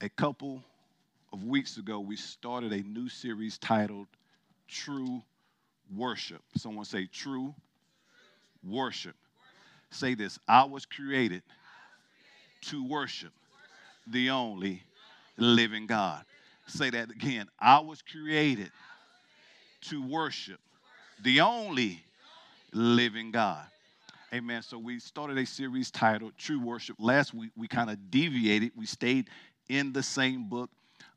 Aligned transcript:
a 0.00 0.08
couple 0.08 0.62
of 1.32 1.44
weeks 1.44 1.76
ago, 1.76 2.00
we 2.00 2.16
started 2.16 2.72
a 2.72 2.82
new 2.82 3.08
series 3.08 3.58
titled 3.58 4.06
True 4.68 5.22
Worship. 5.94 6.42
Someone 6.56 6.84
say, 6.84 7.06
True 7.06 7.54
Worship. 8.66 9.16
Say 9.90 10.14
this 10.14 10.38
I 10.46 10.64
was 10.64 10.84
created 10.84 11.42
to 12.62 12.86
worship 12.86 13.32
the 14.06 14.30
only 14.30 14.82
living 15.36 15.86
God. 15.86 16.24
Say 16.66 16.90
that 16.90 17.10
again. 17.10 17.46
I 17.58 17.80
was 17.80 18.02
created 18.02 18.70
to 19.82 20.06
worship 20.06 20.60
the 21.22 21.40
only 21.40 22.02
living 22.72 23.30
God. 23.30 23.64
Amen. 24.34 24.60
So 24.62 24.76
we 24.76 25.00
started 25.00 25.38
a 25.38 25.46
series 25.46 25.90
titled 25.90 26.32
True 26.36 26.60
Worship. 26.60 26.96
Last 26.98 27.32
week 27.32 27.50
we 27.56 27.66
kind 27.66 27.88
of 27.88 28.10
deviated. 28.10 28.72
We 28.76 28.84
stayed 28.84 29.30
in 29.68 29.92
the 29.92 30.02
same 30.02 30.48
book 30.48 30.70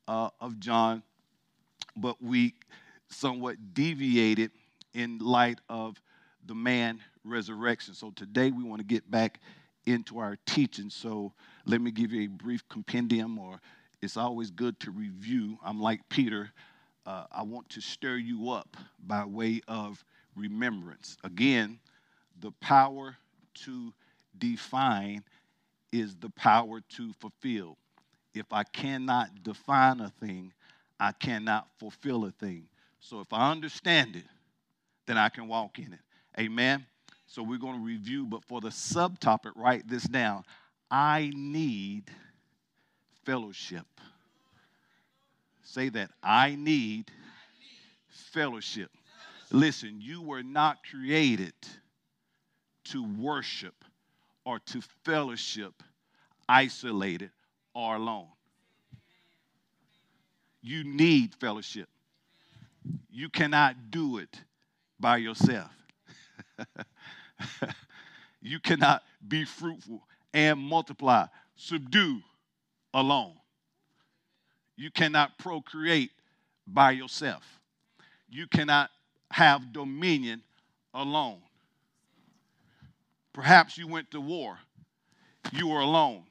uh, 0.07 0.29
of 0.39 0.59
John, 0.59 1.03
but 1.95 2.21
we 2.21 2.53
somewhat 3.09 3.73
deviated 3.73 4.51
in 4.93 5.19
light 5.19 5.59
of 5.69 6.01
the 6.45 6.55
man 6.55 6.99
resurrection. 7.23 7.93
So 7.93 8.11
today 8.11 8.51
we 8.51 8.63
want 8.63 8.79
to 8.79 8.85
get 8.85 9.09
back 9.09 9.39
into 9.85 10.19
our 10.19 10.37
teaching. 10.45 10.89
So 10.89 11.33
let 11.65 11.81
me 11.81 11.91
give 11.91 12.11
you 12.11 12.23
a 12.23 12.27
brief 12.27 12.67
compendium, 12.69 13.37
or 13.37 13.59
it's 14.01 14.17
always 14.17 14.51
good 14.51 14.79
to 14.81 14.91
review. 14.91 15.57
I'm 15.63 15.79
like 15.79 16.01
Peter. 16.09 16.51
Uh, 17.05 17.25
I 17.31 17.43
want 17.43 17.69
to 17.69 17.81
stir 17.81 18.17
you 18.17 18.51
up 18.51 18.77
by 19.05 19.25
way 19.25 19.61
of 19.67 20.03
remembrance. 20.35 21.17
Again, 21.23 21.79
the 22.39 22.51
power 22.61 23.17
to 23.65 23.93
define 24.37 25.23
is 25.91 26.15
the 26.15 26.29
power 26.29 26.81
to 26.89 27.13
fulfill. 27.13 27.77
If 28.33 28.51
I 28.51 28.63
cannot 28.63 29.43
define 29.43 29.99
a 29.99 30.09
thing, 30.09 30.53
I 30.99 31.11
cannot 31.11 31.67
fulfill 31.77 32.25
a 32.25 32.31
thing. 32.31 32.67
So 32.99 33.19
if 33.19 33.33
I 33.33 33.51
understand 33.51 34.15
it, 34.15 34.25
then 35.05 35.17
I 35.17 35.29
can 35.29 35.47
walk 35.47 35.79
in 35.79 35.93
it. 35.93 35.99
Amen. 36.39 36.85
So 37.27 37.43
we're 37.43 37.57
going 37.57 37.75
to 37.75 37.85
review, 37.85 38.25
but 38.25 38.43
for 38.45 38.61
the 38.61 38.69
subtopic, 38.69 39.53
write 39.55 39.87
this 39.87 40.03
down. 40.03 40.43
I 40.89 41.31
need 41.33 42.03
fellowship. 43.25 43.85
Say 45.63 45.89
that. 45.89 46.11
I 46.21 46.55
need 46.55 47.09
fellowship. 48.09 48.91
Listen, 49.51 49.99
you 50.01 50.21
were 50.21 50.43
not 50.43 50.79
created 50.89 51.53
to 52.85 53.03
worship 53.17 53.75
or 54.45 54.59
to 54.59 54.81
fellowship 55.03 55.83
isolated 56.47 57.31
or 57.73 57.95
alone. 57.95 58.27
You 60.61 60.83
need 60.83 61.35
fellowship. 61.35 61.89
You 63.09 63.29
cannot 63.29 63.91
do 63.91 64.17
it 64.17 64.39
by 64.99 65.17
yourself. 65.17 65.71
you 68.41 68.59
cannot 68.59 69.03
be 69.27 69.45
fruitful 69.45 70.01
and 70.33 70.59
multiply, 70.59 71.25
subdue 71.55 72.21
alone. 72.93 73.33
You 74.77 74.91
cannot 74.91 75.37
procreate 75.37 76.11
by 76.67 76.91
yourself. 76.91 77.43
You 78.29 78.47
cannot 78.47 78.89
have 79.31 79.73
dominion 79.73 80.41
alone. 80.93 81.39
Perhaps 83.33 83.77
you 83.77 83.87
went 83.87 84.11
to 84.11 84.21
war, 84.21 84.57
you 85.51 85.67
were 85.67 85.79
alone. 85.79 86.23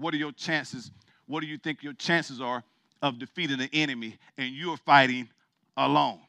What 0.00 0.14
are 0.14 0.16
your 0.16 0.32
chances? 0.32 0.90
What 1.26 1.42
do 1.42 1.46
you 1.46 1.58
think 1.58 1.82
your 1.82 1.92
chances 1.92 2.40
are 2.40 2.64
of 3.02 3.18
defeating 3.18 3.58
the 3.58 3.68
enemy 3.72 4.18
and 4.38 4.54
you're 4.54 4.78
fighting 4.78 5.28
alone? 5.76 6.20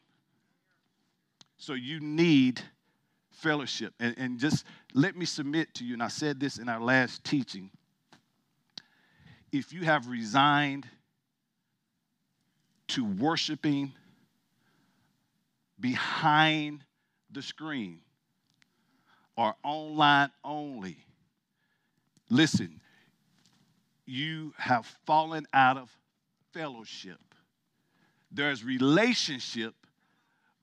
So 1.56 1.72
you 1.72 1.98
need 2.00 2.60
fellowship. 3.30 3.94
And, 3.98 4.14
and 4.18 4.38
just 4.38 4.64
let 4.94 5.16
me 5.16 5.24
submit 5.24 5.74
to 5.74 5.84
you, 5.84 5.94
and 5.94 6.02
I 6.02 6.08
said 6.08 6.38
this 6.38 6.58
in 6.58 6.68
our 6.68 6.80
last 6.80 7.24
teaching. 7.24 7.70
If 9.50 9.72
you 9.72 9.82
have 9.82 10.06
resigned 10.06 10.86
to 12.88 13.04
worshiping 13.04 13.92
behind 15.80 16.84
the 17.30 17.42
screen 17.42 18.00
or 19.36 19.54
online 19.64 20.30
only, 20.44 20.98
listen, 22.28 22.80
you 24.06 24.52
have 24.56 24.86
fallen 25.06 25.46
out 25.52 25.76
of 25.76 25.90
fellowship. 26.52 27.18
There's 28.30 28.64
relationship, 28.64 29.74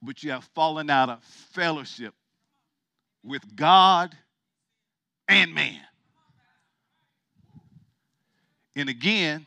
but 0.02 0.24
you 0.24 0.32
have 0.32 0.44
fallen 0.56 0.90
out 0.90 1.10
of 1.10 1.24
fellowship 1.24 2.14
with 3.24 3.56
God 3.56 4.16
and 5.28 5.54
man. 5.54 5.82
And 8.76 8.90
again, 8.90 9.46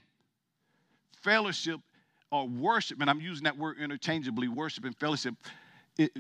fellowship 1.23 1.81
or 2.31 2.47
worship, 2.49 3.01
and 3.01 3.11
I'm 3.11 3.21
using 3.21 3.45
that 3.45 3.59
word 3.59 3.79
interchangeably 3.79 4.49
worship 4.49 4.85
and 4.85 4.97
fellowship. 4.99 5.35
It, 5.99 6.13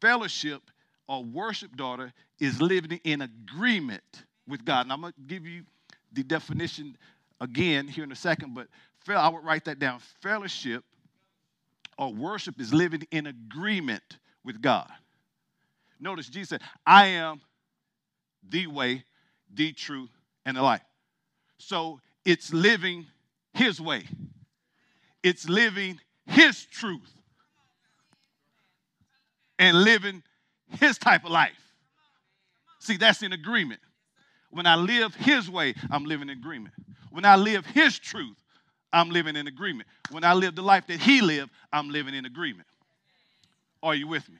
fellowship 0.00 0.62
or 1.08 1.24
worship, 1.24 1.76
daughter, 1.76 2.12
is 2.40 2.60
living 2.60 3.00
in 3.04 3.22
agreement 3.22 4.02
with 4.48 4.64
God. 4.64 4.86
And 4.86 4.92
I'm 4.92 5.00
going 5.00 5.12
to 5.12 5.20
give 5.26 5.46
you 5.46 5.64
the 6.12 6.22
definition 6.22 6.96
again 7.40 7.88
here 7.88 8.04
in 8.04 8.12
a 8.12 8.16
second, 8.16 8.54
but 8.54 8.68
I 9.08 9.28
would 9.28 9.44
write 9.44 9.64
that 9.64 9.78
down. 9.78 10.00
Fellowship 10.20 10.84
or 11.98 12.12
worship 12.12 12.60
is 12.60 12.72
living 12.72 13.06
in 13.10 13.26
agreement 13.26 14.18
with 14.44 14.60
God. 14.60 14.90
Notice 16.00 16.28
Jesus 16.28 16.48
said, 16.50 16.62
I 16.86 17.06
am 17.06 17.40
the 18.48 18.66
way, 18.66 19.04
the 19.52 19.72
truth, 19.72 20.10
and 20.44 20.56
the 20.56 20.62
life. 20.62 20.82
So 21.58 22.00
it's 22.24 22.52
living 22.52 23.06
his 23.54 23.80
way, 23.80 24.04
it's 25.22 25.48
living 25.48 26.00
his 26.26 26.64
truth, 26.64 27.12
and 29.58 29.82
living 29.84 30.22
his 30.80 30.98
type 30.98 31.24
of 31.24 31.30
life. 31.30 31.52
See, 32.80 32.96
that's 32.96 33.22
in 33.22 33.32
agreement. 33.32 33.80
When 34.52 34.66
I 34.66 34.76
live 34.76 35.14
his 35.14 35.50
way, 35.50 35.74
I'm 35.90 36.04
living 36.04 36.28
in 36.28 36.38
agreement. 36.38 36.74
When 37.10 37.24
I 37.24 37.36
live 37.36 37.66
his 37.66 37.98
truth, 37.98 38.36
I'm 38.92 39.10
living 39.10 39.34
in 39.34 39.46
agreement. 39.46 39.88
When 40.10 40.24
I 40.24 40.34
live 40.34 40.54
the 40.54 40.62
life 40.62 40.86
that 40.88 41.00
he 41.00 41.22
lived, 41.22 41.50
I'm 41.72 41.88
living 41.88 42.14
in 42.14 42.26
agreement. 42.26 42.68
Are 43.82 43.94
you 43.94 44.06
with 44.06 44.28
me? 44.28 44.36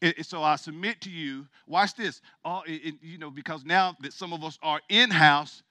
It, 0.00 0.26
so 0.26 0.42
I 0.42 0.56
submit 0.56 1.02
to 1.02 1.10
you, 1.10 1.46
watch 1.68 1.94
this, 1.94 2.20
uh, 2.44 2.62
it, 2.66 2.94
you 3.02 3.18
know, 3.18 3.30
because 3.30 3.64
now 3.64 3.94
that 4.00 4.12
some 4.12 4.32
of 4.32 4.42
us 4.42 4.58
are 4.62 4.80
in 4.88 5.10
house, 5.10 5.62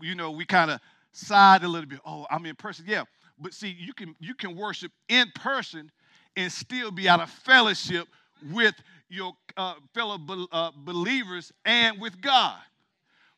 you 0.00 0.14
know, 0.14 0.30
we 0.30 0.46
kind 0.46 0.70
of 0.70 0.80
side 1.12 1.62
a 1.64 1.68
little 1.68 1.88
bit. 1.88 2.00
Oh, 2.06 2.26
I'm 2.30 2.46
in 2.46 2.56
person. 2.56 2.86
Yeah. 2.88 3.04
But 3.38 3.52
see, 3.52 3.76
you 3.78 3.92
can 3.92 4.14
you 4.20 4.34
can 4.34 4.56
worship 4.56 4.92
in 5.08 5.30
person 5.34 5.90
and 6.36 6.50
still 6.50 6.90
be 6.90 7.08
out 7.08 7.20
of 7.20 7.28
fellowship 7.28 8.08
with 8.52 8.74
your 9.10 9.34
uh, 9.56 9.74
fellow 9.92 10.16
be, 10.16 10.46
uh, 10.50 10.70
believers 10.76 11.52
and 11.66 12.00
with 12.00 12.20
God. 12.22 12.58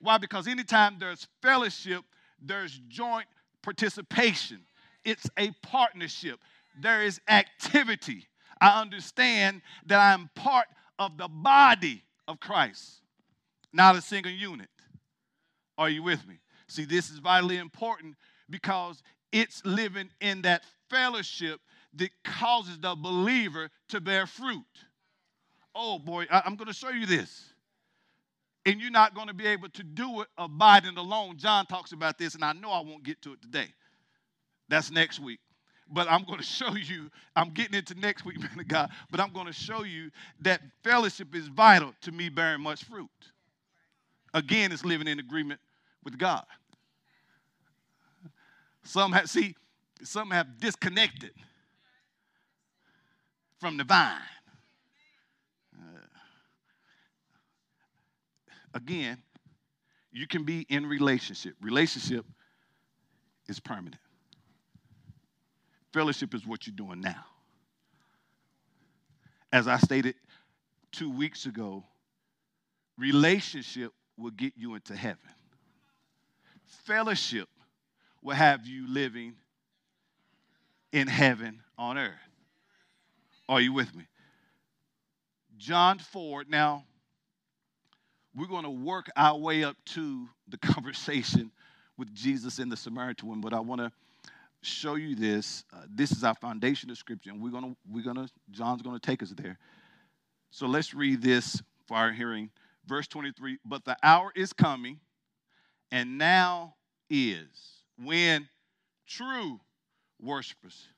Why? 0.04 0.18
Because 0.18 0.46
anytime 0.46 0.96
there's 1.00 1.26
fellowship, 1.40 2.04
there's 2.38 2.78
joint 2.88 3.26
participation. 3.62 4.60
It's 5.02 5.26
a 5.38 5.50
partnership. 5.62 6.40
There 6.78 7.02
is 7.02 7.22
activity. 7.26 8.26
I 8.60 8.82
understand 8.82 9.62
that 9.86 10.00
I'm 10.00 10.28
part 10.34 10.66
of 10.98 11.16
the 11.16 11.26
body 11.28 12.04
of 12.28 12.38
Christ, 12.38 13.00
not 13.72 13.96
a 13.96 14.02
single 14.02 14.30
unit. 14.30 14.68
Are 15.78 15.88
you 15.88 16.02
with 16.02 16.26
me? 16.28 16.34
See, 16.66 16.84
this 16.84 17.08
is 17.10 17.18
vitally 17.18 17.56
important 17.56 18.14
because 18.50 19.02
it's 19.32 19.64
living 19.64 20.10
in 20.20 20.42
that 20.42 20.64
fellowship 20.90 21.60
that 21.94 22.10
causes 22.24 22.78
the 22.78 22.94
believer 22.94 23.70
to 23.88 24.02
bear 24.02 24.26
fruit. 24.26 24.64
Oh 25.74 25.98
boy, 25.98 26.26
I'm 26.30 26.56
going 26.56 26.68
to 26.68 26.74
show 26.74 26.90
you 26.90 27.06
this. 27.06 27.53
And 28.66 28.80
you're 28.80 28.90
not 28.90 29.14
going 29.14 29.28
to 29.28 29.34
be 29.34 29.46
able 29.46 29.68
to 29.70 29.82
do 29.82 30.22
it 30.22 30.28
abiding 30.38 30.96
alone. 30.96 31.36
John 31.36 31.66
talks 31.66 31.92
about 31.92 32.18
this, 32.18 32.34
and 32.34 32.44
I 32.44 32.52
know 32.52 32.70
I 32.70 32.80
won't 32.80 33.02
get 33.02 33.20
to 33.22 33.32
it 33.32 33.42
today. 33.42 33.68
That's 34.68 34.90
next 34.90 35.20
week 35.20 35.40
but 35.90 36.10
I'm 36.10 36.24
going 36.24 36.38
to 36.38 36.44
show 36.44 36.74
you, 36.74 37.10
I'm 37.36 37.50
getting 37.50 37.74
into 37.74 37.94
next 37.94 38.24
week, 38.24 38.40
man 38.40 38.58
of 38.58 38.68
God, 38.68 38.90
but 39.10 39.20
I'm 39.20 39.32
going 39.32 39.46
to 39.46 39.52
show 39.52 39.84
you 39.84 40.10
that 40.40 40.60
fellowship 40.82 41.34
is 41.34 41.48
vital 41.48 41.94
to 42.02 42.12
me 42.12 42.28
bearing 42.28 42.62
much 42.62 42.84
fruit. 42.84 43.08
Again, 44.32 44.72
it's 44.72 44.84
living 44.84 45.06
in 45.06 45.20
agreement 45.20 45.60
with 46.02 46.18
God. 46.18 46.44
Some 48.82 49.12
have, 49.12 49.30
see, 49.30 49.54
some 50.02 50.30
have 50.30 50.58
disconnected 50.58 51.30
from 53.60 53.76
the 53.76 53.84
vine. 53.84 54.18
Again, 58.74 59.18
you 60.12 60.26
can 60.26 60.44
be 60.44 60.66
in 60.68 60.86
relationship. 60.86 61.54
Relationship 61.60 62.26
is 63.48 63.58
permanent. 63.60 63.96
Fellowship 65.92 66.34
is 66.34 66.46
what 66.46 66.66
you're 66.66 66.76
doing 66.76 67.00
now. 67.00 67.24
As 69.52 69.68
I 69.68 69.78
stated 69.78 70.16
two 70.92 71.10
weeks 71.10 71.46
ago, 71.46 71.84
relationship 72.98 73.92
will 74.16 74.32
get 74.32 74.52
you 74.56 74.74
into 74.74 74.94
heaven. 74.94 75.18
Fellowship 76.84 77.48
will 78.22 78.34
have 78.34 78.66
you 78.66 78.88
living 78.88 79.34
in 80.92 81.06
heaven 81.06 81.60
on 81.78 81.98
earth. 81.98 82.12
Are 83.48 83.60
you 83.60 83.72
with 83.72 83.94
me? 83.94 84.06
John 85.58 85.98
4. 85.98 86.44
Now, 86.48 86.84
we're 88.34 88.46
going 88.46 88.64
to 88.64 88.70
work 88.70 89.10
our 89.16 89.38
way 89.38 89.64
up 89.64 89.76
to 89.86 90.28
the 90.48 90.58
conversation 90.58 91.50
with 91.96 92.12
Jesus 92.14 92.58
and 92.58 92.70
the 92.70 92.76
Samaritan 92.76 93.28
woman, 93.28 93.40
but 93.40 93.54
I 93.54 93.60
want 93.60 93.80
to 93.80 93.92
show 94.62 94.96
you 94.96 95.14
this. 95.14 95.64
Uh, 95.72 95.82
this 95.88 96.10
is 96.10 96.24
our 96.24 96.34
foundation 96.34 96.90
of 96.90 96.98
scripture, 96.98 97.30
and 97.30 97.40
we're 97.40 97.50
going 97.50 97.64
to, 97.64 97.76
we're 97.90 98.02
going 98.02 98.16
to, 98.16 98.28
John's 98.50 98.82
going 98.82 98.98
to 98.98 99.06
take 99.06 99.22
us 99.22 99.32
there. 99.36 99.58
So 100.50 100.66
let's 100.66 100.94
read 100.94 101.22
this 101.22 101.62
for 101.86 101.96
our 101.96 102.12
hearing. 102.12 102.50
Verse 102.86 103.06
23 103.06 103.58
But 103.64 103.84
the 103.84 103.96
hour 104.02 104.32
is 104.34 104.52
coming, 104.52 104.98
and 105.92 106.18
now 106.18 106.74
is 107.08 107.46
when 108.02 108.48
true 109.06 109.60
worshipers, 110.20 110.88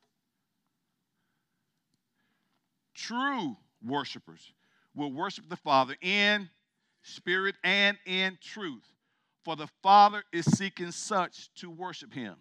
true 2.94 3.56
worshipers 3.84 4.52
will 4.94 5.12
worship 5.12 5.48
the 5.48 5.56
Father 5.56 5.96
in 6.00 6.48
spirit 7.06 7.54
and 7.62 7.96
in 8.04 8.38
truth. 8.40 8.84
For 9.44 9.56
the 9.56 9.68
Father 9.82 10.24
is 10.32 10.44
seeking 10.44 10.90
such 10.90 11.52
to 11.56 11.70
worship 11.70 12.12
him. 12.12 12.34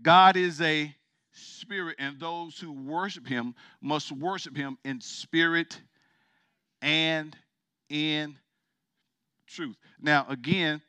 God 0.00 0.36
is 0.36 0.60
a 0.60 0.94
spirit, 1.32 1.96
and 1.98 2.18
those 2.18 2.58
who 2.58 2.72
worship 2.72 3.26
him 3.26 3.54
must 3.80 4.10
worship 4.12 4.56
him 4.56 4.78
in 4.84 5.00
spirit 5.00 5.80
and 6.80 7.36
in 7.88 8.36
truth. 9.46 9.76
Now, 10.00 10.26
again, 10.28 10.80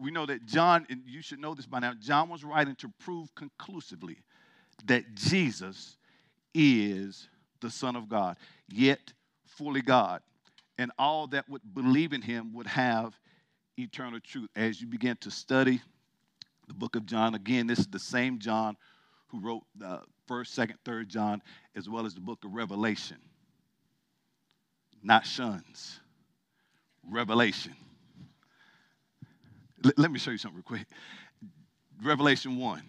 we 0.00 0.10
know 0.10 0.26
that 0.26 0.46
John, 0.46 0.86
and 0.90 1.02
you 1.06 1.22
should 1.22 1.38
know 1.38 1.54
this 1.54 1.66
by 1.66 1.78
now, 1.78 1.92
John 2.00 2.28
was 2.28 2.42
writing 2.42 2.74
to 2.76 2.90
prove 2.98 3.34
conclusively 3.34 4.16
that 4.86 5.14
Jesus 5.14 5.96
is 6.54 7.28
the 7.60 7.70
Son 7.70 7.96
of 7.96 8.08
God, 8.08 8.36
yet 8.68 9.12
fully 9.46 9.82
God. 9.82 10.22
And 10.82 10.90
all 10.98 11.28
that 11.28 11.48
would 11.48 11.62
believe 11.72 12.12
in 12.12 12.22
him 12.22 12.52
would 12.54 12.66
have 12.66 13.16
eternal 13.78 14.18
truth. 14.18 14.48
As 14.56 14.80
you 14.80 14.88
begin 14.88 15.16
to 15.18 15.30
study 15.30 15.80
the 16.66 16.74
book 16.74 16.96
of 16.96 17.06
John, 17.06 17.36
again, 17.36 17.68
this 17.68 17.78
is 17.78 17.86
the 17.86 18.00
same 18.00 18.40
John 18.40 18.76
who 19.28 19.38
wrote 19.38 19.62
the 19.76 20.00
first, 20.26 20.54
second, 20.54 20.78
third 20.84 21.08
John, 21.08 21.40
as 21.76 21.88
well 21.88 22.04
as 22.04 22.14
the 22.14 22.20
book 22.20 22.44
of 22.44 22.52
Revelation. 22.52 23.18
Not 25.04 25.24
shuns, 25.24 26.00
Revelation. 27.08 27.76
L- 29.84 29.92
let 29.96 30.10
me 30.10 30.18
show 30.18 30.32
you 30.32 30.38
something 30.38 30.56
real 30.56 30.64
quick. 30.64 30.88
Revelation 32.02 32.56
1, 32.56 32.82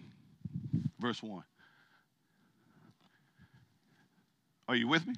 verse 0.98 1.22
1. 1.22 1.44
Are 4.66 4.74
you 4.74 4.88
with 4.88 5.06
me? 5.06 5.14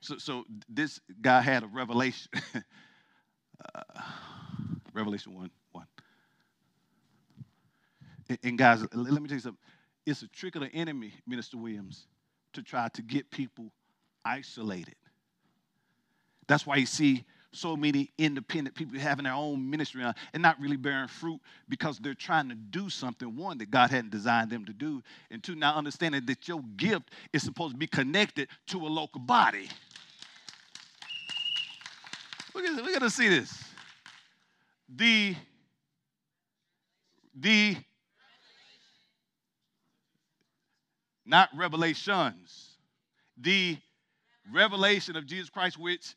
So, 0.00 0.18
so 0.18 0.44
this 0.68 1.00
guy 1.20 1.40
had 1.40 1.62
a 1.62 1.66
revelation. 1.66 2.30
uh, 3.74 3.82
revelation 4.92 5.34
1 5.34 5.50
1. 5.72 5.86
And, 8.28 8.38
and 8.42 8.58
guys, 8.58 8.82
let 8.92 9.22
me 9.22 9.28
tell 9.28 9.36
you 9.36 9.40
something. 9.40 9.58
It's 10.04 10.22
a 10.22 10.28
trick 10.28 10.54
of 10.54 10.62
the 10.62 10.68
enemy, 10.68 11.12
Minister 11.26 11.58
Williams, 11.58 12.06
to 12.52 12.62
try 12.62 12.88
to 12.94 13.02
get 13.02 13.30
people 13.30 13.72
isolated. 14.24 14.94
That's 16.46 16.66
why 16.66 16.76
you 16.76 16.86
see 16.86 17.24
so 17.52 17.76
many 17.76 18.10
independent 18.18 18.76
people 18.76 18.98
having 18.98 19.24
their 19.24 19.32
own 19.32 19.68
ministry 19.68 20.02
and 20.04 20.42
not 20.42 20.60
really 20.60 20.76
bearing 20.76 21.08
fruit 21.08 21.40
because 21.68 21.98
they're 21.98 22.14
trying 22.14 22.48
to 22.48 22.54
do 22.54 22.90
something, 22.90 23.36
one, 23.36 23.58
that 23.58 23.70
God 23.70 23.90
hadn't 23.90 24.10
designed 24.10 24.50
them 24.50 24.64
to 24.66 24.72
do, 24.72 25.02
and 25.30 25.42
two, 25.42 25.54
now 25.54 25.74
understanding 25.74 26.24
that 26.26 26.48
your 26.48 26.62
gift 26.76 27.10
is 27.32 27.42
supposed 27.42 27.74
to 27.74 27.78
be 27.78 27.86
connected 27.86 28.48
to 28.68 28.78
a 28.86 28.88
local 28.88 29.20
body. 29.20 29.68
We're 32.54 32.62
gonna, 32.62 32.82
we're 32.82 32.92
gonna 32.92 33.10
see 33.10 33.28
this. 33.28 33.52
The, 34.94 35.34
the, 37.34 37.76
not 41.24 41.48
revelations, 41.54 42.76
the 43.36 43.76
revelation 44.52 45.16
of 45.16 45.26
Jesus 45.26 45.50
Christ, 45.50 45.78
which 45.78 46.14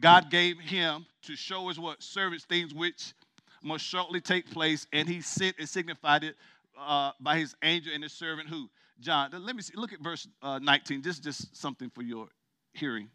God 0.00 0.30
gave 0.30 0.58
him 0.58 1.06
to 1.22 1.36
show 1.36 1.68
us 1.70 1.78
what 1.78 2.02
servants 2.02 2.44
things 2.44 2.72
which 2.72 3.14
must 3.62 3.84
shortly 3.84 4.20
take 4.20 4.50
place, 4.50 4.86
and 4.92 5.08
he 5.08 5.20
sent 5.20 5.56
and 5.58 5.68
signified 5.68 6.24
it 6.24 6.36
uh, 6.78 7.12
by 7.20 7.38
his 7.38 7.56
angel 7.62 7.92
and 7.92 8.02
his 8.02 8.12
servant 8.12 8.48
who? 8.48 8.68
John. 9.00 9.30
Let 9.32 9.54
me 9.54 9.62
see. 9.62 9.74
Look 9.76 9.92
at 9.92 10.00
verse 10.00 10.26
uh, 10.42 10.58
19. 10.58 11.02
This 11.02 11.16
is 11.16 11.20
just 11.20 11.56
something 11.56 11.90
for 11.90 12.02
your 12.02 12.28
hearing. 12.72 13.08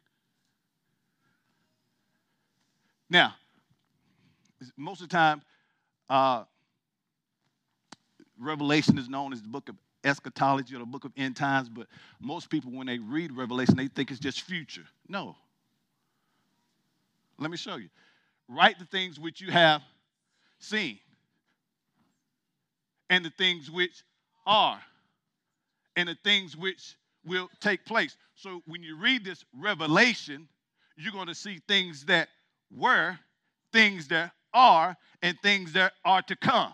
Now, 3.10 3.36
most 4.78 5.02
of 5.02 5.10
the 5.10 5.14
time, 5.14 5.42
uh, 6.10 6.44
Revelation 8.40 8.98
is 8.98 9.10
known 9.10 9.34
as 9.34 9.42
the 9.42 9.50
book 9.50 9.70
of 9.70 9.76
eschatology 10.04 10.76
or 10.76 10.80
the 10.80 10.86
book 10.86 11.06
of 11.06 11.12
end 11.16 11.36
times, 11.36 11.70
but 11.70 11.88
most 12.20 12.50
people, 12.50 12.72
when 12.72 12.88
they 12.88 12.98
read 12.98 13.32
Revelation, 13.32 13.76
they 13.78 13.88
think 13.88 14.10
it's 14.12 14.20
just 14.20 14.42
future. 14.42 14.86
No. 15.08 15.36
Let 17.44 17.52
me 17.52 17.58
show 17.58 17.76
you. 17.76 17.90
Write 18.48 18.80
the 18.80 18.86
things 18.86 19.20
which 19.20 19.42
you 19.42 19.52
have 19.52 19.82
seen, 20.60 20.98
and 23.10 23.24
the 23.24 23.32
things 23.38 23.70
which 23.70 24.04
are, 24.46 24.80
and 25.96 26.08
the 26.10 26.18
things 26.24 26.56
which 26.56 26.96
will 27.26 27.50
take 27.60 27.86
place. 27.86 28.16
So 28.36 28.62
when 28.66 28.82
you 28.82 28.98
read 28.98 29.24
this 29.24 29.44
revelation, 29.58 30.48
you're 30.98 31.12
going 31.12 31.28
to 31.28 31.36
see 31.36 31.60
things 31.68 32.06
that 32.06 32.30
were, 32.76 33.18
things 33.72 34.08
that 34.08 34.32
are, 34.54 34.96
and 35.22 35.38
things 35.42 35.74
that 35.74 35.94
are 36.06 36.22
to 36.24 36.36
come. 36.36 36.74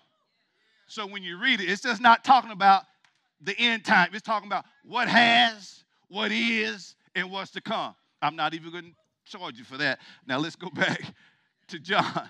So 0.88 1.06
when 1.06 1.24
you 1.24 1.40
read 1.42 1.62
it, 1.62 1.70
it's 1.70 1.82
just 1.82 2.02
not 2.02 2.24
talking 2.24 2.52
about 2.52 2.84
the 3.42 3.56
end 3.58 3.86
time. 3.86 4.10
It's 4.14 4.22
talking 4.22 4.48
about 4.48 4.66
what 4.84 5.08
has, 5.08 5.84
what 6.10 6.32
is, 6.32 6.96
and 7.16 7.32
what's 7.32 7.52
to 7.52 7.62
come. 7.62 7.96
I'm 8.22 8.36
not 8.36 8.54
even 8.54 8.72
going 8.72 8.84
to 8.86 8.92
charge 9.30 9.58
you 9.58 9.64
for 9.64 9.78
that. 9.78 10.00
Now 10.28 10.38
let's 10.38 10.56
go 10.56 10.70
back 10.74 11.02
to 11.70 11.80
John. 11.80 12.30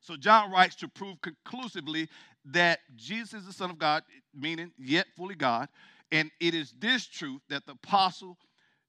So 0.00 0.16
John 0.16 0.50
writes 0.50 0.76
to 0.76 0.88
prove 0.88 1.20
conclusively 1.22 2.08
that 2.46 2.80
Jesus 2.94 3.40
is 3.40 3.46
the 3.46 3.52
Son 3.52 3.70
of 3.70 3.78
God, 3.78 4.02
meaning 4.34 4.70
yet 4.78 5.06
fully 5.16 5.34
God. 5.34 5.68
And 6.12 6.30
it 6.40 6.54
is 6.54 6.74
this 6.78 7.06
truth 7.06 7.40
that 7.48 7.66
the 7.66 7.72
apostle 7.72 8.36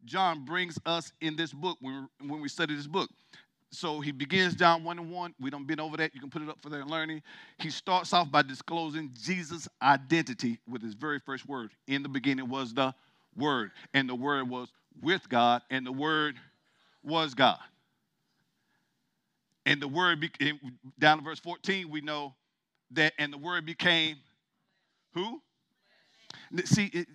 John 0.03 0.45
brings 0.45 0.77
us 0.85 1.11
in 1.21 1.35
this 1.35 1.51
book 1.53 1.77
when, 1.81 2.07
when 2.19 2.41
we 2.41 2.49
study 2.49 2.75
this 2.75 2.87
book. 2.87 3.09
So 3.71 3.99
he 3.99 4.11
begins 4.11 4.55
John 4.55 4.83
1 4.83 4.99
and 4.99 5.11
1. 5.11 5.35
We 5.39 5.49
don't 5.49 5.65
been 5.65 5.79
over 5.79 5.97
that. 5.97 6.13
You 6.13 6.21
can 6.21 6.29
put 6.29 6.41
it 6.41 6.49
up 6.49 6.59
for 6.61 6.69
their 6.69 6.85
learning. 6.85 7.23
He 7.57 7.69
starts 7.69 8.13
off 8.13 8.31
by 8.31 8.41
disclosing 8.41 9.11
Jesus' 9.19 9.67
identity 9.81 10.59
with 10.67 10.81
his 10.81 10.93
very 10.93 11.19
first 11.19 11.47
word. 11.47 11.71
In 11.87 12.03
the 12.03 12.09
beginning 12.09 12.47
was 12.47 12.73
the 12.73 12.93
Word, 13.35 13.71
and 13.93 14.07
the 14.07 14.15
Word 14.15 14.49
was 14.49 14.71
with 15.01 15.27
God, 15.27 15.61
and 15.69 15.85
the 15.85 15.91
Word 15.91 16.35
was 17.05 17.33
God. 17.33 17.59
And 19.65 19.81
the 19.81 19.87
Word, 19.87 20.19
became, 20.19 20.59
down 20.99 21.17
to 21.17 21.23
verse 21.23 21.39
14, 21.39 21.89
we 21.89 22.01
know 22.01 22.35
that, 22.91 23.13
and 23.17 23.31
the 23.31 23.37
Word 23.37 23.65
became 23.65 24.17
who? 25.13 25.41
See, 26.65 26.85
it, 26.93 27.07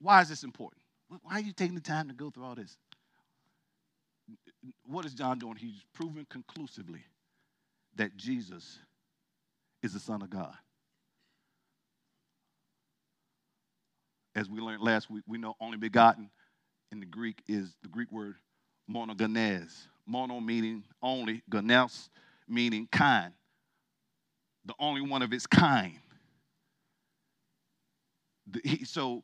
why 0.00 0.20
is 0.22 0.28
this 0.28 0.42
important? 0.42 0.82
Why 1.22 1.34
are 1.34 1.40
you 1.40 1.52
taking 1.52 1.74
the 1.74 1.80
time 1.80 2.08
to 2.08 2.14
go 2.14 2.30
through 2.30 2.44
all 2.44 2.54
this? 2.54 2.76
what 4.84 5.04
is 5.04 5.14
John 5.14 5.38
doing? 5.38 5.56
He's 5.56 5.84
proven 5.92 6.26
conclusively 6.30 7.04
that 7.96 8.16
Jesus 8.16 8.78
is 9.82 9.92
the 9.92 10.00
Son 10.00 10.22
of 10.22 10.30
God. 10.30 10.54
As 14.34 14.48
we 14.48 14.60
learned 14.60 14.82
last 14.82 15.10
week, 15.10 15.24
we 15.26 15.36
know 15.36 15.54
only 15.60 15.76
begotten 15.76 16.30
in 16.90 17.00
the 17.00 17.06
Greek 17.06 17.42
is 17.48 17.74
the 17.82 17.88
Greek 17.88 18.10
word 18.10 18.36
monogenes. 18.92 19.86
Mono 20.06 20.40
meaning 20.40 20.82
only, 21.02 21.42
genes 21.50 22.10
meaning 22.48 22.88
kind. 22.90 23.32
The 24.64 24.74
only 24.78 25.00
one 25.00 25.22
of 25.22 25.32
its 25.32 25.46
kind. 25.46 25.98
The, 28.50 28.60
he, 28.64 28.84
so 28.84 29.22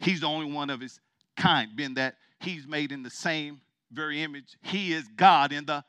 he's 0.00 0.20
the 0.20 0.26
only 0.26 0.52
one 0.52 0.70
of 0.70 0.80
his 0.80 0.98
kind, 1.36 1.74
being 1.74 1.94
that 1.94 2.16
he's 2.40 2.66
made 2.66 2.92
in 2.92 3.02
the 3.02 3.10
same 3.10 3.60
very 3.92 4.22
image. 4.22 4.56
He 4.62 4.92
is 4.92 5.04
God 5.16 5.52
in 5.52 5.64
the 5.64 5.84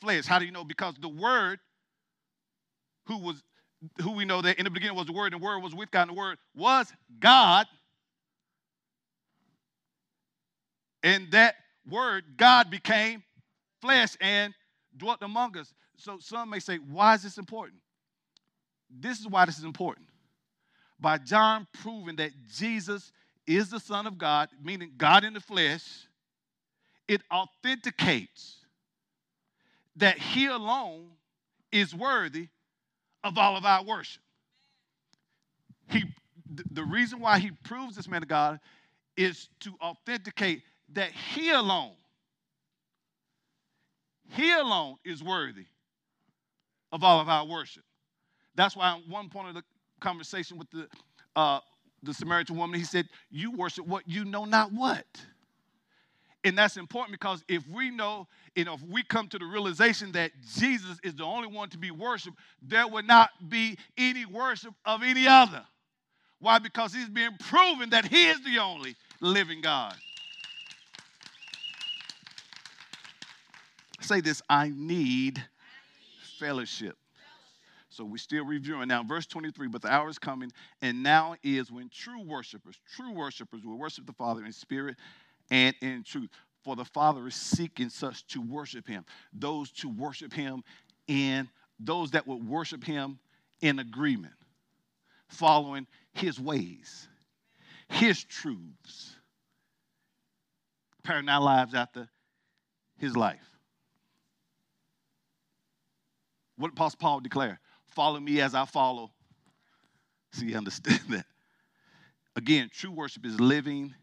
flesh. 0.00 0.24
How 0.26 0.38
do 0.38 0.44
you 0.44 0.52
know? 0.52 0.64
Because 0.64 0.94
the 1.00 1.08
Word, 1.08 1.58
who 3.06 3.18
was 3.18 3.42
who 4.02 4.12
we 4.12 4.24
know 4.24 4.42
that 4.42 4.58
in 4.58 4.64
the 4.64 4.70
beginning 4.70 4.96
was 4.96 5.06
the 5.06 5.12
Word, 5.12 5.32
and 5.32 5.40
the 5.40 5.44
Word 5.44 5.60
was 5.60 5.74
with 5.74 5.90
God, 5.90 6.02
and 6.08 6.10
the 6.10 6.14
Word 6.14 6.38
was 6.54 6.92
God. 7.20 7.66
And 11.02 11.30
that 11.30 11.54
Word, 11.88 12.24
God 12.36 12.70
became 12.70 13.22
flesh 13.80 14.16
and 14.20 14.52
dwelt 14.96 15.18
among 15.22 15.56
us. 15.56 15.72
So 15.96 16.18
some 16.20 16.50
may 16.50 16.58
say, 16.58 16.76
why 16.76 17.14
is 17.14 17.22
this 17.22 17.38
important? 17.38 17.80
This 18.90 19.20
is 19.20 19.26
why 19.26 19.44
this 19.44 19.58
is 19.58 19.64
important. 19.64 20.06
By 21.00 21.18
John 21.18 21.66
proving 21.82 22.16
that 22.16 22.32
Jesus 22.56 23.12
is 23.46 23.70
the 23.70 23.80
Son 23.80 24.06
of 24.06 24.18
God, 24.18 24.48
meaning 24.62 24.92
God 24.96 25.24
in 25.24 25.32
the 25.32 25.40
flesh, 25.40 26.06
it 27.06 27.22
authenticates 27.32 28.56
that 29.96 30.18
He 30.18 30.46
alone 30.46 31.08
is 31.72 31.94
worthy 31.94 32.48
of 33.24 33.38
all 33.38 33.56
of 33.56 33.64
our 33.64 33.84
worship. 33.84 34.22
He, 35.88 36.04
the 36.70 36.84
reason 36.84 37.20
why 37.20 37.38
He 37.38 37.50
proves 37.50 37.96
this 37.96 38.08
man 38.08 38.22
of 38.22 38.28
God 38.28 38.60
is 39.16 39.48
to 39.60 39.72
authenticate 39.80 40.62
that 40.92 41.10
He 41.34 41.50
alone, 41.50 41.92
He 44.30 44.52
alone 44.52 44.96
is 45.04 45.22
worthy 45.22 45.66
of 46.92 47.04
all 47.04 47.20
of 47.20 47.28
our 47.28 47.46
worship. 47.46 47.84
That's 48.54 48.74
why 48.76 48.92
at 48.92 49.08
one 49.08 49.28
point 49.28 49.48
of 49.48 49.54
the 49.54 49.62
conversation 50.00 50.58
with 50.58 50.70
the 50.70 50.88
uh, 51.36 51.60
the 52.02 52.14
Samaritan 52.14 52.56
woman, 52.56 52.78
he 52.78 52.84
said, 52.84 53.08
You 53.30 53.50
worship 53.50 53.86
what 53.86 54.04
you 54.06 54.24
know 54.24 54.44
not 54.44 54.72
what. 54.72 55.06
And 56.44 56.56
that's 56.56 56.76
important 56.76 57.12
because 57.12 57.44
if 57.48 57.66
we 57.68 57.90
know, 57.90 58.26
know, 58.56 58.74
if 58.74 58.82
we 58.82 59.02
come 59.02 59.28
to 59.28 59.38
the 59.38 59.44
realization 59.44 60.12
that 60.12 60.30
Jesus 60.56 60.98
is 61.02 61.14
the 61.14 61.24
only 61.24 61.48
one 61.48 61.68
to 61.70 61.78
be 61.78 61.90
worshiped, 61.90 62.36
there 62.62 62.86
would 62.86 63.06
not 63.06 63.30
be 63.48 63.76
any 63.96 64.24
worship 64.24 64.72
of 64.84 65.02
any 65.02 65.26
other. 65.26 65.64
Why? 66.38 66.60
Because 66.60 66.94
he's 66.94 67.08
being 67.08 67.36
proven 67.40 67.90
that 67.90 68.06
he 68.06 68.28
is 68.28 68.40
the 68.44 68.58
only 68.58 68.94
living 69.20 69.60
God. 69.60 69.94
Say 74.00 74.20
this 74.20 74.42
I 74.48 74.72
need 74.74 75.42
fellowship. 76.38 76.96
So 77.90 78.04
we're 78.04 78.18
still 78.18 78.44
reviewing 78.44 78.88
now. 78.88 79.02
Verse 79.02 79.26
23, 79.26 79.68
but 79.68 79.82
the 79.82 79.88
hour 79.88 80.08
is 80.08 80.18
coming, 80.18 80.52
and 80.82 81.02
now 81.02 81.34
is 81.42 81.72
when 81.72 81.88
true 81.88 82.22
worshipers, 82.22 82.78
true 82.94 83.12
worshipers 83.12 83.64
will 83.64 83.78
worship 83.78 84.06
the 84.06 84.12
Father 84.12 84.44
in 84.44 84.52
spirit 84.52 84.96
and 85.50 85.74
in 85.80 86.04
truth. 86.04 86.28
For 86.64 86.76
the 86.76 86.84
Father 86.84 87.26
is 87.26 87.34
seeking 87.34 87.88
such 87.88 88.26
to 88.28 88.42
worship 88.42 88.86
him. 88.86 89.04
Those 89.32 89.72
to 89.72 89.88
worship 89.88 90.32
him 90.32 90.62
in 91.06 91.48
those 91.80 92.10
that 92.10 92.26
would 92.26 92.46
worship 92.46 92.84
him 92.84 93.18
in 93.60 93.78
agreement, 93.78 94.34
following 95.28 95.86
his 96.12 96.38
ways, 96.38 97.08
his 97.88 98.22
truths, 98.22 99.16
preparing 101.02 101.28
our 101.28 101.40
lives 101.40 101.74
after 101.74 102.08
his 102.98 103.16
life. 103.16 103.57
What 106.58 106.68
did 106.68 106.74
Apostle 106.74 106.98
Paul 107.00 107.20
declare? 107.20 107.60
Follow 107.86 108.20
me 108.20 108.40
as 108.40 108.54
I 108.54 108.64
follow. 108.64 109.10
See, 110.32 110.46
you 110.46 110.56
understand 110.56 111.00
that. 111.10 111.24
Again, 112.36 112.70
true 112.72 112.90
worship 112.90 113.24
is 113.24 113.40
living 113.40 113.94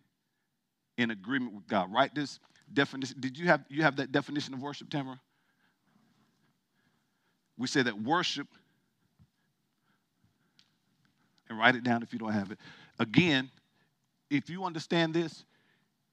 in 0.97 1.11
agreement 1.11 1.53
with 1.53 1.67
God. 1.67 1.93
Write 1.93 2.15
this 2.15 2.39
definition. 2.73 3.17
Did 3.19 3.37
you 3.37 3.47
have 3.47 3.63
you 3.69 3.83
have 3.83 3.97
that 3.97 4.11
definition 4.11 4.53
of 4.53 4.61
worship, 4.61 4.89
Tamara? 4.89 5.19
We 7.57 7.67
say 7.67 7.83
that 7.83 8.01
worship, 8.01 8.47
and 11.49 11.57
write 11.57 11.75
it 11.75 11.83
down 11.83 12.03
if 12.03 12.11
you 12.11 12.19
don't 12.19 12.33
have 12.33 12.51
it. 12.51 12.59
Again, 12.99 13.49
if 14.29 14.49
you 14.49 14.65
understand 14.65 15.13
this, 15.13 15.45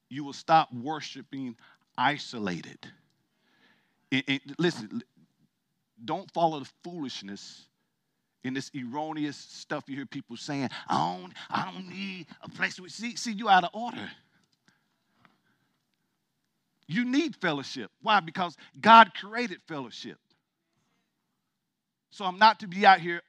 you 0.08 0.24
will 0.24 0.32
stop 0.32 0.72
worshiping 0.72 1.56
isolated. 1.96 2.78
And, 4.12 4.22
and 4.28 4.40
listen, 4.58 5.02
don't 6.04 6.30
follow 6.32 6.60
the 6.60 6.70
foolishness 6.84 7.66
in 8.44 8.54
this 8.54 8.70
erroneous 8.76 9.36
stuff 9.36 9.84
you 9.86 9.96
hear 9.96 10.06
people 10.06 10.36
saying. 10.36 10.68
I 10.88 11.16
don't, 11.16 11.32
I 11.48 11.70
don't 11.72 11.88
need 11.88 12.26
a 12.42 12.48
place 12.48 12.76
to 12.76 12.88
see. 12.88 13.16
See, 13.16 13.32
you 13.32 13.48
out 13.48 13.64
of 13.64 13.70
order. 13.72 14.10
You 16.88 17.04
need 17.04 17.36
fellowship. 17.36 17.90
Why? 18.02 18.20
Because 18.20 18.56
God 18.80 19.12
created 19.14 19.58
fellowship. 19.68 20.18
So 22.10 22.24
I'm 22.24 22.38
not 22.38 22.60
to 22.60 22.66
be 22.66 22.84
out 22.84 23.00
here 23.00 23.22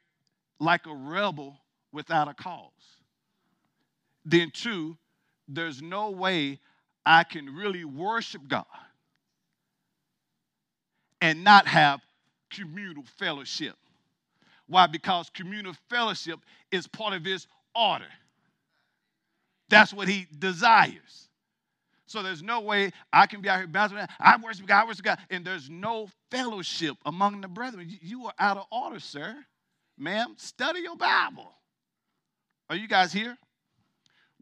like 0.60 0.86
a 0.86 0.94
rebel 0.94 1.56
without 1.92 2.28
a 2.28 2.34
cause. 2.34 2.70
Then, 4.24 4.50
two, 4.52 4.96
there's 5.48 5.80
no 5.80 6.10
way 6.10 6.60
I 7.06 7.24
can 7.24 7.54
really 7.54 7.84
worship 7.84 8.42
God 8.48 8.64
and 11.20 11.44
not 11.44 11.66
have 11.66 12.00
communal 12.50 13.04
fellowship. 13.18 13.76
Why? 14.66 14.86
Because 14.86 15.30
communal 15.30 15.74
fellowship 15.90 16.40
is 16.70 16.86
part 16.86 17.14
of 17.14 17.24
his 17.24 17.46
order. 17.74 18.06
That's 19.68 19.92
what 19.92 20.08
he 20.08 20.26
desires. 20.38 21.28
So 22.06 22.22
there's 22.22 22.42
no 22.42 22.60
way 22.60 22.92
I 23.12 23.26
can 23.26 23.40
be 23.40 23.48
out 23.48 23.58
here 23.58 23.66
bouncing. 23.66 23.98
I 24.20 24.36
worship 24.36 24.66
God, 24.66 24.82
I 24.82 24.86
worship 24.86 25.04
God, 25.04 25.18
and 25.30 25.44
there's 25.44 25.68
no 25.68 26.08
fellowship 26.30 26.96
among 27.04 27.40
the 27.40 27.48
brethren. 27.48 27.90
You 28.02 28.26
are 28.26 28.34
out 28.38 28.56
of 28.56 28.66
order, 28.70 29.00
sir. 29.00 29.34
Ma'am, 29.98 30.34
study 30.36 30.80
your 30.80 30.96
Bible. 30.96 31.50
Are 32.68 32.76
you 32.76 32.88
guys 32.88 33.12
here? 33.12 33.36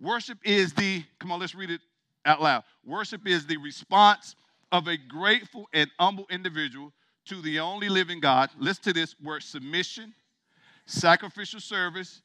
Worship 0.00 0.38
is 0.44 0.72
the, 0.72 1.04
come 1.18 1.30
on, 1.30 1.40
let's 1.40 1.54
read 1.54 1.70
it 1.70 1.80
out 2.24 2.42
loud. 2.42 2.64
Worship 2.84 3.26
is 3.26 3.46
the 3.46 3.56
response 3.56 4.34
of 4.70 4.88
a 4.88 4.96
grateful 4.96 5.68
and 5.72 5.90
humble 5.98 6.26
individual 6.30 6.92
to 7.26 7.40
the 7.40 7.60
only 7.60 7.88
living 7.88 8.20
God. 8.20 8.50
Listen 8.58 8.84
to 8.84 8.92
this 8.92 9.14
word 9.20 9.42
submission, 9.42 10.14
sacrificial 10.86 11.60
service, 11.60 12.22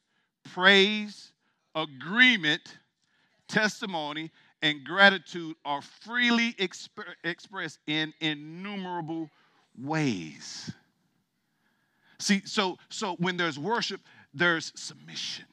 praise, 0.52 1.32
agreement, 1.74 2.78
testimony, 3.48 4.30
and 4.62 4.84
gratitude 4.84 5.54
are 5.64 5.82
freely 5.82 6.52
exp- 6.54 7.14
expressed 7.24 7.78
in 7.86 8.12
innumerable 8.20 9.30
ways. 9.80 10.72
See, 12.18 12.42
so 12.44 12.78
so 12.88 13.14
when 13.16 13.36
there's 13.36 13.58
worship, 13.58 14.00
there's 14.34 14.72
submission. 14.74 15.44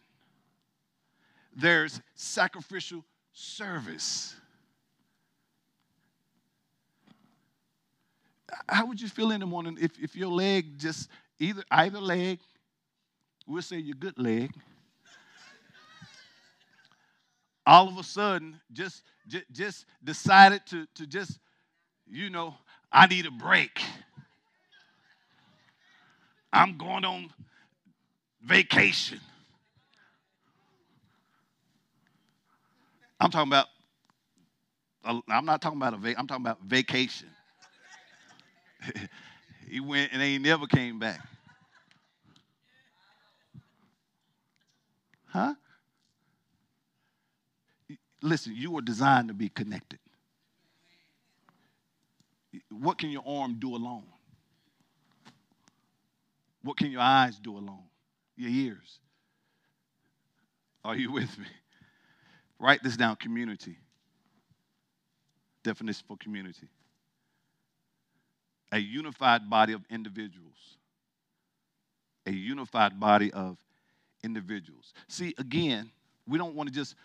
There's 1.55 2.01
sacrificial 2.15 3.05
service. 3.31 4.35
How 8.69 8.85
would 8.85 9.01
you 9.01 9.07
feel 9.07 9.31
in 9.31 9.39
the 9.39 9.45
morning 9.45 9.77
if, 9.79 9.91
if 10.01 10.15
your 10.15 10.29
leg 10.29 10.77
just 10.77 11.09
either 11.39 11.63
either 11.71 11.99
leg, 11.99 12.39
we'll 13.47 13.61
say 13.61 13.77
your 13.77 13.95
good 13.95 14.17
leg, 14.17 14.51
all 17.65 17.87
of 17.87 17.97
a 17.97 18.03
sudden 18.03 18.59
just 18.71 19.03
just, 19.27 19.45
just 19.51 19.85
decided 20.03 20.65
to, 20.67 20.87
to 20.95 21.07
just, 21.07 21.39
you 22.07 22.29
know, 22.29 22.55
I 22.91 23.07
need 23.07 23.25
a 23.25 23.31
break. 23.31 23.81
I'm 26.53 26.77
going 26.77 27.03
on 27.03 27.29
vacation. 28.43 29.19
I'm 33.19 33.31
talking 33.31 33.49
about, 33.51 33.67
I'm 35.27 35.45
not 35.45 35.61
talking 35.61 35.77
about 35.77 35.93
a 35.93 35.97
vac, 35.97 36.15
I'm 36.17 36.27
talking 36.27 36.45
about 36.45 36.61
vacation. 36.61 37.27
he 39.69 39.79
went 39.79 40.11
and 40.13 40.21
he 40.21 40.37
never 40.37 40.67
came 40.67 40.99
back. 40.99 41.19
Huh? 45.27 45.53
Listen, 48.21 48.55
you 48.55 48.71
were 48.71 48.81
designed 48.81 49.27
to 49.27 49.33
be 49.33 49.49
connected. 49.49 49.99
What 52.71 52.97
can 52.97 53.09
your 53.09 53.23
arm 53.25 53.57
do 53.59 53.75
alone? 53.75 54.05
What 56.63 56.77
can 56.77 56.89
your 56.89 57.01
eyes 57.01 57.37
do 57.37 57.57
alone? 57.57 57.83
Your 58.37 58.49
ears. 58.49 58.99
Are 60.83 60.95
you 60.95 61.11
with 61.11 61.37
me? 61.37 61.45
Write 62.59 62.81
this 62.81 62.95
down 62.97 63.17
community. 63.17 63.77
Definition 65.63 66.05
for 66.07 66.17
community 66.17 66.69
a 68.71 68.79
unified 68.79 69.49
body 69.49 69.73
of 69.73 69.81
individuals. 69.89 70.77
A 72.25 72.31
unified 72.31 72.99
body 72.99 73.31
of 73.31 73.57
individuals. 74.23 74.93
See, 75.07 75.33
again, 75.37 75.91
we 76.27 76.37
don't 76.37 76.55
want 76.55 76.69
to 76.69 76.75
just 76.75 76.95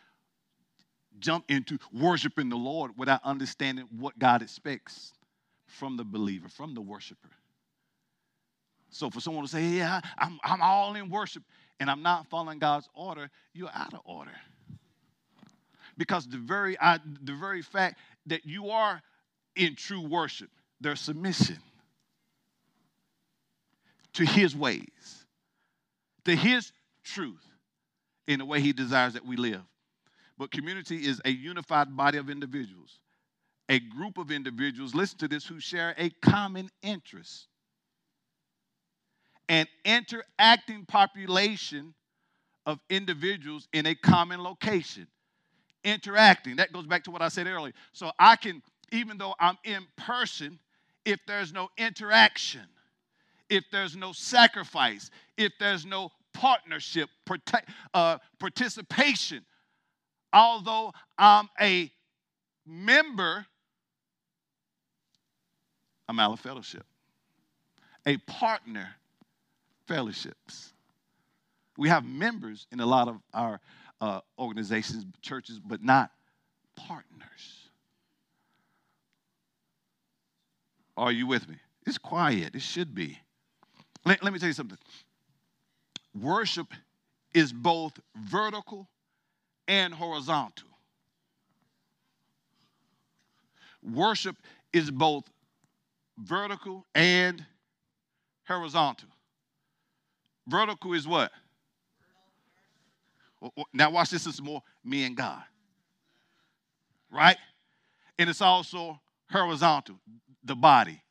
jump 1.19 1.45
into 1.49 1.79
worshiping 1.93 2.49
the 2.49 2.57
Lord 2.57 2.93
without 2.97 3.21
understanding 3.25 3.87
what 3.99 4.19
God 4.19 4.43
expects 4.43 5.13
from 5.67 5.97
the 5.97 6.05
believer, 6.05 6.49
from 6.49 6.75
the 6.75 6.81
worshiper. 6.81 7.29
So 8.91 9.11
for 9.11 9.21
someone 9.21 9.45
to 9.45 9.51
say, 9.51 9.65
yeah, 9.65 10.01
I'm, 10.19 10.39
I'm 10.43 10.61
all 10.63 10.95
in 10.95 11.11
worship 11.11 11.43
and 11.79 11.91
I'm 11.91 12.03
not 12.03 12.27
following 12.29 12.59
God's 12.59 12.89
order, 12.95 13.31
you're 13.55 13.71
out 13.73 13.95
of 13.95 14.01
order. 14.05 14.35
Because 15.97 16.27
the 16.27 16.39
very, 16.39 16.77
the 17.23 17.35
very 17.35 17.63
fact 17.63 17.99
that 18.27 18.45
you 18.45 18.71
are 18.71 19.01
in 19.57 19.77
true 19.77 20.01
worship, 20.01 20.51
there's 20.81 21.01
submission 21.01 21.59
to 24.15 24.25
his 24.25 24.57
ways, 24.57 25.25
to 26.25 26.35
his 26.35 26.73
truth 27.05 27.47
in 28.27 28.39
the 28.39 28.45
way 28.45 28.61
he 28.61 28.73
desires 28.73 29.15
that 29.15 29.25
we 29.25 29.37
live. 29.37 29.63
But 30.39 30.51
community 30.51 31.07
is 31.07 31.21
a 31.25 31.31
unified 31.31 31.97
body 31.97 32.19
of 32.19 32.31
individuals, 32.31 32.99
a 33.69 33.79
group 33.79 34.19
of 34.19 34.31
individuals, 34.31 34.95
listen 34.95 35.19
to 35.19 35.29
this, 35.29 35.45
who 35.45 35.61
share 35.61 35.95
a 35.99 36.11
common 36.23 36.71
interest. 36.83 37.47
An 39.49 39.67
interacting 39.85 40.87
population 40.87 41.95
of 42.67 42.79
individuals 42.89 43.69
in 43.73 43.87
a 43.87 43.95
common 43.95 44.43
location. 44.43 45.07
Interacting, 45.85 46.57
that 46.57 46.73
goes 46.73 46.87
back 46.87 47.05
to 47.05 47.11
what 47.11 47.23
I 47.23 47.29
said 47.29 47.47
earlier. 47.47 47.73
So 47.93 48.13
I 48.19 48.37
can, 48.37 48.63
even 48.93 49.19
though 49.19 49.35
I'm 49.41 49.59
in 49.65 49.87
person, 49.97 50.59
if 51.05 51.21
there's 51.27 51.53
no 51.53 51.69
interaction, 51.77 52.63
if 53.49 53.65
there's 53.73 53.97
no 53.97 54.13
sacrifice, 54.13 55.11
if 55.37 55.53
there's 55.59 55.85
no 55.85 56.11
partnership, 56.33 57.09
uh, 57.95 58.19
participation. 58.39 59.45
Although 60.33 60.93
I'm 61.19 61.49
a 61.61 61.91
member, 62.67 63.45
I'm 66.09 66.19
out 66.19 66.33
of 66.33 66.41
fellowship. 66.41 66.85
A 68.07 68.17
partner, 68.19 68.89
fellowships. 69.87 70.73
We 71.77 71.89
have 71.89 72.05
members 72.05 72.67
in 72.73 72.81
a 72.81 72.87
lot 72.87 73.09
of 73.09 73.21
our 73.35 73.61
uh, 74.01 74.21
organizations, 74.39 75.05
churches, 75.23 75.59
but 75.59 75.83
not 75.83 76.11
partners. 76.77 77.60
Are 81.01 81.11
you 81.11 81.27
with 81.27 81.49
me? 81.49 81.57
It's 81.87 81.97
quiet. 81.97 82.55
It 82.55 82.61
should 82.61 82.95
be. 82.95 83.19
Let, 84.05 84.23
let 84.23 84.35
me 84.35 84.39
tell 84.39 84.49
you 84.49 84.53
something. 84.53 84.77
Worship 86.15 86.67
is 87.33 87.55
both 87.55 87.95
vertical 88.15 88.87
and 89.67 89.95
horizontal. 89.95 90.69
Worship 93.83 94.37
is 94.75 94.91
both 94.91 95.25
vertical 96.19 96.85
and 96.95 97.47
horizontal. 98.47 99.09
Vertical 100.47 100.93
is 100.93 101.09
what? 101.09 101.33
Now, 103.73 103.91
watch 103.91 104.11
this. 104.11 104.25
This 104.25 104.35
is 104.35 104.43
more 104.43 104.63
me 104.85 105.07
and 105.07 105.17
God. 105.17 105.43
Right? 107.11 107.39
And 108.19 108.29
it's 108.29 108.43
also 108.43 109.01
horizontal, 109.31 109.97
the 110.45 110.55
body 110.55 111.03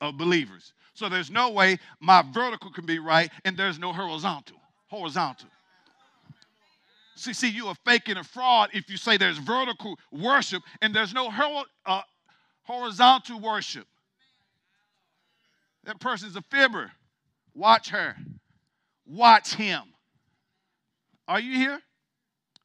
of 0.00 0.16
believers. 0.16 0.72
So 0.94 1.08
there's 1.08 1.30
no 1.30 1.50
way 1.50 1.78
my 2.00 2.22
vertical 2.32 2.70
can 2.70 2.86
be 2.86 2.98
right 2.98 3.30
and 3.44 3.56
there's 3.56 3.78
no 3.78 3.92
horizontal. 3.92 4.56
Horizontal. 4.88 5.48
See, 7.16 7.32
see, 7.32 7.50
you 7.50 7.66
are 7.66 7.74
faking 7.84 8.16
a 8.16 8.24
fraud 8.24 8.70
if 8.72 8.88
you 8.88 8.96
say 8.96 9.16
there's 9.16 9.38
vertical 9.38 9.98
worship 10.10 10.62
and 10.80 10.94
there's 10.94 11.12
no 11.12 11.30
uh, 11.84 12.02
horizontal 12.62 13.40
worship. 13.40 13.86
That 15.84 16.00
person's 16.00 16.36
a 16.36 16.42
fibber. 16.42 16.90
Watch 17.54 17.90
her. 17.90 18.16
Watch 19.06 19.54
him. 19.54 19.82
Are 21.26 21.40
you 21.40 21.54
here? 21.54 21.80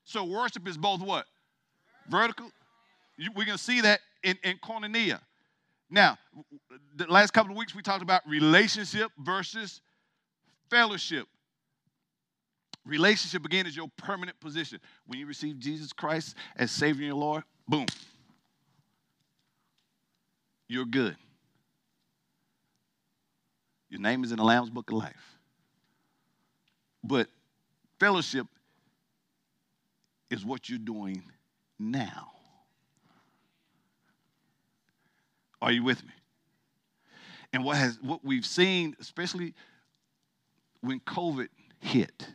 So 0.05 0.23
worship 0.23 0.67
is 0.67 0.77
both 0.77 1.01
what? 1.01 1.25
Vertical. 2.09 2.51
We're 3.35 3.45
going 3.45 3.57
to 3.57 3.63
see 3.63 3.81
that 3.81 3.99
in, 4.23 4.37
in 4.43 4.57
Koinonia. 4.57 5.19
Now, 5.89 6.17
the 6.95 7.05
last 7.07 7.31
couple 7.31 7.51
of 7.51 7.57
weeks 7.57 7.75
we 7.75 7.81
talked 7.81 8.01
about 8.01 8.27
relationship 8.27 9.11
versus 9.17 9.81
fellowship. 10.69 11.27
Relationship, 12.85 13.45
again, 13.45 13.65
is 13.65 13.75
your 13.75 13.89
permanent 13.97 14.39
position. 14.39 14.79
When 15.07 15.19
you 15.19 15.25
receive 15.25 15.59
Jesus 15.59 15.91
Christ 15.93 16.35
as 16.55 16.71
Savior 16.71 17.03
and 17.03 17.07
your 17.07 17.15
Lord, 17.15 17.43
boom, 17.67 17.85
you're 20.67 20.85
good. 20.85 21.15
Your 23.89 24.01
name 24.01 24.23
is 24.23 24.31
in 24.31 24.37
the 24.37 24.43
Lamb's 24.43 24.69
Book 24.69 24.91
of 24.91 24.97
Life. 24.97 25.37
But 27.03 27.27
fellowship 27.99 28.47
is 30.29 30.43
what 30.43 30.69
you're 30.69 30.79
doing 30.79 31.23
now. 31.79 32.34
Are 35.65 35.71
you 35.71 35.83
with 35.83 36.03
me? 36.03 36.11
And 37.51 37.63
what 37.63 37.77
has 37.77 37.97
what 37.99 38.23
we've 38.23 38.45
seen, 38.45 38.95
especially 38.99 39.55
when 40.81 40.99
COVID 40.99 41.47
hit, 41.79 42.27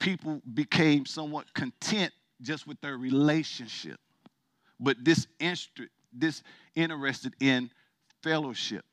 people 0.00 0.42
became 0.54 1.06
somewhat 1.06 1.54
content 1.54 2.12
just 2.42 2.66
with 2.66 2.80
their 2.80 2.98
relationship, 2.98 4.00
but 4.80 4.96
this 5.04 5.28
disinterested 6.18 7.36
in 7.38 7.70
fellowship. 8.24 8.84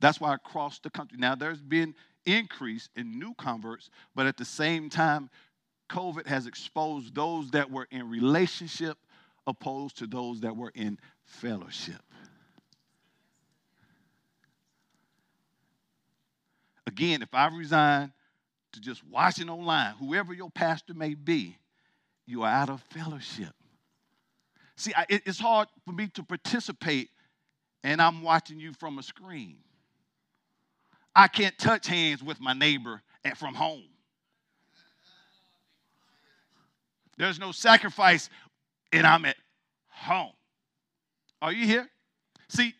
That's 0.00 0.20
why 0.20 0.34
across 0.34 0.80
the 0.80 0.90
country 0.90 1.18
now 1.18 1.36
there's 1.36 1.62
been 1.62 1.94
increase 2.24 2.88
in 2.96 3.20
new 3.20 3.34
converts, 3.34 3.88
but 4.16 4.26
at 4.26 4.36
the 4.36 4.44
same 4.44 4.90
time, 4.90 5.30
COVID 5.88 6.26
has 6.26 6.48
exposed 6.48 7.14
those 7.14 7.52
that 7.52 7.70
were 7.70 7.86
in 7.92 8.10
relationship 8.10 8.98
opposed 9.46 9.98
to 9.98 10.08
those 10.08 10.40
that 10.40 10.56
were 10.56 10.72
in 10.74 10.98
fellowship. 11.24 12.02
Again, 16.86 17.22
if 17.22 17.34
I 17.34 17.48
resign 17.48 18.12
to 18.72 18.80
just 18.80 19.04
watching 19.06 19.48
online, 19.48 19.94
whoever 19.94 20.32
your 20.32 20.50
pastor 20.50 20.94
may 20.94 21.14
be, 21.14 21.56
you 22.26 22.42
are 22.42 22.50
out 22.50 22.70
of 22.70 22.82
fellowship. 22.90 23.52
See, 24.76 24.92
I, 24.94 25.06
it, 25.08 25.22
it's 25.26 25.38
hard 25.38 25.68
for 25.84 25.92
me 25.92 26.08
to 26.14 26.22
participate 26.22 27.10
and 27.82 28.02
I'm 28.02 28.22
watching 28.22 28.58
you 28.58 28.72
from 28.72 28.98
a 28.98 29.02
screen. 29.02 29.58
I 31.14 31.28
can't 31.28 31.56
touch 31.56 31.86
hands 31.86 32.22
with 32.22 32.40
my 32.40 32.52
neighbor 32.52 33.00
at, 33.24 33.38
from 33.38 33.54
home. 33.54 33.84
There's 37.16 37.38
no 37.38 37.52
sacrifice, 37.52 38.28
and 38.92 39.06
I'm 39.06 39.24
at 39.24 39.36
home. 39.88 40.32
Are 41.40 41.52
you 41.52 41.64
here? 41.64 41.88
See, 42.48 42.74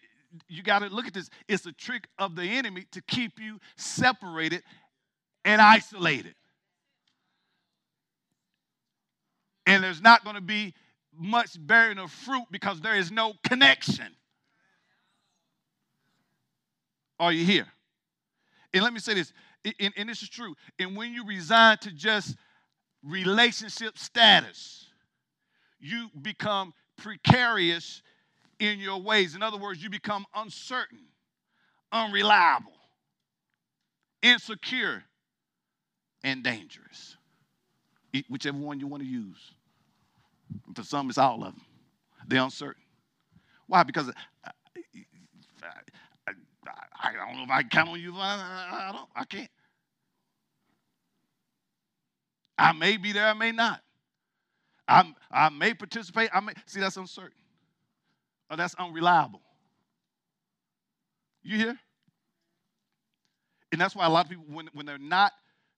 you 0.48 0.62
got 0.62 0.80
to 0.80 0.86
look 0.86 1.06
at 1.06 1.14
this. 1.14 1.30
It's 1.48 1.66
a 1.66 1.72
trick 1.72 2.08
of 2.18 2.36
the 2.36 2.44
enemy 2.44 2.86
to 2.92 3.02
keep 3.02 3.38
you 3.38 3.58
separated 3.76 4.62
and 5.44 5.60
isolated. 5.60 6.34
And 9.66 9.82
there's 9.82 10.00
not 10.00 10.24
going 10.24 10.36
to 10.36 10.42
be 10.42 10.74
much 11.18 11.56
bearing 11.58 11.98
of 11.98 12.12
fruit 12.12 12.44
because 12.50 12.80
there 12.80 12.94
is 12.94 13.10
no 13.10 13.34
connection. 13.42 14.08
Are 17.18 17.32
you 17.32 17.44
here? 17.44 17.66
And 18.72 18.82
let 18.82 18.92
me 18.92 19.00
say 19.00 19.14
this, 19.14 19.32
and, 19.80 19.92
and 19.96 20.08
this 20.08 20.22
is 20.22 20.28
true. 20.28 20.54
And 20.78 20.96
when 20.96 21.12
you 21.12 21.26
resign 21.26 21.78
to 21.78 21.90
just 21.90 22.36
relationship 23.02 23.98
status, 23.98 24.86
you 25.78 26.08
become 26.20 26.74
precarious 26.96 28.02
in 28.58 28.78
your 28.78 29.00
ways. 29.00 29.34
In 29.34 29.42
other 29.42 29.56
words, 29.56 29.82
you 29.82 29.90
become 29.90 30.24
uncertain, 30.34 31.00
unreliable, 31.92 32.72
insecure, 34.22 35.04
and 36.24 36.42
dangerous. 36.42 37.16
Whichever 38.28 38.56
one 38.56 38.80
you 38.80 38.86
want 38.86 39.02
to 39.02 39.08
use. 39.08 39.52
For 40.74 40.82
some, 40.82 41.08
it's 41.08 41.18
all 41.18 41.44
of 41.44 41.54
them. 41.54 41.60
They're 42.26 42.42
uncertain. 42.42 42.82
Why? 43.66 43.82
Because 43.82 44.08
uh, 44.08 44.12
I, 44.46 44.50
I, 46.26 46.32
I, 47.02 47.12
don't 47.12 47.36
know 47.36 47.44
if 47.44 47.50
I 47.50 47.60
can 47.62 47.70
count 47.70 47.88
on 47.90 48.00
you. 48.00 48.14
I, 48.16 48.88
I 48.88 48.92
don't. 48.92 49.08
I 49.14 49.24
can't. 49.24 49.50
I 52.56 52.72
may 52.72 52.96
be 52.96 53.12
there. 53.12 53.26
I 53.26 53.34
may 53.34 53.52
not. 53.52 53.80
I, 54.88 55.12
I 55.30 55.50
may 55.50 55.74
participate. 55.74 56.30
I 56.32 56.40
may 56.40 56.54
see 56.66 56.80
that's 56.80 56.96
uncertain 56.96 57.36
or 58.50 58.56
that's 58.56 58.74
unreliable. 58.74 59.40
You 61.42 61.58
hear? 61.58 61.78
And 63.72 63.80
that's 63.80 63.94
why 63.94 64.06
a 64.06 64.10
lot 64.10 64.26
of 64.26 64.30
people, 64.30 64.44
when, 64.48 64.68
when 64.72 64.86
they're 64.86 64.98
not 64.98 65.32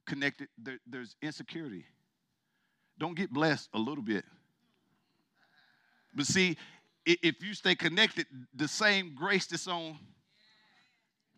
connected, 0.06 0.48
there's 0.86 1.16
insecurity. 1.22 1.84
Don't 2.98 3.16
get 3.16 3.32
blessed 3.32 3.68
a 3.74 3.78
little 3.78 4.04
bit. 4.04 4.24
But 6.14 6.26
see, 6.26 6.56
if 7.04 7.42
you 7.42 7.54
stay 7.54 7.74
connected, 7.74 8.26
the 8.54 8.68
same 8.68 9.14
grace 9.14 9.46
that's 9.46 9.68
on 9.68 9.98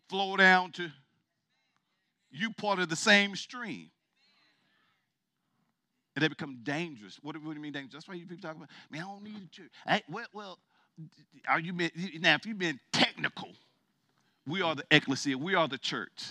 flow 0.09 0.35
down 0.35 0.71
to 0.73 0.89
you 2.31 2.51
part 2.51 2.79
of 2.79 2.89
the 2.89 2.95
same 2.95 3.35
stream. 3.35 3.89
And 6.15 6.23
they 6.23 6.27
become 6.27 6.59
dangerous. 6.63 7.17
What, 7.21 7.35
what 7.37 7.51
do 7.51 7.55
you 7.55 7.61
mean 7.61 7.71
dangerous? 7.71 7.93
That's 7.93 8.07
why 8.07 8.15
you 8.15 8.25
people 8.25 8.41
talk 8.41 8.57
about, 8.57 8.69
man, 8.89 9.03
I 9.03 9.05
don't 9.05 9.23
need 9.23 9.37
a 9.37 9.49
church. 9.49 10.03
Well, 10.09 10.25
well, 10.33 10.59
are 11.47 11.59
you 11.59 11.73
been, 11.73 11.91
now 12.19 12.35
if 12.35 12.45
you've 12.45 12.59
been 12.59 12.79
technical, 12.91 13.49
we 14.47 14.61
are 14.61 14.75
the 14.75 14.83
ecclesia, 14.91 15.37
we 15.37 15.55
are 15.55 15.67
the 15.67 15.77
church. 15.77 16.23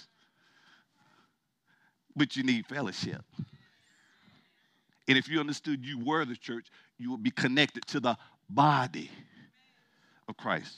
But 2.16 2.36
you 2.36 2.42
need 2.42 2.66
fellowship. 2.66 3.22
And 5.08 5.16
if 5.16 5.28
you 5.28 5.40
understood 5.40 5.84
you 5.84 5.98
were 5.98 6.24
the 6.24 6.36
church, 6.36 6.68
you 6.98 7.10
would 7.10 7.22
be 7.22 7.30
connected 7.30 7.86
to 7.88 8.00
the 8.00 8.16
body 8.48 9.10
of 10.28 10.36
Christ. 10.36 10.76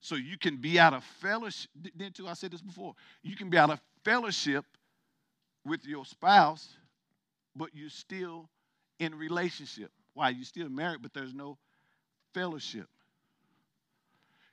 So 0.00 0.14
you 0.14 0.38
can 0.38 0.56
be 0.56 0.78
out 0.78 0.94
of 0.94 1.04
fellowship. 1.20 1.70
Then 1.94 2.12
too, 2.12 2.28
I 2.28 2.34
said 2.34 2.52
this 2.52 2.62
before. 2.62 2.94
You 3.22 3.36
can 3.36 3.50
be 3.50 3.58
out 3.58 3.70
of 3.70 3.80
fellowship 4.04 4.64
with 5.64 5.84
your 5.84 6.04
spouse, 6.04 6.76
but 7.54 7.70
you're 7.74 7.90
still 7.90 8.48
in 9.00 9.14
relationship. 9.14 9.90
Why? 10.14 10.30
You're 10.30 10.44
still 10.44 10.68
married, 10.68 11.02
but 11.02 11.12
there's 11.12 11.34
no 11.34 11.58
fellowship. 12.34 12.88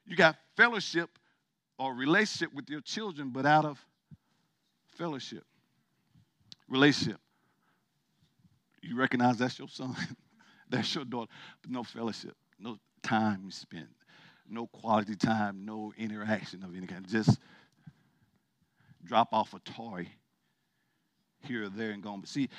You 0.05 0.15
got 0.15 0.35
fellowship 0.55 1.09
or 1.77 1.93
relationship 1.93 2.53
with 2.53 2.69
your 2.69 2.81
children, 2.81 3.31
but 3.31 3.45
out 3.45 3.65
of 3.65 3.83
fellowship. 4.97 5.43
Relationship. 6.67 7.19
You 8.81 8.95
recognize 8.95 9.37
that's 9.37 9.57
your 9.57 9.67
son, 9.67 9.95
that's 10.69 10.93
your 10.93 11.05
daughter, 11.05 11.31
but 11.61 11.71
no 11.71 11.83
fellowship, 11.83 12.35
no 12.59 12.77
time 13.01 13.49
spent, 13.49 13.89
no 14.47 14.67
quality 14.67 15.15
time, 15.15 15.65
no 15.65 15.91
interaction 15.97 16.63
of 16.63 16.75
any 16.75 16.85
kind. 16.85 17.07
Just 17.07 17.39
drop 19.03 19.29
off 19.31 19.53
a 19.53 19.59
toy 19.59 20.07
here 21.39 21.63
or 21.63 21.69
there 21.69 21.91
and 21.91 22.03
go 22.03 22.09
on. 22.11 22.21
But 22.21 22.29
see, 22.29 22.49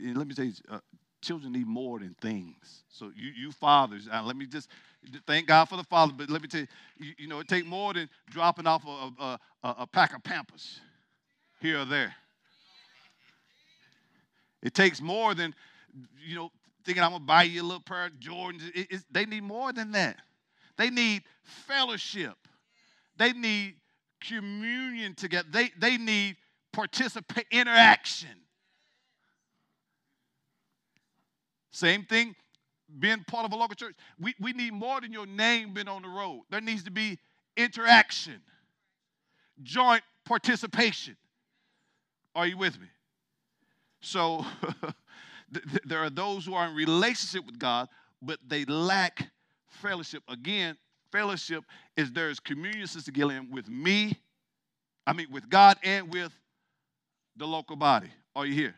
let 0.00 0.26
me 0.26 0.34
say, 0.34 0.52
uh, 0.68 0.80
children 1.22 1.52
need 1.52 1.66
more 1.66 1.98
than 1.98 2.14
things. 2.20 2.84
So 2.88 3.10
you, 3.16 3.30
you 3.36 3.52
fathers, 3.52 4.08
uh, 4.12 4.22
let 4.22 4.36
me 4.36 4.46
just 4.46 4.68
thank 5.26 5.46
God 5.46 5.66
for 5.66 5.76
the 5.76 5.84
father, 5.84 6.12
but 6.16 6.30
let 6.30 6.42
me 6.42 6.48
tell 6.48 6.60
you, 6.60 6.66
you, 6.98 7.12
you 7.18 7.28
know, 7.28 7.40
it 7.40 7.48
take 7.48 7.66
more 7.66 7.92
than 7.94 8.08
dropping 8.30 8.66
off 8.66 8.84
a, 8.86 9.10
a, 9.22 9.38
a, 9.62 9.74
a 9.80 9.86
pack 9.86 10.14
of 10.14 10.22
Pampers 10.22 10.80
here 11.60 11.80
or 11.80 11.84
there. 11.84 12.14
It 14.62 14.74
takes 14.74 15.00
more 15.00 15.34
than, 15.34 15.54
you 16.26 16.34
know, 16.34 16.50
thinking 16.84 17.02
I'm 17.02 17.12
gonna 17.12 17.24
buy 17.24 17.44
you 17.44 17.62
a 17.62 17.64
little 17.64 17.80
pair 17.80 18.06
of 18.06 18.12
Jordans. 18.14 18.62
It, 18.74 19.02
they 19.10 19.26
need 19.26 19.42
more 19.42 19.72
than 19.72 19.92
that. 19.92 20.16
They 20.76 20.90
need 20.90 21.22
fellowship. 21.42 22.36
They 23.16 23.32
need 23.32 23.76
communion 24.20 25.14
together. 25.14 25.48
They, 25.50 25.70
they 25.78 25.96
need 25.96 26.36
participate 26.72 27.46
interaction. 27.50 28.28
Same 31.76 32.04
thing, 32.04 32.34
being 33.00 33.22
part 33.24 33.44
of 33.44 33.52
a 33.52 33.56
local 33.56 33.74
church. 33.74 33.94
We, 34.18 34.34
we 34.40 34.54
need 34.54 34.72
more 34.72 34.98
than 34.98 35.12
your 35.12 35.26
name 35.26 35.74
being 35.74 35.88
on 35.88 36.00
the 36.00 36.08
road. 36.08 36.44
There 36.50 36.62
needs 36.62 36.82
to 36.84 36.90
be 36.90 37.18
interaction, 37.54 38.40
joint 39.62 40.02
participation. 40.24 41.18
Are 42.34 42.46
you 42.46 42.56
with 42.56 42.80
me? 42.80 42.86
So 44.00 44.46
there 45.84 45.98
are 45.98 46.08
those 46.08 46.46
who 46.46 46.54
are 46.54 46.66
in 46.66 46.74
relationship 46.74 47.44
with 47.44 47.58
God, 47.58 47.88
but 48.22 48.38
they 48.48 48.64
lack 48.64 49.28
fellowship. 49.68 50.22
Again, 50.28 50.78
fellowship 51.12 51.62
is 51.94 52.10
there 52.10 52.30
is 52.30 52.40
communion, 52.40 52.86
Sister 52.86 53.12
Gillian, 53.12 53.50
with 53.50 53.68
me, 53.68 54.16
I 55.06 55.12
mean, 55.12 55.26
with 55.30 55.50
God 55.50 55.76
and 55.82 56.10
with 56.10 56.32
the 57.36 57.46
local 57.46 57.76
body. 57.76 58.08
Are 58.34 58.46
you 58.46 58.54
here? 58.54 58.74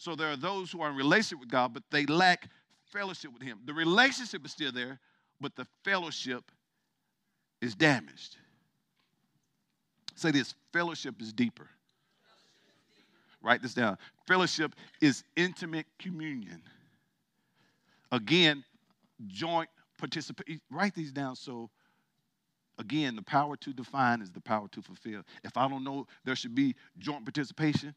So 0.00 0.16
there 0.16 0.28
are 0.28 0.36
those 0.36 0.72
who 0.72 0.80
are 0.80 0.88
in 0.88 0.96
relationship 0.96 1.40
with 1.40 1.50
God, 1.50 1.74
but 1.74 1.82
they 1.90 2.06
lack 2.06 2.48
fellowship 2.86 3.34
with 3.34 3.42
Him. 3.42 3.58
The 3.66 3.74
relationship 3.74 4.46
is 4.46 4.50
still 4.50 4.72
there, 4.72 4.98
but 5.42 5.54
the 5.56 5.66
fellowship 5.84 6.50
is 7.60 7.74
damaged. 7.74 8.38
Say 10.14 10.30
this 10.30 10.54
fellowship 10.72 11.20
is 11.20 11.34
deeper. 11.34 11.68
Write 13.42 13.60
this 13.60 13.74
down. 13.74 13.98
Fellowship 14.26 14.74
is 15.02 15.22
intimate 15.36 15.84
communion. 15.98 16.62
Again, 18.10 18.64
joint 19.26 19.68
participation. 19.98 20.62
Write 20.70 20.94
these 20.94 21.12
down 21.12 21.36
so, 21.36 21.68
again, 22.78 23.16
the 23.16 23.22
power 23.22 23.54
to 23.58 23.74
define 23.74 24.22
is 24.22 24.30
the 24.30 24.40
power 24.40 24.66
to 24.68 24.80
fulfill. 24.80 25.24
If 25.44 25.58
I 25.58 25.68
don't 25.68 25.84
know 25.84 26.06
there 26.24 26.36
should 26.36 26.54
be 26.54 26.74
joint 26.98 27.26
participation, 27.26 27.94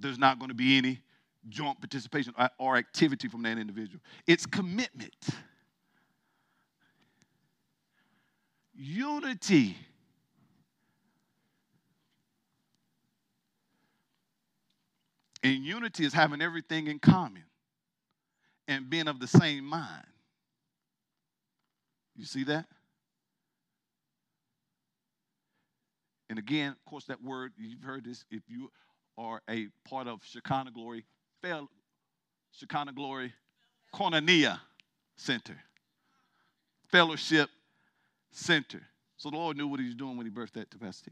there's 0.00 0.18
not 0.18 0.38
going 0.38 0.48
to 0.48 0.54
be 0.54 0.78
any 0.78 1.00
joint 1.48 1.80
participation 1.80 2.34
or 2.58 2.76
activity 2.76 3.28
from 3.28 3.42
that 3.42 3.58
individual. 3.58 4.00
It's 4.26 4.46
commitment. 4.46 5.14
Unity. 8.74 9.76
And 15.42 15.64
unity 15.64 16.04
is 16.04 16.12
having 16.12 16.42
everything 16.42 16.88
in 16.88 16.98
common 16.98 17.44
and 18.66 18.90
being 18.90 19.08
of 19.08 19.20
the 19.20 19.26
same 19.26 19.64
mind. 19.64 20.04
You 22.16 22.24
see 22.24 22.44
that? 22.44 22.66
And 26.28 26.38
again, 26.38 26.72
of 26.72 26.84
course, 26.84 27.04
that 27.04 27.22
word, 27.22 27.52
you've 27.56 27.82
heard 27.82 28.04
this, 28.04 28.24
if 28.30 28.42
you 28.48 28.70
are 29.18 29.42
a 29.50 29.66
part 29.84 30.06
of 30.06 30.20
Shekinah 30.24 30.70
Glory, 30.70 31.04
Fel- 31.42 31.68
Shekinah 32.52 32.92
Glory 32.92 33.34
Koinonia 33.92 34.60
Center, 35.16 35.56
Fellowship 36.86 37.50
Center. 38.30 38.80
So 39.16 39.30
the 39.30 39.36
Lord 39.36 39.56
knew 39.56 39.66
what 39.66 39.80
he 39.80 39.86
was 39.86 39.96
doing 39.96 40.16
when 40.16 40.26
he 40.26 40.32
birthed 40.32 40.52
that 40.52 40.80
Pastor 40.80 41.10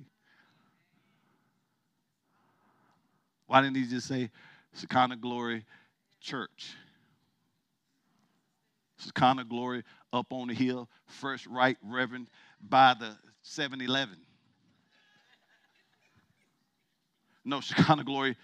Why 3.46 3.60
didn't 3.60 3.76
he 3.76 3.86
just 3.86 4.06
say 4.06 4.30
Shekinah 4.78 5.16
Glory 5.16 5.64
Church? 6.20 6.74
Shekinah 8.98 9.44
Glory 9.44 9.82
up 10.12 10.32
on 10.32 10.48
the 10.48 10.54
hill, 10.54 10.88
first 11.06 11.46
right 11.46 11.76
reverend 11.82 12.28
by 12.60 12.94
the 12.98 13.16
7 13.42 13.80
Eleven. 13.80 14.25
No, 17.46 17.60
Shekinah 17.62 18.04
Glory 18.04 18.36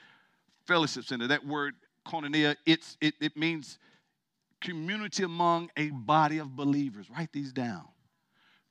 Fellowship 0.67 1.05
Center. 1.05 1.27
That 1.27 1.47
word 1.47 1.75
koinonia, 2.07 2.57
it's, 2.67 2.97
it, 3.01 3.15
it 3.21 3.37
means 3.37 3.79
community 4.61 5.25
among 5.25 5.71
a 5.77 5.91
body 5.91 6.39
of 6.39 6.57
believers. 6.57 7.07
Write 7.15 7.33
these 7.33 7.53
down. 7.53 7.85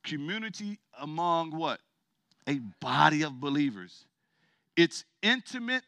Community 0.02 0.78
among 1.00 1.50
what? 1.56 1.80
A 2.48 2.58
body 2.80 3.22
of 3.22 3.40
believers. 3.40 4.06
It's 4.76 5.04
intimate 5.22 5.82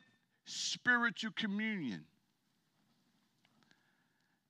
spiritual 0.44 1.32
communion 1.34 2.04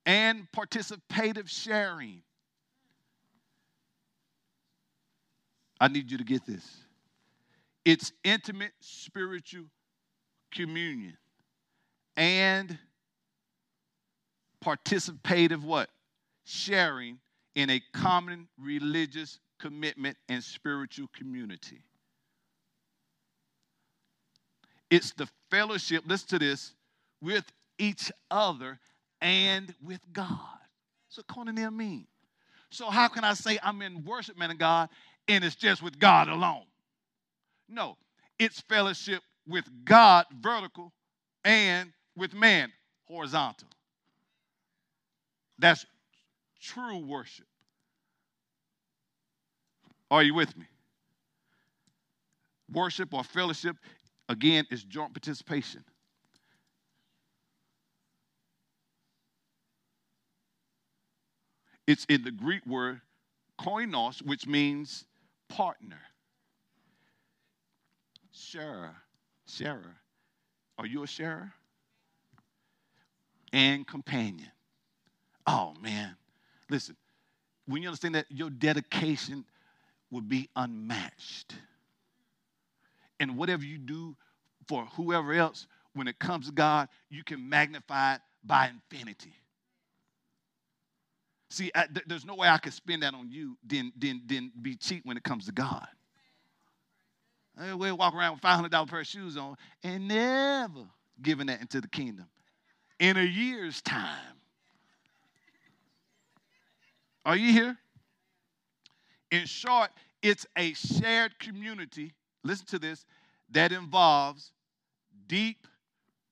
and 0.05 0.47
participative 0.55 1.49
sharing. 1.49 2.23
I 5.81 5.89
need 5.89 6.11
you 6.11 6.19
to 6.19 6.25
get 6.25 6.45
this. 6.45 6.85
It's 7.85 8.13
intimate 8.23 8.73
spiritual 8.81 9.65
communion 10.55 11.17
and 12.17 12.79
participative 14.65 15.63
what? 15.63 15.91
Sharing 16.45 17.19
in 17.55 17.71
a 17.71 17.83
common 17.93 18.49
religious 18.59 19.39
commitment 19.59 20.17
and 20.29 20.43
spiritual 20.43 21.09
community. 21.17 21.83
It's 24.91 25.13
the 25.13 25.29
fellowship, 25.51 26.05
listen 26.07 26.29
to 26.29 26.39
this, 26.39 26.75
with 27.21 27.45
each 27.79 28.13
other 28.31 28.79
and 29.21 29.75
with 29.83 30.01
God. 30.13 30.39
So 31.09 31.23
koinonia 31.23 31.75
mean. 31.75 32.07
So 32.71 32.91
how 32.91 33.09
can 33.09 33.25
I 33.25 33.35
say 33.35 33.59
I'm 33.63 33.83
in 33.83 34.05
worship, 34.05 34.37
man 34.37 34.51
of 34.51 34.59
God, 34.59 34.89
and 35.29 35.45
it's 35.45 35.55
just 35.55 35.83
with 35.83 35.99
God 35.99 36.29
alone? 36.29 36.65
No, 37.69 37.97
it's 38.39 38.61
fellowship 38.61 39.23
with 39.47 39.65
God, 39.85 40.27
vertical, 40.41 40.93
and 41.45 41.93
with 42.17 42.35
man, 42.35 42.73
horizontal. 43.07 43.69
That's 45.59 45.85
true 46.61 46.99
worship. 46.99 47.47
Are 50.11 50.23
you 50.23 50.35
with 50.35 50.57
me? 50.57 50.67
Worship 52.73 53.13
or 53.13 53.25
fellowship, 53.25 53.77
again, 54.29 54.67
is 54.71 54.83
joint 54.85 55.13
participation. 55.13 55.85
It's 61.87 62.07
in 62.09 62.23
the 62.23 62.31
Greek 62.31 62.65
word 62.67 63.01
koinos, 63.61 64.23
which 64.23 64.47
means 64.47 65.05
partner. 65.49 66.01
sharer. 68.33 69.04
Sharer. 69.47 69.97
Are 70.79 70.87
you 70.87 71.03
a 71.03 71.07
sharer? 71.07 71.53
And 73.53 73.87
companion. 73.87 74.51
Oh, 75.47 75.75
man. 75.81 76.17
Listen, 76.71 76.97
when 77.67 77.83
you 77.83 77.89
understand 77.89 78.15
that 78.17 78.27
your 78.31 78.51
dedication 78.51 79.45
would 80.11 80.29
be 80.29 80.49
unmatched. 80.57 81.55
And 83.21 83.37
whatever 83.37 83.65
you 83.65 83.79
do 83.79 84.17
for 84.67 84.87
whoever 84.97 85.33
else, 85.35 85.67
when 85.95 86.09
it 86.09 86.19
comes 86.19 86.47
to 86.47 86.53
God, 86.53 86.89
you 87.11 87.23
can 87.25 87.49
magnify 87.49 88.15
it 88.15 88.21
by 88.45 88.69
infinity. 88.69 89.35
See, 91.51 91.71
I, 91.75 91.87
th- 91.87 92.07
there's 92.07 92.25
no 92.25 92.35
way 92.35 92.49
I 92.49 92.59
could 92.59 92.73
spend 92.73 93.03
that 93.03 93.15
on 93.15 93.31
you, 93.31 93.57
then, 93.65 93.93
then, 93.97 94.23
then 94.27 94.51
be 94.61 94.77
cheap 94.77 95.05
when 95.05 95.17
it 95.17 95.23
comes 95.23 95.47
to 95.47 95.53
God. 95.53 95.87
We'll 97.57 97.97
walk 97.97 98.15
around 98.15 98.35
with 98.35 98.43
$500 98.43 98.89
pair 98.89 99.01
of 99.01 99.07
shoes 99.07 99.37
on 99.37 99.57
and 99.83 100.09
never 100.09 100.87
giving 101.23 101.47
that 101.47 101.61
into 101.61 101.81
the 101.81 101.89
kingdom. 101.89 102.27
In 102.99 103.17
a 103.17 103.23
year's 103.23 103.81
time. 103.83 104.35
Are 107.25 107.37
you 107.37 107.53
here? 107.53 107.77
In 109.31 109.47
short, 109.47 109.91
it's 110.23 110.47
a 110.57 110.75
shared 110.75 111.39
community, 111.39 112.13
listen 112.43 112.67
to 112.67 112.79
this, 112.79 113.05
that 113.51 113.73
involves 113.73 114.53
deep, 115.27 115.67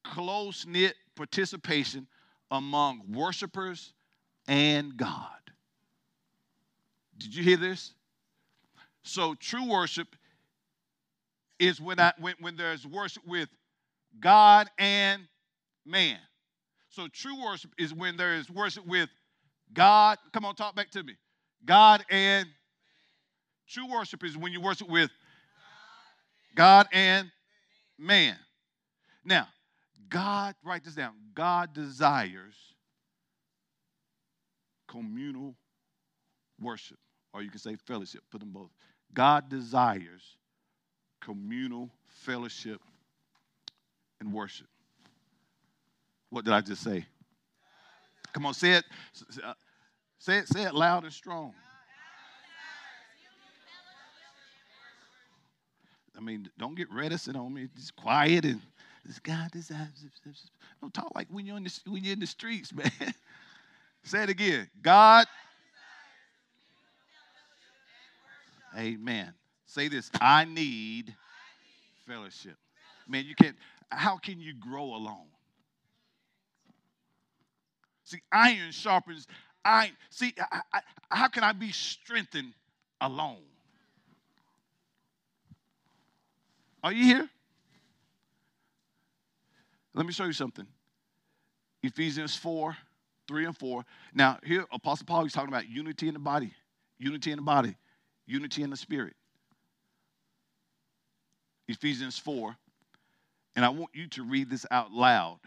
close 0.04 0.66
knit 0.66 0.94
participation 1.14 2.06
among 2.50 3.02
worshipers 3.12 3.92
and 4.46 4.96
God. 4.96 5.28
Did 7.18 7.35
you 7.35 7.42
hear 7.42 7.56
this? 7.56 7.94
So, 9.02 9.35
true 9.35 9.68
worship 9.68 10.14
is 11.62 11.81
when, 11.81 12.01
I, 12.01 12.12
when, 12.18 12.35
when 12.40 12.57
there's 12.57 12.85
worship 12.85 13.22
with 13.27 13.48
God 14.18 14.68
and 14.79 15.22
man. 15.87 16.18
So, 16.90 17.07
true 17.09 17.40
worship 17.42 17.70
is 17.79 17.94
when 17.94 18.16
there 18.16 18.35
is 18.35 18.51
worship 18.51 18.85
with 18.87 19.09
God. 19.72 20.18
Come 20.33 20.44
on, 20.44 20.57
talk 20.57 20.75
back 20.75 20.90
to 20.90 21.03
me. 21.03 21.14
God 21.64 22.05
and 22.11 22.48
true 23.68 23.88
worship 23.90 24.25
is 24.25 24.37
when 24.37 24.53
you 24.53 24.61
worship 24.61 24.88
with 24.88 25.11
God 26.57 26.88
and 26.92 27.31
man. 27.96 28.37
Now, 29.25 29.46
God, 30.09 30.57
write 30.64 30.85
this 30.85 30.94
down. 30.94 31.12
God 31.33 31.72
desires 31.72 32.57
communal 34.88 35.55
worship, 36.61 36.98
or 37.33 37.40
you 37.40 37.51
can 37.51 37.61
say 37.61 37.77
fellowship, 37.87 38.22
put 38.31 38.40
them 38.40 38.51
both. 38.51 38.70
God 39.14 39.48
desires 39.48 40.37
communal 41.24 41.90
fellowship 42.08 42.80
and 44.20 44.32
worship. 44.32 44.66
What 46.30 46.44
did 46.44 46.54
I 46.54 46.61
just 46.61 46.82
say? 46.82 47.06
Come 48.32 48.46
on, 48.46 48.54
say 48.54 48.72
it. 48.72 48.85
Say 50.18 50.38
it, 50.38 50.48
say 50.48 50.62
it 50.62 50.74
loud 50.74 51.04
and 51.04 51.12
strong. 51.12 51.52
I 56.16 56.20
mean, 56.20 56.48
don't 56.58 56.74
get 56.74 56.90
reticent 56.92 57.37
on 57.37 57.52
me. 57.52 57.68
Just 57.74 57.96
quiet 57.96 58.44
and 58.44 58.61
this 59.04 59.18
God 59.18 59.50
desires. 59.50 60.06
Don't 60.80 60.94
talk 60.94 61.12
like 61.14 61.26
when 61.30 61.44
you're 61.44 61.56
in 61.56 61.64
the, 61.64 61.80
when 61.87 62.04
you're 62.04 62.12
in 62.12 62.20
the 62.20 62.26
streets, 62.26 62.72
man. 62.74 62.90
Say 64.04 64.22
it 64.22 64.30
again. 64.30 64.68
God. 64.80 65.26
Amen. 68.76 69.35
Say 69.72 69.88
this. 69.88 70.11
I 70.20 70.44
need 70.44 71.14
fellowship. 72.06 72.56
Man, 73.08 73.24
you 73.24 73.35
can't. 73.35 73.56
How 73.90 74.18
can 74.18 74.38
you 74.38 74.52
grow 74.52 74.85
alone? 74.85 75.28
See, 78.04 78.20
iron 78.30 78.70
sharpens 78.70 79.26
iron. 79.64 79.92
See, 80.11 80.35
I, 80.38 80.61
I, 80.74 80.80
how 81.11 81.28
can 81.28 81.42
I 81.42 81.52
be 81.52 81.72
strengthened 81.72 82.52
alone? 83.00 83.38
Are 86.85 86.92
you 86.92 87.04
here? 87.04 87.30
Let 89.94 90.04
me 90.04 90.12
show 90.12 90.24
you 90.24 90.35
something. 90.35 90.66
Ephesians 91.82 92.37
4 92.37 92.76
3 93.26 93.46
and 93.46 93.56
4. 93.56 93.85
Now, 94.12 94.38
here, 94.44 94.66
Apostle 94.70 95.06
Paul 95.06 95.24
is 95.24 95.32
talking 95.32 95.48
about 95.48 95.66
unity 95.66 96.08
in 96.08 96.12
the 96.14 96.20
body, 96.20 96.52
unity 96.98 97.30
in 97.30 97.37
the 97.37 97.42
body, 97.42 97.74
unity 98.26 98.62
in 98.62 98.68
the 98.68 98.76
spirit. 98.76 99.14
Ephesians 101.68 102.18
4. 102.18 102.57
And 103.55 103.64
I 103.64 103.68
want 103.68 103.90
you 103.94 104.07
to 104.09 104.22
read 104.22 104.48
this 104.51 104.64
out 104.70 104.92
loud 104.92 105.40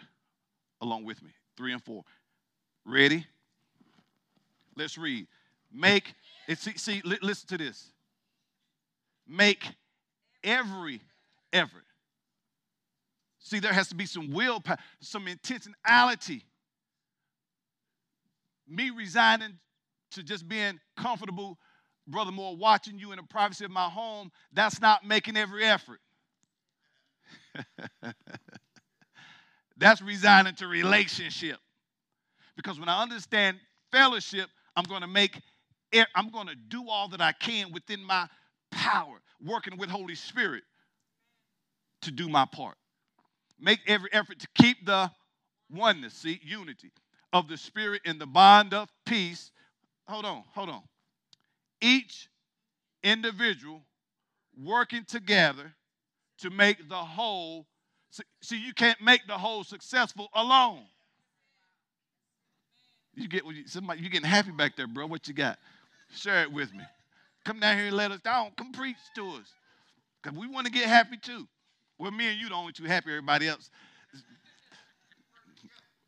along 0.82 1.06
with 1.06 1.22
me. 1.24 1.32
3 1.58 1.74
and 1.74 1.84
4. 1.84 2.04
Ready? 2.86 3.26
Let's 4.76 4.98
read. 4.98 5.28
Make, 5.74 6.14
see, 6.56 6.78
see, 6.78 7.02
listen 7.04 7.48
to 7.48 7.58
this. 7.58 7.92
Make 9.28 9.66
every 10.44 11.02
effort. 11.52 11.84
See, 13.40 13.60
there 13.60 13.74
has 13.74 13.90
to 13.90 13.96
be 13.96 14.06
some 14.06 14.32
willpower, 14.32 14.78
some 15.00 15.26
intentionality 15.26 16.44
me 18.68 18.90
resigning 18.90 19.58
to 20.12 20.24
just 20.24 20.48
being 20.48 20.80
comfortable, 20.98 21.58
Brother 22.08 22.32
Moore, 22.32 22.56
watching 22.56 23.00
you 23.00 23.12
in 23.12 23.18
the 23.18 23.24
privacy 23.24 23.66
of 23.66 23.72
my 23.72 23.90
home, 23.90 24.32
that's 24.54 24.82
not 24.82 25.06
making 25.06 25.38
every 25.38 25.64
effort. 25.64 26.00
that's 29.78 30.02
resigning 30.02 30.56
to 30.56 30.68
relationship. 30.68 31.58
Because 32.56 32.80
when 32.80 32.90
I 32.90 33.02
understand 33.02 33.58
fellowship, 33.92 34.50
I'm 34.76 34.86
going 34.86 35.02
to 35.02 35.08
make 35.08 35.42
I'm 36.16 36.30
going 36.30 36.48
to 36.48 36.56
do 36.56 36.90
all 36.90 37.08
that 37.10 37.22
I 37.22 37.32
can 37.32 37.72
within 37.72 38.04
my 38.04 38.28
power, 38.72 39.22
working 39.46 39.78
with 39.78 39.90
Holy 39.90 40.16
Spirit 40.16 40.64
to 42.02 42.12
do 42.12 42.28
my 42.28 42.46
part. 42.46 42.76
Make 43.60 43.80
every 43.88 44.10
effort 44.12 44.40
to 44.40 44.48
keep 44.56 44.86
the 44.86 45.10
oneness, 45.72 46.14
see, 46.14 46.40
unity 46.44 46.92
of 47.32 47.48
the 47.48 47.58
Spirit 47.58 48.02
in 48.06 48.20
the 48.20 48.26
bond 48.26 48.74
of 48.74 48.90
peace. 49.06 49.52
Hold 50.08 50.26
on, 50.26 50.44
hold 50.54 50.70
on. 50.70 50.82
Each 51.82 52.28
individual 53.04 53.82
working 54.62 55.06
together 55.06 55.74
to 56.40 56.50
make 56.50 56.88
the 56.90 56.96
whole. 56.96 57.66
See, 58.42 58.58
you 58.58 58.74
can't 58.74 59.00
make 59.02 59.28
the 59.28 59.38
whole 59.38 59.64
successful 59.64 60.30
alone. 60.34 60.84
You 63.14 63.28
get 63.28 63.46
you, 63.46 63.68
somebody 63.68 64.02
you're 64.02 64.10
getting 64.10 64.30
happy 64.30 64.52
back 64.52 64.76
there, 64.76 64.88
bro. 64.88 65.06
What 65.08 65.28
you 65.28 65.34
got? 65.34 65.58
Share 66.16 66.44
it 66.44 66.52
with 66.52 66.74
me. 66.74 66.84
Come 67.44 67.60
down 67.60 67.78
here 67.78 67.88
and 67.88 67.96
let 67.96 68.12
us 68.12 68.20
down. 68.22 68.52
Come 68.58 68.72
preach 68.72 68.98
to 69.16 69.30
us. 69.32 69.54
Because 70.22 70.38
we 70.38 70.48
want 70.48 70.66
to 70.66 70.72
get 70.72 70.86
happy 70.86 71.18
too. 71.18 71.48
Well, 71.98 72.12
me 72.12 72.28
and 72.28 72.40
you 72.40 72.50
the 72.50 72.56
only 72.56 72.74
two 72.74 72.84
happy. 72.84 73.10
Everybody 73.10 73.48
else 73.48 73.70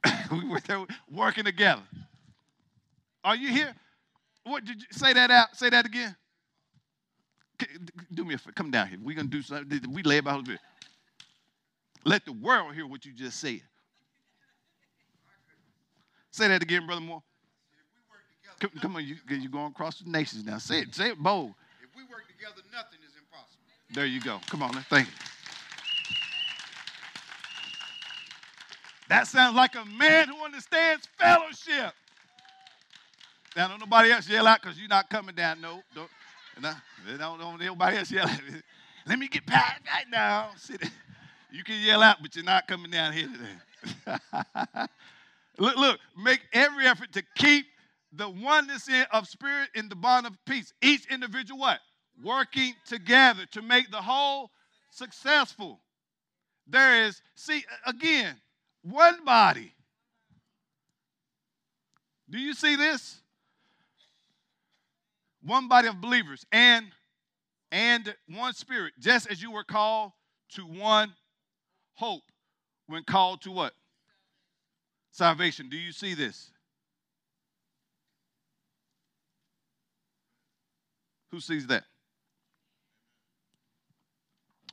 we 0.32 0.48
were 0.48 0.60
there 0.62 0.86
working 1.12 1.46
together. 1.46 1.82
Are 3.24 3.36
you 3.36 3.50
here? 3.50 3.74
What 4.44 4.66
did 4.66 4.82
you 4.82 4.88
say 4.92 5.14
that 5.14 5.32
out? 5.32 5.56
Say 5.56 5.70
that 5.70 5.86
again. 5.86 6.16
Do 8.14 8.24
me 8.24 8.36
a 8.36 8.38
favor. 8.38 8.52
Come 8.54 8.72
down 8.72 8.88
here. 8.88 9.00
We're 9.02 9.16
gonna 9.16 9.28
do 9.28 9.42
something. 9.42 9.82
We 9.92 10.04
lay 10.04 10.20
about 10.20 10.48
here. 10.48 10.60
Let 12.04 12.26
the 12.26 12.32
world 12.32 12.74
hear 12.74 12.88
what 12.88 13.06
you 13.06 13.12
just 13.12 13.40
said. 13.40 13.62
Say 16.32 16.48
that 16.48 16.62
again, 16.62 16.86
Brother 16.86 17.02
Moore. 17.02 17.24
Come, 18.60 18.72
come, 18.82 18.96
on, 18.96 19.06
you, 19.06 19.16
you're 19.30 19.52
going 19.52 19.72
across 19.72 20.00
the 20.00 20.10
nations 20.10 20.44
now. 20.46 20.58
Say 20.58 20.80
it, 20.80 20.96
say 20.96 21.10
it 21.10 21.18
bold. 21.18 21.54
If 21.84 21.96
we 21.96 22.04
work 22.04 22.28
together, 22.28 22.62
nothing 22.72 23.00
is 23.06 23.14
impossible. 23.20 23.62
There 23.94 24.06
you 24.06 24.20
go. 24.20 24.40
Come 24.50 24.64
on, 24.64 24.74
thank 24.90 25.08
you. 25.08 25.14
That 29.10 29.28
sounds 29.28 29.56
like 29.56 29.76
a 29.76 29.86
man 29.86 30.28
who 30.28 30.44
understands 30.44 31.08
fellowship. 31.18 31.94
Now, 33.56 33.70
don't 33.70 33.80
nobody 33.80 34.12
else 34.12 34.28
yell 34.30 34.48
out 34.48 34.62
because 34.62 34.78
you're 34.78 34.90
not 34.90 35.10
coming 35.10 35.34
down. 35.34 35.62
No, 35.62 35.82
don't. 35.96 36.10
No, 36.62 36.74
don't, 37.18 37.40
don't 37.40 37.60
nobody 37.62 37.98
else 37.98 38.12
yell. 38.12 38.30
Let 39.06 39.20
me 39.20 39.28
get 39.28 39.46
past 39.46 39.82
right 39.86 40.06
now. 40.12 40.52
Sit. 40.58 40.84
You 41.52 41.64
can 41.64 41.82
yell 41.82 42.02
out, 42.04 42.18
but 42.22 42.36
you're 42.36 42.44
not 42.44 42.68
coming 42.68 42.92
down 42.92 43.14
here 43.14 43.28
today. 43.28 44.18
look, 45.58 45.78
look, 45.78 46.00
make 46.22 46.42
every 46.52 46.86
effort 46.86 47.14
to 47.14 47.24
keep 47.36 47.66
the 48.12 48.30
oneness 48.30 48.90
of 49.12 49.28
spirit 49.28 49.70
in 49.76 49.88
the 49.90 49.96
bond 49.96 50.26
of 50.28 50.34
peace. 50.46 50.74
Each 50.82 51.06
individual 51.08 51.60
what? 51.60 51.80
Working 52.24 52.74
together 52.86 53.46
to 53.52 53.62
make 53.62 53.92
the 53.92 54.02
whole 54.02 54.52
successful. 54.90 55.80
There 56.66 57.06
is, 57.06 57.22
see, 57.36 57.64
again, 57.86 58.36
one 58.82 59.24
body. 59.24 59.74
Do 62.30 62.40
you 62.40 62.54
see 62.54 62.76
this? 62.76 63.22
One 65.42 65.68
body 65.68 65.88
of 65.88 66.02
believers 66.02 66.46
and 66.52 66.88
and 67.72 68.16
one 68.30 68.54
spirit, 68.54 68.94
just 69.00 69.30
as 69.30 69.42
you 69.42 69.52
were 69.52 69.64
called 69.64 70.12
to 70.54 70.62
one 70.62 71.14
hope 71.96 72.24
when 72.88 73.04
called 73.04 73.42
to 73.42 73.52
what? 73.52 73.74
Salvation. 75.12 75.70
Do 75.70 75.78
you 75.78 75.92
see 75.92 76.14
this? 76.14 76.52
Who 81.32 81.40
sees 81.42 81.68
that? 81.68 81.84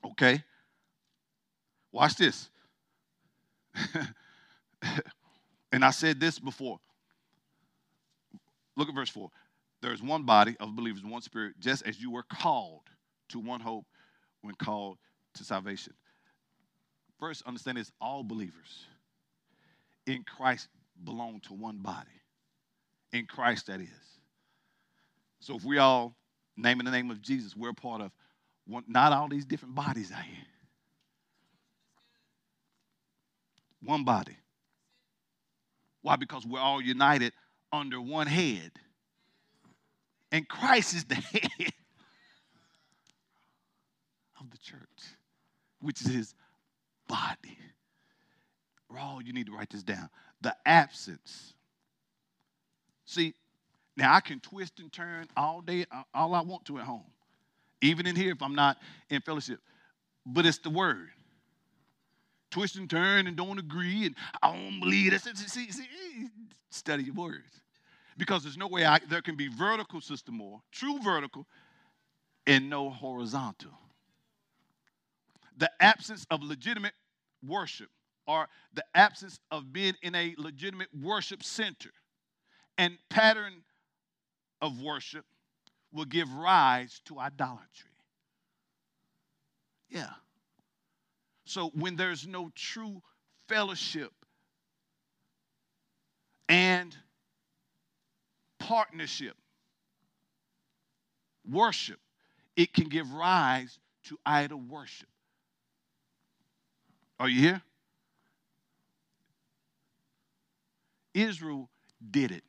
Okay. 0.05 0.43
Watch 1.91 2.17
this. 2.17 2.49
and 5.73 5.85
I 5.85 5.91
said 5.91 6.21
this 6.21 6.39
before. 6.39 6.79
Look 8.77 8.89
at 8.89 8.95
verse 8.95 9.11
4. 9.11 9.31
There's 9.85 10.03
one 10.03 10.23
body 10.23 10.57
of 10.61 10.75
believers, 10.75 11.05
one 11.05 11.21
spirit, 11.21 11.57
just 11.61 11.87
as 11.87 12.01
you 12.01 12.11
were 12.11 12.23
called 12.23 12.89
to 13.29 13.39
one 13.39 13.61
hope 13.61 13.85
when 14.41 14.55
called 14.55 14.97
to 15.35 15.45
salvation. 15.45 15.93
First, 17.21 17.43
understand 17.45 17.77
this 17.77 17.93
all 18.01 18.25
believers 18.25 18.87
in 20.07 20.25
Christ 20.25 20.69
belong 21.05 21.41
to 21.49 21.53
one 21.53 21.81
body. 21.83 22.09
In 23.13 23.27
Christ, 23.27 23.67
that 23.67 23.83
is. 23.83 23.89
So 25.41 25.55
if 25.55 25.65
we 25.65 25.77
all 25.77 26.17
name 26.57 26.81
in 26.81 26.87
the 26.87 26.91
name 26.91 27.11
of 27.11 27.21
Jesus, 27.21 27.55
we're 27.55 27.75
part 27.75 28.01
of 28.01 28.11
one, 28.67 28.85
not 28.89 29.13
all 29.13 29.29
these 29.29 29.45
different 29.45 29.75
bodies 29.75 30.11
out 30.11 30.25
here. 30.25 30.47
One 33.83 34.05
body. 34.05 34.39
Why? 36.01 36.17
Because 36.17 36.47
we're 36.47 36.59
all 36.59 36.81
united 36.81 37.35
under 37.71 38.01
one 38.01 38.29
head. 38.29 38.73
And 40.35 40.49
Christ 40.49 40.97
is 40.97 41.05
the 41.05 41.15
head 41.15 41.73
of 44.41 44.51
the 44.51 44.59
church, 44.59 44.81
which 45.81 46.01
is 46.01 46.09
his 46.09 46.35
body. 47.07 47.57
Raw, 48.89 49.21
you 49.25 49.33
need 49.33 49.47
to 49.47 49.53
write 49.57 49.71
this 49.71 49.85
down. 49.85 50.11
The 50.41 50.57
absence. 50.67 51.55
See, 53.05 53.33
now 53.97 54.13
I 54.13 54.19
can 54.19 54.41
twist 54.41 54.81
and 54.81 54.93
turn 54.93 55.29
all 55.37 55.61
day, 55.61 55.87
all 56.13 56.35
I 56.35 56.41
want 56.41 56.65
to 56.65 56.79
at 56.79 56.85
home, 56.85 57.05
even 57.81 58.05
in 58.05 58.17
here 58.17 58.33
if 58.33 58.43
I'm 58.43 58.57
not 58.57 58.79
in 59.11 59.21
fellowship. 59.21 59.61
But 60.27 60.47
it's 60.47 60.59
the 60.59 60.71
word. 60.71 61.11
Twist 62.51 62.75
and 62.75 62.91
turn 62.91 63.29
and 63.29 63.37
don't 63.37 63.61
agree, 63.61 64.07
and 64.07 64.17
I 64.43 64.53
don't 64.53 64.81
believe 64.81 65.13
that. 65.13 65.23
See, 65.23 65.71
see, 65.71 65.85
study 66.71 67.05
your 67.05 67.15
words. 67.15 67.61
Because 68.17 68.43
there's 68.43 68.57
no 68.57 68.69
way 68.69 68.85
I, 68.85 69.01
there 69.09 69.23
can 69.23 69.37
be 69.37 69.49
vertical 69.49 70.01
system 70.01 70.37
more, 70.37 70.61
true 70.73 71.01
vertical, 71.01 71.47
and 72.47 72.71
no 72.71 72.91
horizontal. 72.91 73.73
The 75.57 75.71
absence 75.81 76.27
of 76.31 76.43
legitimate 76.43 76.95
worship 77.47 77.89
or 78.27 78.49
the 78.73 78.85
absence 78.95 79.39
of 79.51 79.73
being 79.73 79.95
in 80.03 80.15
a 80.15 80.35
legitimate 80.39 80.89
worship 81.03 81.43
center 81.43 81.91
and 82.79 82.99
pattern 83.09 83.63
of 84.61 84.81
worship 84.81 85.25
will 85.93 86.05
give 86.05 86.33
rise 86.33 87.01
to 87.05 87.19
idolatry. 87.19 87.91
Yeah. 89.89 90.11
So 91.45 91.71
when 91.75 91.97
there's 91.97 92.27
no 92.27 92.51
true 92.55 93.03
fellowship 93.49 94.13
and 96.49 96.97
partnership, 98.65 99.37
worship, 101.51 101.99
it 102.57 102.73
can 102.73 102.89
give 102.89 103.13
rise 103.13 103.79
to 104.05 104.19
idol 104.25 104.61
worship. 104.61 105.09
Are 107.21 107.29
you 107.29 107.41
here? 107.41 107.63
Israel 111.13 111.69
did 112.11 112.33
it. 112.33 112.43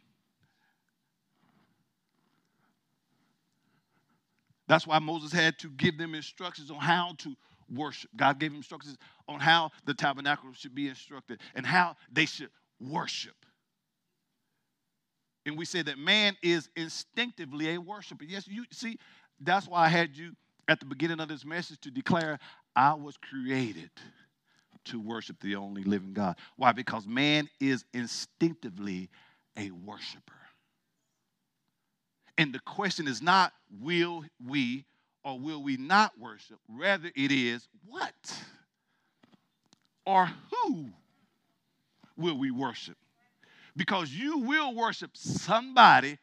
That's 4.67 4.88
why 4.88 4.97
Moses 4.99 5.32
had 5.32 5.60
to 5.60 5.69
give 5.69 5.97
them 5.97 6.15
instructions 6.15 6.71
on 6.71 6.80
how 6.80 7.13
to 7.19 7.36
worship. 7.69 8.10
God 8.15 8.39
gave 8.39 8.51
him 8.51 8.58
instructions 8.58 8.97
on 9.28 9.39
how 9.39 9.71
the 9.86 9.93
tabernacle 9.93 10.49
should 10.54 10.73
be 10.73 10.88
instructed 10.88 11.39
and 11.54 11.65
how 11.65 11.97
they 12.12 12.25
should 12.25 12.49
worship. 12.80 13.36
And 15.45 15.58
we 15.58 15.65
say 15.65 15.81
that 15.84 15.97
man 15.97 16.36
is 16.41 16.69
instinctively 16.75 17.75
a 17.75 17.77
worshiper. 17.79 18.23
Yes, 18.23 18.47
you 18.47 18.65
see, 18.71 18.97
that's 19.39 19.67
why 19.67 19.86
I 19.86 19.89
had 19.89 20.15
you 20.15 20.31
at 20.67 20.79
the 20.79 20.86
beginning 20.86 21.19
of 21.19 21.27
this 21.27 21.45
message 21.45 21.79
to 21.81 21.91
declare 21.91 22.39
I 22.75 22.93
was 22.93 23.15
created 23.17 23.91
to 24.86 24.99
worship 24.99 25.39
the 25.41 25.55
only 25.55 25.84
living 25.84 26.13
God. 26.13 26.38
Why? 26.55 26.71
Because 26.71 27.08
man 27.08 27.49
is 27.60 27.86
instinctively 27.93 29.10
a 29.58 29.71
worshiper. 29.71 30.34
And 32.38 32.53
the 32.53 32.60
question 32.60 33.08
is 33.08 33.21
not 33.21 33.53
will 33.81 34.25
we 34.45 34.86
or 35.23 35.39
will 35.39 35.63
we 35.63 35.77
not 35.77 36.12
worship? 36.19 36.60
Rather, 36.67 37.10
it 37.15 37.31
is 37.31 37.67
what 37.88 38.13
or 40.05 40.29
who 40.51 40.89
will 42.17 42.38
we 42.38 42.51
worship? 42.51 42.97
Because 43.75 44.11
you 44.11 44.39
will 44.39 44.73
worship 44.73 45.11
somebody 45.13 46.17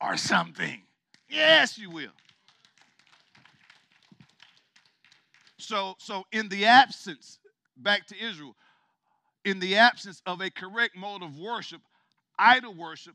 or 0.00 0.16
something. 0.16 0.82
Yes, 1.28 1.78
you 1.78 1.90
will. 1.90 2.12
So, 5.58 5.96
so 5.98 6.24
in 6.32 6.48
the 6.48 6.66
absence, 6.66 7.38
back 7.76 8.06
to 8.06 8.14
Israel, 8.18 8.54
in 9.44 9.60
the 9.60 9.76
absence 9.76 10.22
of 10.26 10.40
a 10.40 10.50
correct 10.50 10.96
mode 10.96 11.22
of 11.22 11.38
worship, 11.38 11.80
idol 12.38 12.74
worship 12.74 13.14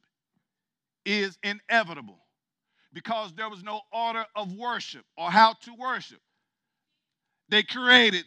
is 1.05 1.37
inevitable 1.43 2.19
because 2.93 3.33
there 3.33 3.49
was 3.49 3.63
no 3.63 3.81
order 3.91 4.25
of 4.35 4.53
worship 4.53 5.05
or 5.17 5.31
how 5.31 5.53
to 5.61 5.73
worship. 5.73 6.19
They 7.49 7.63
created 7.63 8.25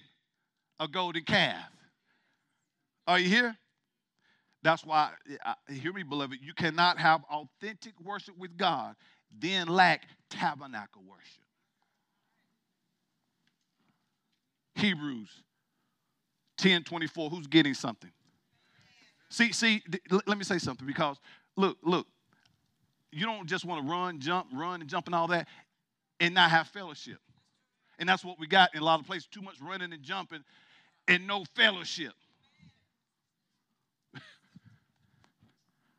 a 0.81 0.88
golden 0.88 1.24
calf. 1.24 1.70
Are 3.07 3.18
you 3.18 3.29
here? 3.29 3.57
That's 4.66 4.85
why, 4.85 5.12
hear 5.70 5.92
me, 5.92 6.02
beloved, 6.02 6.38
you 6.42 6.52
cannot 6.52 6.98
have 6.98 7.22
authentic 7.31 7.92
worship 8.02 8.37
with 8.37 8.57
God, 8.57 8.96
then 9.38 9.68
lack 9.68 10.09
tabernacle 10.29 11.02
worship. 11.09 11.44
Hebrews 14.74 15.31
10 16.57 16.83
24, 16.83 17.31
who's 17.31 17.46
getting 17.46 17.74
something? 17.74 18.11
See, 19.29 19.52
see, 19.52 19.85
let 20.26 20.37
me 20.37 20.42
say 20.42 20.59
something 20.59 20.85
because 20.85 21.16
look, 21.55 21.79
look, 21.85 22.09
you 23.12 23.24
don't 23.24 23.46
just 23.46 23.64
want 23.64 23.87
to 23.87 23.88
run, 23.88 24.18
jump, 24.18 24.48
run, 24.52 24.81
and 24.81 24.90
jump 24.90 25.07
and 25.07 25.14
all 25.14 25.29
that 25.29 25.46
and 26.18 26.35
not 26.35 26.50
have 26.50 26.66
fellowship. 26.66 27.20
And 28.00 28.09
that's 28.09 28.24
what 28.24 28.40
we 28.40 28.48
got 28.48 28.74
in 28.74 28.83
a 28.83 28.85
lot 28.85 28.98
of 28.98 29.07
places 29.07 29.29
too 29.29 29.42
much 29.42 29.61
running 29.61 29.92
and 29.92 30.02
jumping 30.02 30.42
and 31.07 31.24
no 31.24 31.44
fellowship. 31.55 32.14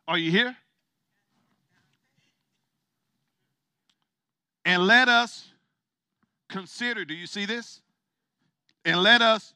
Are 0.08 0.18
you 0.18 0.32
here? 0.32 0.56
And 4.66 4.86
let 4.86 5.08
us 5.08 5.48
consider, 6.50 7.06
do 7.06 7.14
you 7.14 7.28
see 7.28 7.46
this? 7.46 7.82
And 8.86 9.02
let 9.02 9.22
us 9.22 9.54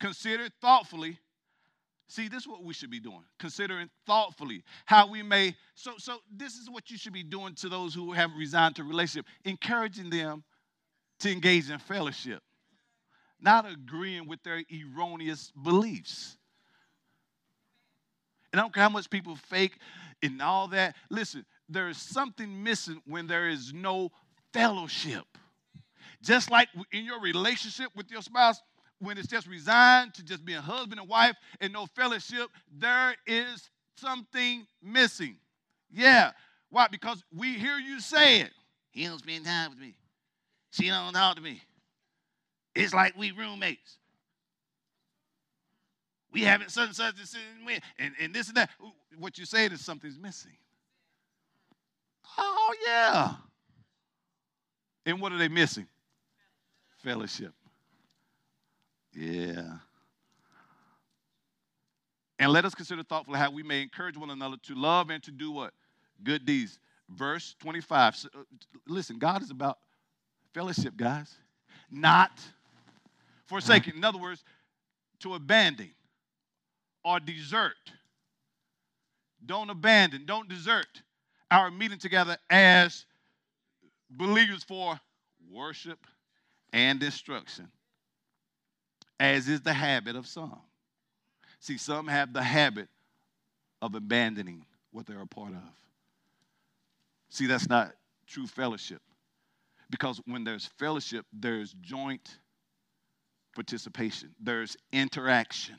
consider 0.00 0.48
thoughtfully 0.60 1.18
See, 2.14 2.28
this 2.28 2.42
is 2.42 2.48
what 2.48 2.62
we 2.62 2.74
should 2.74 2.90
be 2.90 3.00
doing, 3.00 3.24
considering 3.38 3.90
thoughtfully 4.06 4.62
how 4.84 5.08
we 5.08 5.22
may. 5.22 5.56
So, 5.74 5.94
so 5.98 6.18
this 6.30 6.54
is 6.54 6.70
what 6.70 6.90
you 6.90 6.98
should 6.98 7.12
be 7.12 7.24
doing 7.24 7.54
to 7.56 7.68
those 7.68 7.92
who 7.92 8.12
have 8.12 8.30
resigned 8.36 8.76
to 8.76 8.84
relationship, 8.84 9.26
encouraging 9.44 10.10
them 10.10 10.44
to 11.20 11.32
engage 11.32 11.70
in 11.70 11.78
fellowship, 11.78 12.40
not 13.40 13.68
agreeing 13.68 14.28
with 14.28 14.42
their 14.42 14.62
erroneous 14.72 15.50
beliefs. 15.60 16.36
And 18.54 18.60
I 18.60 18.62
don't 18.62 18.72
care 18.72 18.84
how 18.84 18.88
much 18.88 19.10
people 19.10 19.34
fake 19.34 19.78
and 20.22 20.40
all 20.40 20.68
that. 20.68 20.94
Listen, 21.10 21.44
there 21.68 21.88
is 21.88 21.98
something 21.98 22.62
missing 22.62 23.02
when 23.04 23.26
there 23.26 23.48
is 23.48 23.72
no 23.72 24.12
fellowship. 24.52 25.24
Just 26.22 26.52
like 26.52 26.68
in 26.92 27.04
your 27.04 27.20
relationship 27.20 27.88
with 27.96 28.12
your 28.12 28.22
spouse, 28.22 28.62
when 29.00 29.18
it's 29.18 29.26
just 29.26 29.48
resigned 29.48 30.14
to 30.14 30.22
just 30.22 30.44
being 30.44 30.60
husband 30.60 31.00
and 31.00 31.08
wife 31.08 31.34
and 31.60 31.72
no 31.72 31.86
fellowship, 31.96 32.48
there 32.72 33.16
is 33.26 33.70
something 33.96 34.64
missing. 34.80 35.34
Yeah. 35.92 36.30
Why? 36.70 36.86
Because 36.88 37.24
we 37.36 37.54
hear 37.54 37.78
you 37.78 37.98
say 37.98 38.42
it. 38.42 38.52
He 38.92 39.04
don't 39.04 39.18
spend 39.18 39.46
time 39.46 39.70
with 39.70 39.80
me. 39.80 39.96
She 40.70 40.90
don't 40.90 41.12
talk 41.12 41.34
to 41.34 41.42
me. 41.42 41.60
It's 42.76 42.94
like 42.94 43.18
we 43.18 43.32
roommates. 43.32 43.98
We 46.34 46.42
haven't 46.42 46.72
such 46.72 46.88
and 46.88 46.96
such 46.96 47.14
and, 47.16 47.80
and, 47.96 48.12
and 48.20 48.34
this 48.34 48.48
and 48.48 48.56
that. 48.56 48.70
What 49.16 49.38
you 49.38 49.46
say 49.46 49.66
is 49.66 49.80
something's 49.80 50.18
missing. 50.18 50.56
Oh, 52.36 52.74
yeah. 52.84 53.34
And 55.06 55.20
what 55.20 55.30
are 55.30 55.38
they 55.38 55.46
missing? 55.46 55.86
Fellowship. 57.04 57.52
Yeah. 59.14 59.74
And 62.40 62.50
let 62.50 62.64
us 62.64 62.74
consider 62.74 63.04
thoughtfully 63.04 63.38
how 63.38 63.52
we 63.52 63.62
may 63.62 63.80
encourage 63.80 64.16
one 64.16 64.30
another 64.30 64.56
to 64.64 64.74
love 64.74 65.10
and 65.10 65.22
to 65.22 65.30
do 65.30 65.52
what? 65.52 65.72
Good 66.24 66.44
deeds. 66.44 66.80
Verse 67.08 67.54
25. 67.60 68.16
So, 68.16 68.28
uh, 68.34 68.42
listen, 68.88 69.18
God 69.18 69.40
is 69.40 69.52
about 69.52 69.78
fellowship, 70.52 70.96
guys. 70.96 71.32
Not 71.92 72.40
forsaking. 73.46 73.94
In 73.96 74.04
other 74.04 74.18
words, 74.18 74.42
to 75.20 75.34
abandon 75.34 75.90
or 77.04 77.20
desert. 77.20 77.74
Don't 79.44 79.70
abandon, 79.70 80.24
don't 80.26 80.48
desert 80.48 81.02
our 81.50 81.70
meeting 81.70 81.98
together 81.98 82.36
as 82.50 83.04
believers 84.10 84.64
for 84.64 84.98
worship 85.50 85.98
and 86.72 87.02
instruction, 87.02 87.68
as 89.20 89.48
is 89.48 89.60
the 89.60 89.72
habit 89.72 90.16
of 90.16 90.26
some. 90.26 90.58
See, 91.60 91.78
some 91.78 92.08
have 92.08 92.32
the 92.32 92.42
habit 92.42 92.88
of 93.80 93.94
abandoning 93.94 94.64
what 94.90 95.06
they're 95.06 95.20
a 95.20 95.26
part 95.26 95.52
of. 95.52 95.70
See, 97.28 97.46
that's 97.46 97.68
not 97.68 97.92
true 98.26 98.46
fellowship. 98.46 99.02
Because 99.90 100.20
when 100.26 100.44
there's 100.44 100.66
fellowship, 100.78 101.26
there's 101.32 101.74
joint 101.80 102.38
participation, 103.54 104.34
there's 104.40 104.76
interaction. 104.92 105.76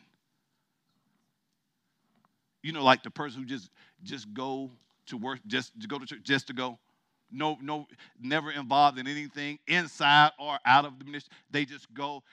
You 2.65 2.71
know, 2.71 2.83
like 2.83 3.03
the 3.03 3.11
person 3.11 3.41
who 3.41 3.45
just 3.45 3.69
just 4.01 4.33
go 4.33 4.71
to 5.05 5.17
work, 5.17 5.39
just 5.45 5.79
to 5.81 5.87
go 5.87 5.99
to 5.99 6.05
church, 6.07 6.21
just 6.23 6.47
to 6.47 6.53
go. 6.53 6.79
No, 7.31 7.59
no, 7.61 7.85
never 8.19 8.49
involved 8.49 8.97
in 8.97 9.07
anything 9.07 9.59
inside 9.67 10.31
or 10.39 10.57
out 10.65 10.83
of 10.83 10.97
the 10.97 11.05
ministry. 11.05 11.31
They 11.51 11.65
just 11.65 11.93
go. 11.93 12.23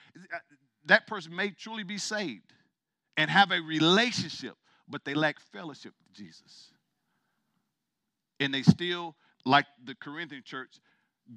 That 0.87 1.05
person 1.05 1.35
may 1.35 1.51
truly 1.51 1.83
be 1.83 1.99
saved 1.99 2.51
and 3.15 3.29
have 3.29 3.51
a 3.51 3.61
relationship, 3.61 4.55
but 4.89 5.05
they 5.05 5.13
lack 5.13 5.39
fellowship 5.39 5.93
with 6.03 6.17
Jesus. 6.17 6.71
And 8.39 8.51
they 8.51 8.63
still, 8.63 9.15
like 9.45 9.67
the 9.85 9.93
Corinthian 9.93 10.41
church, 10.43 10.79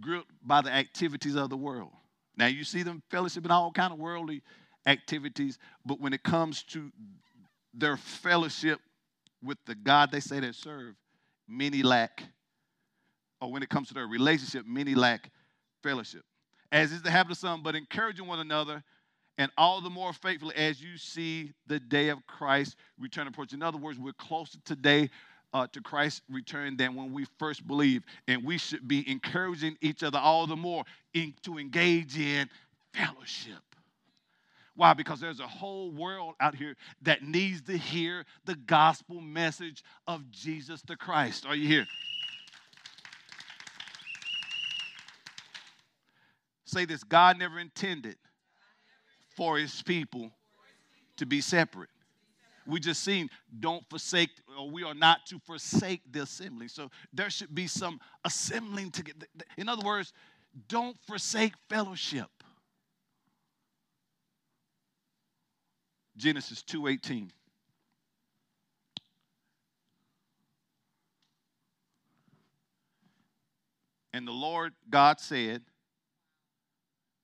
gripped 0.01 0.33
by 0.43 0.63
the 0.63 0.73
activities 0.73 1.35
of 1.35 1.51
the 1.51 1.57
world. 1.59 1.93
Now 2.35 2.47
you 2.47 2.65
see 2.65 2.83
them 2.83 3.03
fellowship 3.11 3.45
in 3.45 3.51
all 3.51 3.73
kind 3.73 3.93
of 3.93 3.99
worldly 3.99 4.43
activities, 4.87 5.59
but 5.85 6.01
when 6.01 6.15
it 6.15 6.23
comes 6.23 6.63
to 6.63 6.91
their 7.77 7.97
fellowship 7.97 8.81
with 9.43 9.59
the 9.67 9.75
God 9.75 10.11
they 10.11 10.21
say 10.21 10.41
they 10.41 10.53
serve, 10.53 10.95
many 11.49 11.83
lack, 11.83 12.23
or 13.41 13.53
when 13.53 13.63
it 13.63 13.69
comes 13.69 13.89
to 13.89 13.95
their 13.95 14.07
relationship, 14.07 14.67
many 14.67 14.95
lack 14.95 15.31
fellowship. 15.83 16.23
As 16.73 16.93
is 16.93 17.03
the 17.03 17.11
habit 17.11 17.33
of 17.33 17.39
some, 17.39 17.63
but 17.63 17.75
encouraging 17.75 18.27
one 18.27 18.41
another, 18.41 18.83
and 19.39 19.51
all 19.59 19.81
the 19.81 19.91
more 19.91 20.13
faithfully 20.13 20.55
as 20.57 20.83
you 20.83 20.97
see 20.97 21.53
the 21.67 21.79
day 21.79 22.09
of 22.09 22.27
Christ 22.27 22.77
return 22.99 23.27
approach. 23.27 23.53
In 23.53 23.63
other 23.63 23.79
words, 23.79 23.99
we're 23.99 24.15
closer 24.15 24.59
today 24.65 25.11
uh, 25.53 25.67
to 25.73 25.81
Christ's 25.81 26.23
return 26.31 26.77
than 26.77 26.95
when 26.95 27.13
we 27.13 27.27
first 27.39 27.67
believed. 27.67 28.05
And 28.29 28.45
we 28.45 28.59
should 28.59 28.89
be 28.89 29.09
encouraging 29.11 29.77
each 29.81 30.03
other 30.03 30.19
all 30.19 30.47
the 30.47 30.57
more 30.57 30.85
in, 31.15 31.35
to 31.43 31.59
engage 31.59 32.19
in 32.19 32.49
fellowship. 32.95 33.63
Why? 34.77 34.93
Because 34.93 35.21
there's 35.21 35.41
a 35.41 35.47
whole 35.47 35.91
world 35.91 36.35
out 36.39 36.55
here 36.55 36.77
that 37.03 37.23
needs 37.23 37.63
to 37.63 37.77
hear 37.77 38.25
the 38.45 38.55
gospel 38.55 39.21
message 39.21 39.83
of 40.07 40.31
Jesus 40.31 40.83
the 40.83 40.97
Christ. 40.97 41.47
Are 41.47 41.57
you 41.57 41.67
here? 41.67 41.87
Say 46.67 46.85
this 46.85 47.03
God 47.03 47.39
never 47.39 47.59
intended 47.59 48.17
for 49.35 49.59
his 49.59 49.83
people 49.83 50.31
to 51.17 51.27
be 51.27 51.41
separate 51.41 51.89
we 52.67 52.81
just 52.81 53.03
seen 53.03 53.31
don't 53.61 53.89
forsake 53.89 54.31
or 54.59 54.69
we 54.69 54.83
are 54.83 54.95
not 54.95 55.25
to 55.27 55.39
forsake 55.39 56.01
the 56.11 56.23
assembly 56.23 56.69
so 56.69 56.91
there 57.13 57.31
should 57.31 57.55
be 57.55 57.67
some 57.67 58.01
assembling 58.25 58.91
together 58.91 59.27
in 59.57 59.69
other 59.69 59.85
words 59.85 60.13
don't 60.69 60.97
forsake 61.07 61.53
fellowship 61.69 62.29
genesis 66.17 66.63
2.18 66.63 67.29
and 74.13 74.27
the 74.27 74.33
lord 74.33 74.73
god 74.91 75.21
said 75.21 75.63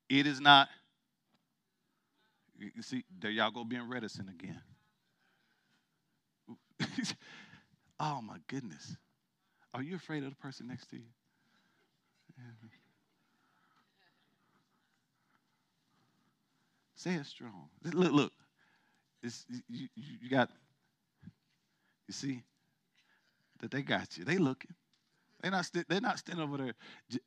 it 0.09 0.27
is 0.27 0.41
not 0.41 0.69
you 2.59 2.83
see 2.83 3.05
there 3.21 3.31
y'all 3.31 3.51
go 3.51 3.65
being 3.65 3.89
reticent 3.89 4.29
again 4.29 4.61
oh 8.01 8.21
my 8.23 8.37
goodness. 8.49 8.97
Are 9.75 9.83
you 9.83 9.97
afraid 9.97 10.23
of 10.25 10.31
the 10.31 10.37
person 10.37 10.69
next 10.69 10.91
to 10.91 10.97
you? 10.97 11.03
Say 16.95 17.15
it 17.15 17.27
strong. 17.27 17.69
Look, 17.85 18.13
look. 18.13 18.33
It's, 19.23 19.47
you, 19.69 19.89
you 19.97 20.29
got, 20.29 20.51
you 22.09 22.15
see, 22.15 22.43
that 23.61 23.71
they 23.71 23.83
got 23.83 24.19
you. 24.19 24.25
They 24.25 24.39
looking. 24.39 24.75
They're 25.41 25.51
not, 25.53 25.69
they 25.73 25.85
they're 25.89 26.01
not 26.01 26.19
standing 26.19 26.45
over 26.45 26.57
there, 26.57 26.75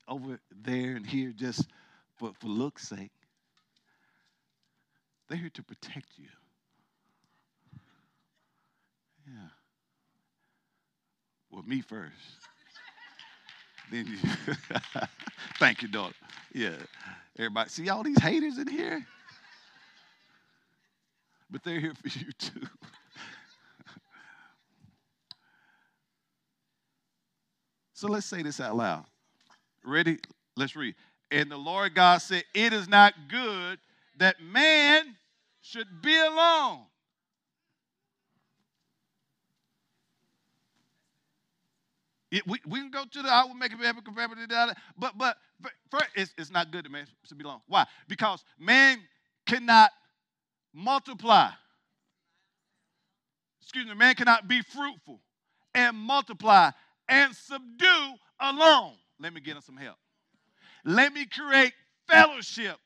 over 0.08 0.40
there 0.64 0.96
and 0.96 1.06
here 1.06 1.32
just 1.36 1.68
for, 2.18 2.32
for 2.40 2.48
look's 2.48 2.88
sake. 2.88 3.12
They're 5.28 5.38
here 5.38 5.50
to 5.54 5.64
protect 5.64 6.08
you. 6.18 6.28
Yeah. 9.28 9.50
Well, 11.52 11.64
me 11.64 11.82
first. 11.82 12.14
then 13.92 14.06
you. 14.08 14.18
Thank 15.60 15.82
you, 15.82 15.88
daughter. 15.88 16.16
Yeah. 16.54 16.76
Everybody, 17.38 17.70
see 17.70 17.90
all 17.90 18.04
these 18.04 18.22
haters 18.22 18.58
in 18.58 18.68
here? 18.68 19.06
But 21.50 21.64
they're 21.64 21.80
here 21.80 21.94
for 21.94 22.08
you 22.08 22.32
too. 22.38 22.68
so 27.94 28.08
let's 28.08 28.26
say 28.26 28.42
this 28.42 28.60
out 28.60 28.76
loud. 28.76 29.06
Ready? 29.84 30.20
Let's 30.56 30.76
read. 30.76 30.96
And 31.32 31.52
the 31.52 31.58
Lord 31.58 31.96
God 31.96 32.18
said, 32.20 32.44
It 32.54 32.74
is 32.74 32.88
not 32.88 33.14
good 33.30 33.80
that 34.18 34.42
man 34.42 35.16
should 35.62 36.02
be 36.02 36.18
alone. 36.18 36.82
It, 42.32 42.46
we, 42.48 42.60
we 42.68 42.80
can 42.80 42.92
go 42.92 43.06
to 43.06 43.22
the 43.22 43.30
I 43.30 43.46
will 43.46 43.54
make 43.54 43.72
a 43.72 43.76
it 43.76 43.86
happen 43.86 44.04
but 45.18 45.38
but 45.60 45.72
first, 45.90 46.08
it's, 46.16 46.34
it's 46.38 46.52
not 46.52 46.72
good 46.72 46.84
to 46.84 46.90
man 46.90 47.08
should 47.24 47.38
be 47.38 47.46
alone. 47.46 47.62
Why? 47.68 47.86
Because 48.08 48.44
man 48.60 49.00
cannot 49.46 49.92
multiply. 50.76 51.50
Excuse 53.62 53.88
me, 53.88 53.96
man 53.96 54.14
cannot 54.16 54.48
be 54.48 54.62
fruitful 54.62 55.22
and 55.74 55.96
multiply 55.96 56.70
and 57.10 57.34
subdue 57.34 58.14
alone. 58.40 58.94
Let 59.20 59.34
me 59.34 59.42
get 59.42 59.56
him 59.56 59.62
some 59.62 59.78
help. 59.78 59.98
Let 60.84 61.14
me 61.14 61.26
create 61.26 61.74
fellowship 62.08 62.78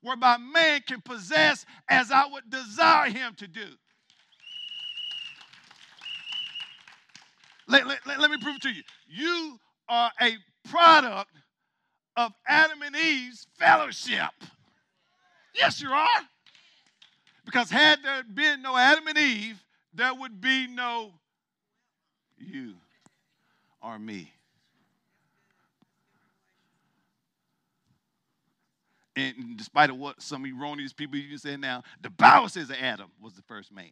whereby 0.00 0.38
man 0.38 0.80
can 0.86 1.00
possess 1.00 1.66
as 1.90 2.10
I 2.10 2.26
would 2.26 2.48
desire 2.48 3.10
him 3.10 3.34
to 3.36 3.48
do. 3.48 3.66
Let, 7.66 7.86
let, 7.86 7.98
let, 8.06 8.20
let 8.20 8.30
me 8.30 8.38
prove 8.38 8.56
it 8.56 8.62
to 8.62 8.70
you. 8.70 8.82
You 9.08 9.58
are 9.88 10.10
a 10.22 10.36
product 10.70 11.32
of 12.16 12.32
Adam 12.46 12.80
and 12.82 12.96
Eve's 12.96 13.46
fellowship. 13.58 14.30
Yes, 15.54 15.82
you 15.82 15.90
are. 15.90 16.20
Because 17.48 17.70
had 17.70 18.02
there 18.02 18.22
been 18.24 18.60
no 18.60 18.76
Adam 18.76 19.06
and 19.06 19.16
Eve, 19.16 19.64
there 19.94 20.12
would 20.14 20.38
be 20.38 20.66
no 20.66 21.14
you 22.36 22.74
or 23.80 23.98
me. 23.98 24.30
And 29.16 29.56
despite 29.56 29.88
of 29.88 29.96
what 29.96 30.20
some 30.20 30.44
erroneous 30.44 30.92
people 30.92 31.16
you 31.16 31.38
say 31.38 31.56
now, 31.56 31.84
the 32.02 32.10
Bible 32.10 32.50
says 32.50 32.68
that 32.68 32.82
Adam 32.82 33.10
was 33.18 33.32
the 33.32 33.40
first 33.40 33.72
man. 33.72 33.86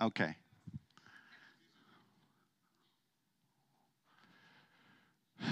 Okay. 0.00 0.34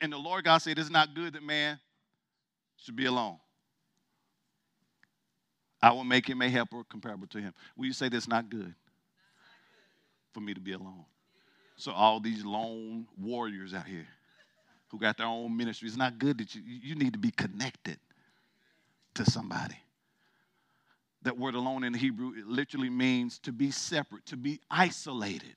And 0.00 0.12
the 0.12 0.18
Lord 0.18 0.44
God 0.44 0.58
said, 0.58 0.78
It 0.78 0.78
is 0.78 0.90
not 0.90 1.12
good 1.14 1.32
that 1.32 1.42
man 1.42 1.80
should 2.82 2.96
be 2.96 3.06
alone. 3.06 3.38
I 5.82 5.92
will 5.92 6.04
make 6.04 6.28
him 6.28 6.42
a 6.42 6.48
helper 6.48 6.84
comparable 6.84 7.26
to 7.28 7.38
him. 7.38 7.54
Will 7.76 7.86
you 7.86 7.92
say 7.92 8.08
that's 8.08 8.28
not 8.28 8.50
good 8.50 8.74
for 10.32 10.40
me 10.40 10.52
to 10.52 10.60
be 10.60 10.72
alone? 10.72 11.04
So, 11.76 11.92
all 11.92 12.20
these 12.20 12.44
lone 12.44 13.06
warriors 13.18 13.72
out 13.72 13.86
here, 13.86 14.06
who 14.90 14.98
got 14.98 15.16
their 15.16 15.26
own 15.26 15.56
ministry. 15.56 15.88
It's 15.88 15.96
not 15.96 16.18
good 16.18 16.38
that 16.38 16.54
you, 16.54 16.62
you 16.66 16.94
need 16.94 17.12
to 17.12 17.18
be 17.18 17.30
connected 17.30 17.98
to 19.14 19.24
somebody. 19.24 19.76
That 21.22 21.38
word 21.38 21.54
alone 21.54 21.84
in 21.84 21.94
Hebrew 21.94 22.32
it 22.36 22.46
literally 22.46 22.90
means 22.90 23.38
to 23.40 23.52
be 23.52 23.70
separate, 23.70 24.26
to 24.26 24.36
be 24.36 24.60
isolated. 24.70 25.56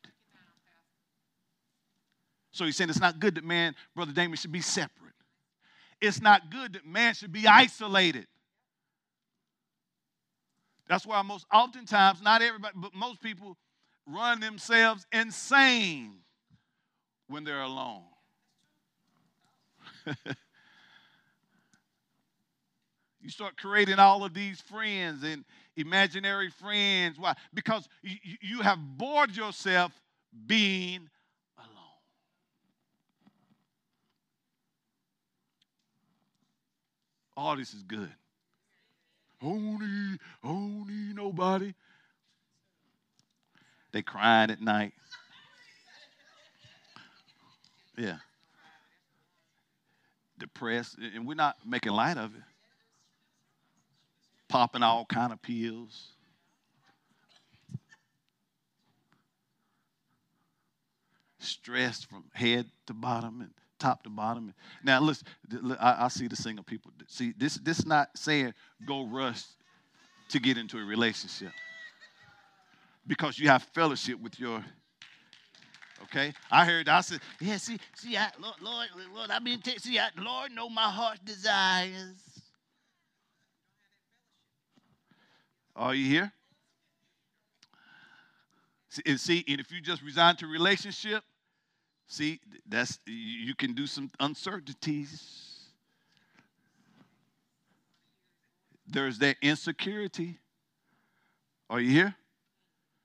So 2.51 2.65
he's 2.65 2.77
saying 2.77 2.89
it's 2.89 2.99
not 2.99 3.19
good 3.19 3.35
that 3.35 3.43
man, 3.43 3.75
Brother 3.95 4.11
Damon, 4.11 4.37
should 4.37 4.51
be 4.51 4.61
separate. 4.61 5.02
It's 6.03 6.21
not 6.21 6.51
good 6.51 6.73
that 6.73 6.85
man 6.85 7.13
should 7.13 7.31
be 7.31 7.47
isolated. 7.47 8.27
That's 10.89 11.05
why 11.05 11.21
most 11.21 11.45
oftentimes, 11.51 12.21
not 12.21 12.41
everybody, 12.41 12.73
but 12.75 12.93
most 12.93 13.21
people 13.21 13.55
run 14.05 14.41
themselves 14.41 15.07
insane 15.13 16.15
when 17.29 17.45
they're 17.45 17.61
alone. 17.61 18.03
you 23.21 23.29
start 23.29 23.55
creating 23.55 23.97
all 23.97 24.25
of 24.25 24.33
these 24.33 24.59
friends 24.59 25.23
and 25.23 25.45
imaginary 25.77 26.49
friends. 26.49 27.17
Why? 27.17 27.33
Because 27.53 27.87
you, 28.01 28.59
have 28.59 28.77
bored 28.97 29.33
yourself 29.33 29.93
being 30.47 31.09
alone. 31.57 31.83
All 37.35 37.55
this 37.57 37.73
is 37.73 37.83
good. 37.83 38.11
Don't 39.41 39.79
need 40.87 41.15
nobody. 41.15 41.73
They 43.91 44.01
crying 44.01 44.51
at 44.51 44.61
night. 44.61 44.93
Yeah. 47.97 48.17
Depressed, 50.39 50.97
and 50.97 51.27
we're 51.27 51.35
not 51.35 51.57
making 51.65 51.91
light 51.91 52.17
of 52.17 52.33
it. 52.35 52.41
Popping 54.47 54.83
all 54.83 55.05
kind 55.05 55.33
of 55.33 55.41
pills. 55.41 56.09
Stressed 61.39 62.09
from 62.09 62.25
head 62.33 62.67
to 62.87 62.93
bottom 62.93 63.41
and 63.41 63.51
top 63.83 64.03
to 64.03 64.09
bottom. 64.09 64.53
Now, 64.81 65.01
listen, 65.01 65.27
I, 65.79 66.05
I 66.05 66.07
see 66.07 66.27
the 66.27 66.37
single 66.37 66.63
people. 66.63 66.91
See, 67.07 67.33
this 67.37 67.55
this 67.55 67.79
is 67.79 67.85
not 67.85 68.09
saying 68.15 68.53
go 68.87 69.05
rush 69.05 69.43
to 70.29 70.39
get 70.39 70.57
into 70.57 70.77
a 70.77 70.83
relationship 70.83 71.51
because 73.05 73.37
you 73.37 73.49
have 73.49 73.63
fellowship 73.73 74.19
with 74.21 74.39
your. 74.39 74.63
Okay, 76.03 76.33
I 76.49 76.65
heard. 76.65 76.87
I 76.87 77.01
said, 77.01 77.19
yeah. 77.39 77.57
See, 77.57 77.77
see, 77.95 78.15
I, 78.17 78.29
Lord, 78.39 78.55
Lord, 78.61 78.87
Lord, 79.13 79.31
I 79.31 79.39
mean, 79.39 79.61
see, 79.77 79.99
I, 79.99 80.09
Lord, 80.17 80.51
know 80.51 80.69
my 80.69 80.89
heart's 80.89 81.21
desires. 81.21 82.15
Are 85.75 85.95
you 85.95 86.05
here? 86.05 86.31
See, 88.89 89.01
and 89.05 89.19
see, 89.19 89.43
and 89.47 89.59
if 89.59 89.71
you 89.71 89.81
just 89.81 90.01
resign 90.03 90.35
to 90.37 90.47
relationship, 90.47 91.23
see, 92.07 92.39
that's 92.67 92.99
you 93.05 93.55
can 93.55 93.73
do 93.73 93.87
some 93.87 94.09
uncertainties. 94.19 95.59
There's 98.87 99.19
that 99.19 99.37
insecurity. 99.41 100.39
Are 101.69 101.79
you 101.79 101.91
here? 101.91 102.15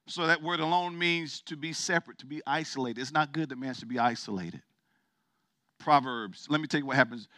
So 0.06 0.26
that 0.26 0.42
word 0.42 0.60
alone 0.60 0.98
means 0.98 1.42
to 1.42 1.56
be 1.56 1.72
separate, 1.72 2.18
to 2.18 2.26
be 2.26 2.40
isolated. 2.46 3.00
It's 3.00 3.12
not 3.12 3.32
good 3.32 3.50
that 3.50 3.58
man 3.58 3.74
should 3.74 3.88
be 3.88 3.98
isolated. 3.98 4.62
Proverbs, 5.78 6.46
let 6.48 6.60
me 6.60 6.66
tell 6.66 6.80
you 6.80 6.86
what 6.86 6.96
happens 6.96 7.28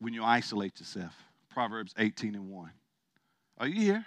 when 0.00 0.12
you 0.12 0.22
isolate 0.22 0.78
yourself. 0.78 1.14
Proverbs 1.50 1.94
18 1.98 2.34
and 2.34 2.50
1. 2.50 2.70
Are 3.58 3.66
you 3.66 3.80
here? 3.80 4.04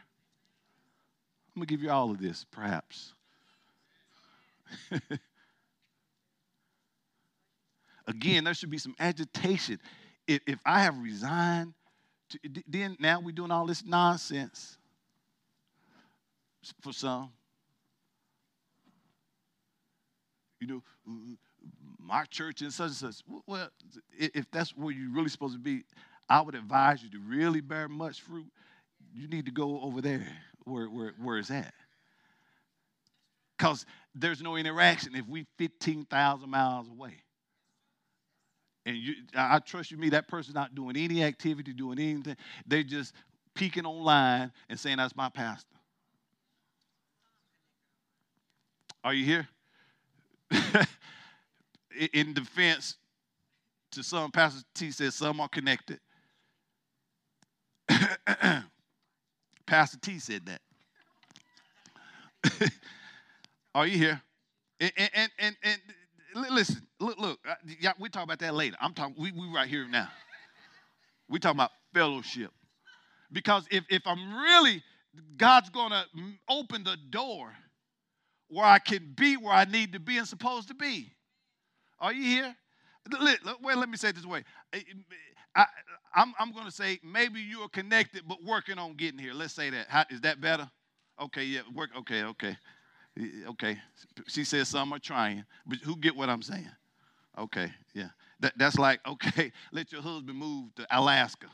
I'm 1.56 1.56
going 1.56 1.68
to 1.68 1.74
give 1.74 1.82
you 1.82 1.90
all 1.90 2.12
of 2.12 2.22
this, 2.22 2.46
perhaps. 2.52 3.14
Again, 8.10 8.44
there 8.44 8.54
should 8.54 8.70
be 8.70 8.78
some 8.78 8.96
agitation. 9.00 9.80
If, 10.28 10.42
if 10.48 10.60
I 10.66 10.82
have 10.82 10.98
resigned, 10.98 11.74
to, 12.30 12.40
then 12.68 12.98
now 13.00 13.22
we're 13.22 13.32
doing 13.32 13.52
all 13.52 13.66
this 13.66 13.86
nonsense 13.86 14.78
for 16.82 16.92
some. 16.92 17.32
you 20.60 20.68
know, 20.68 20.84
my 21.98 22.26
church 22.26 22.62
and 22.62 22.74
such 22.74 22.88
and 22.88 22.96
such. 22.96 23.16
Well, 23.46 23.70
if 24.18 24.50
that's 24.52 24.76
where 24.76 24.94
you're 24.94 25.12
really 25.12 25.30
supposed 25.30 25.54
to 25.54 25.60
be, 25.60 25.84
I 26.28 26.42
would 26.42 26.56
advise 26.56 27.02
you 27.02 27.10
to 27.12 27.20
really 27.20 27.62
bear 27.62 27.88
much 27.88 28.22
fruit. 28.22 28.48
You 29.14 29.28
need 29.28 29.46
to 29.46 29.52
go 29.52 29.82
over 29.82 30.02
there 30.02 30.28
where, 30.66 30.88
where, 30.88 31.14
where 31.22 31.38
it's 31.38 31.50
at. 31.50 31.74
Because 33.58 33.86
there's 34.14 34.42
no 34.42 34.56
interaction 34.56 35.16
if 35.16 35.28
we're 35.28 35.46
15,000 35.58 36.50
miles 36.50 36.88
away. 36.88 37.16
And 38.86 38.96
you, 38.98 39.14
I 39.36 39.60
trust 39.60 39.92
you, 39.92 39.98
me, 39.98 40.10
that 40.10 40.28
person's 40.28 40.56
not 40.56 40.74
doing 40.74 40.98
any 40.98 41.24
activity, 41.24 41.74
doing 41.74 42.00
anything. 42.00 42.38
They're 42.66 42.84
just 42.84 43.14
peeking 43.54 43.86
online 43.86 44.52
and 44.70 44.80
saying, 44.80 44.98
that's 44.98 45.16
my 45.16 45.30
pastor. 45.30 45.76
Are 49.04 49.14
you 49.14 49.26
here? 49.26 49.48
in 52.14 52.34
defense 52.34 52.96
to 53.92 54.04
some, 54.04 54.32
Pastor 54.32 54.64
T 54.76 54.92
says 54.92 55.16
some 55.16 55.40
are 55.40 55.48
connected. 55.50 56.00
Pastor 59.66 59.98
T 60.02 60.20
said 60.20 60.46
that. 60.46 60.62
are 63.76 63.88
you 63.88 63.98
here? 63.98 64.22
And, 64.80 64.92
and, 64.98 65.32
and, 65.40 65.58
and 65.64 65.82
listen, 66.36 66.88
look, 67.00 67.20
look, 67.20 67.40
uh, 67.48 67.56
yeah, 67.80 67.94
we 68.00 68.10
talk 68.10 68.24
about 68.24 68.40
that 68.40 68.54
later. 68.54 68.78
I'm 68.80 68.94
talking, 68.94 69.16
we, 69.18 69.32
we 69.32 69.48
right 69.54 69.68
here 69.68 69.88
now. 69.88 70.10
We 71.30 71.40
talking 71.40 71.58
about 71.58 71.72
fellowship. 71.94 72.52
Because 73.32 73.66
if, 73.70 73.84
if 73.90 74.02
I'm 74.06 74.34
really, 74.34 74.84
God's 75.38 75.70
gonna 75.70 76.06
open 76.50 76.84
the 76.84 76.98
door 77.10 77.52
where 78.50 78.66
I 78.66 78.80
can 78.80 79.14
be 79.16 79.38
where 79.38 79.54
I 79.54 79.66
need 79.66 79.94
to 79.94 80.00
be 80.00 80.18
and 80.18 80.28
supposed 80.28 80.68
to 80.70 80.74
be. 80.74 81.12
Are 82.00 82.12
you 82.12 82.24
here? 82.24 82.56
Well, 83.62 83.78
let 83.78 83.90
me 83.90 83.98
say 83.98 84.10
it 84.10 84.16
this 84.16 84.26
way. 84.26 84.44
I, 85.56 85.66
am 86.16 86.34
I'm 86.40 86.52
going 86.52 86.66
to 86.66 86.72
say 86.72 87.00
maybe 87.04 87.42
you 87.42 87.62
are 87.62 87.70
connected, 87.70 88.24
but 88.28 88.44
working 88.44 88.78
on 88.78 88.96
getting 88.96 89.20
here. 89.20 89.34
Let's 89.34 89.54
say 89.54 89.70
that. 89.70 89.88
How, 89.90 90.06
is 90.10 90.22
that 90.22 90.42
better? 90.42 90.70
Okay, 91.22 91.44
yeah, 91.44 91.62
work. 91.74 91.90
Okay, 91.98 92.24
okay, 92.24 92.58
okay. 93.50 93.78
She 94.28 94.44
says 94.44 94.68
some 94.68 94.94
are 94.94 95.00
trying, 95.00 95.46
but 95.66 95.80
who 95.80 95.96
get 95.96 96.16
what 96.16 96.30
I'm 96.30 96.42
saying? 96.42 96.70
Okay, 97.38 97.72
yeah. 97.94 98.10
That, 98.40 98.54
that's 98.58 98.78
like 98.78 99.00
okay. 99.08 99.52
Let 99.72 99.92
your 99.92 100.02
husband 100.02 100.38
move 100.38 100.74
to 100.76 100.88
Alaska. 100.92 101.48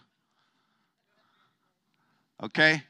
Okay, 2.44 2.84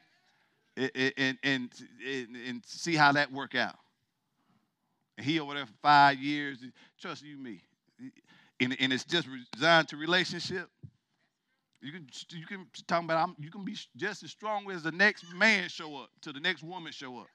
and 0.76 1.38
and 1.42 1.70
and, 2.04 2.36
and 2.48 2.62
see 2.66 2.96
how 2.96 3.12
that 3.12 3.32
work 3.32 3.54
out 3.54 3.76
he 5.18 5.40
over 5.40 5.54
there 5.54 5.66
for 5.66 5.72
five 5.82 6.18
years. 6.18 6.58
Trust 7.00 7.24
you, 7.24 7.38
me. 7.38 7.62
And, 8.60 8.76
and 8.80 8.92
it's 8.92 9.04
just 9.04 9.28
designed 9.52 9.88
to 9.88 9.96
relationship. 9.96 10.68
You 11.82 11.92
can 11.92 12.06
you 12.30 12.46
can 12.46 12.66
talk 12.86 13.04
about 13.04 13.28
I'm, 13.28 13.36
you 13.38 13.50
can 13.50 13.64
be 13.64 13.76
just 13.96 14.24
as 14.24 14.30
strong 14.30 14.70
as 14.70 14.82
the 14.82 14.92
next 14.92 15.24
man 15.34 15.68
show 15.68 15.96
up 15.96 16.10
to 16.22 16.32
the 16.32 16.40
next 16.40 16.62
woman 16.62 16.90
show 16.90 17.18
up. 17.18 17.26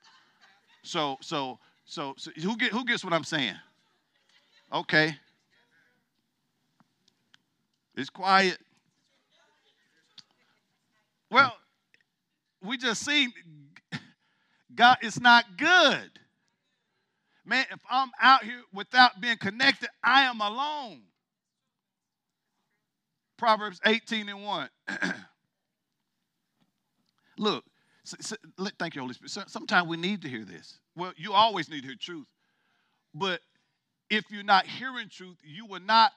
So 0.84 1.18
so 1.22 1.60
so, 1.86 2.14
so 2.18 2.32
who 2.32 2.58
get 2.58 2.72
who 2.72 2.86
gets 2.86 3.04
what 3.04 3.14
I'm 3.14 3.24
saying? 3.24 3.56
Okay. 4.74 5.16
It's 7.96 8.10
quiet. 8.10 8.58
Well, 11.30 11.56
we 12.62 12.78
just 12.78 13.06
seen 13.06 13.34
God, 14.74 14.98
it's 15.02 15.20
not 15.20 15.58
good. 15.58 16.10
Man, 17.46 17.66
if 17.72 17.80
I'm 17.90 18.12
out 18.22 18.44
here 18.44 18.62
without 18.74 19.20
being 19.20 19.38
connected, 19.38 19.90
I 20.04 20.24
am 20.24 20.40
alone. 20.40 21.02
Proverbs 23.38 23.80
18 23.86 24.30
and 24.30 24.44
1. 24.44 24.70
Look, 27.38 27.66
so, 28.04 28.18
so, 28.20 28.36
thank 28.80 28.96
you, 28.96 29.02
Holy 29.02 29.14
Spirit. 29.14 29.32
So, 29.32 29.44
sometimes 29.48 29.88
we 29.88 29.98
need 29.98 30.22
to 30.24 30.30
hear 30.30 30.44
this. 30.44 30.80
Well, 30.96 31.14
you 31.18 31.34
always 31.34 31.70
need 31.70 31.82
to 31.82 31.88
hear 31.88 31.98
truth. 32.00 32.28
But 33.14 33.42
if 34.10 34.26
you're 34.30 34.44
not 34.44 34.66
hearing 34.66 35.10
truth, 35.10 35.38
you 35.44 35.66
will 35.66 35.82
not 35.82 36.12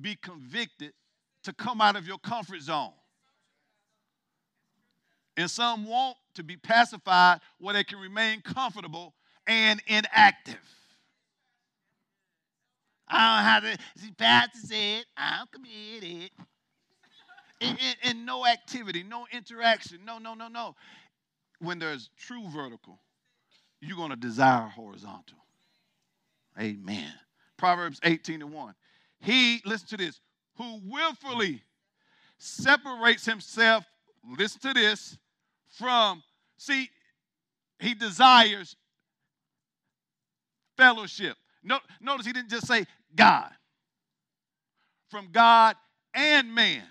be 0.00 0.16
convicted 0.16 0.92
to 1.44 1.52
come 1.52 1.80
out 1.80 1.96
of 1.96 2.06
your 2.06 2.18
comfort 2.18 2.60
zone. 2.60 2.92
And 5.36 5.50
some 5.50 5.86
want 5.86 6.16
to 6.34 6.42
be 6.42 6.56
pacified 6.56 7.40
where 7.58 7.74
they 7.74 7.84
can 7.84 7.98
remain 7.98 8.40
comfortable 8.40 9.14
and 9.46 9.82
inactive. 9.86 10.56
I 13.08 13.36
don't 13.36 13.44
have 13.44 13.78
to. 13.78 14.02
See, 14.02 14.10
Pastor 14.12 14.58
said, 14.64 15.04
I'm 15.16 15.46
committed. 15.48 16.30
And, 17.60 17.78
and, 17.80 17.96
and 18.02 18.26
no 18.26 18.46
activity, 18.46 19.02
no 19.02 19.26
interaction. 19.32 20.00
No, 20.04 20.18
no, 20.18 20.34
no, 20.34 20.48
no. 20.48 20.74
When 21.60 21.78
there's 21.78 22.10
true 22.18 22.48
vertical, 22.48 22.98
you're 23.80 23.96
going 23.96 24.10
to 24.10 24.16
desire 24.16 24.68
horizontal. 24.68 25.38
Amen. 26.60 27.12
Proverbs 27.56 28.00
18 28.02 28.42
and 28.42 28.52
1. 28.52 28.74
He, 29.20 29.60
listen 29.64 29.88
to 29.88 29.96
this, 29.96 30.20
who 30.56 30.80
willfully 30.84 31.62
separates 32.38 33.24
himself, 33.24 33.84
listen 34.38 34.60
to 34.60 34.74
this, 34.74 35.18
from, 35.78 36.22
see, 36.56 36.90
he 37.78 37.94
desires 37.94 38.76
fellowship. 40.76 41.36
No, 41.62 41.78
notice 42.00 42.26
he 42.26 42.32
didn't 42.32 42.50
just 42.50 42.66
say 42.66 42.86
God. 43.14 43.50
From 45.10 45.28
God 45.32 45.76
and 46.14 46.54
man 46.54 46.82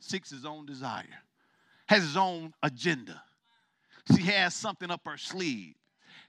seeks 0.00 0.30
his 0.30 0.44
own 0.44 0.66
desire, 0.66 1.04
has 1.86 2.02
his 2.02 2.16
own 2.16 2.52
agenda. 2.62 3.22
She 4.14 4.22
has 4.22 4.54
something 4.54 4.90
up 4.90 5.02
her 5.06 5.16
sleeve. 5.16 5.74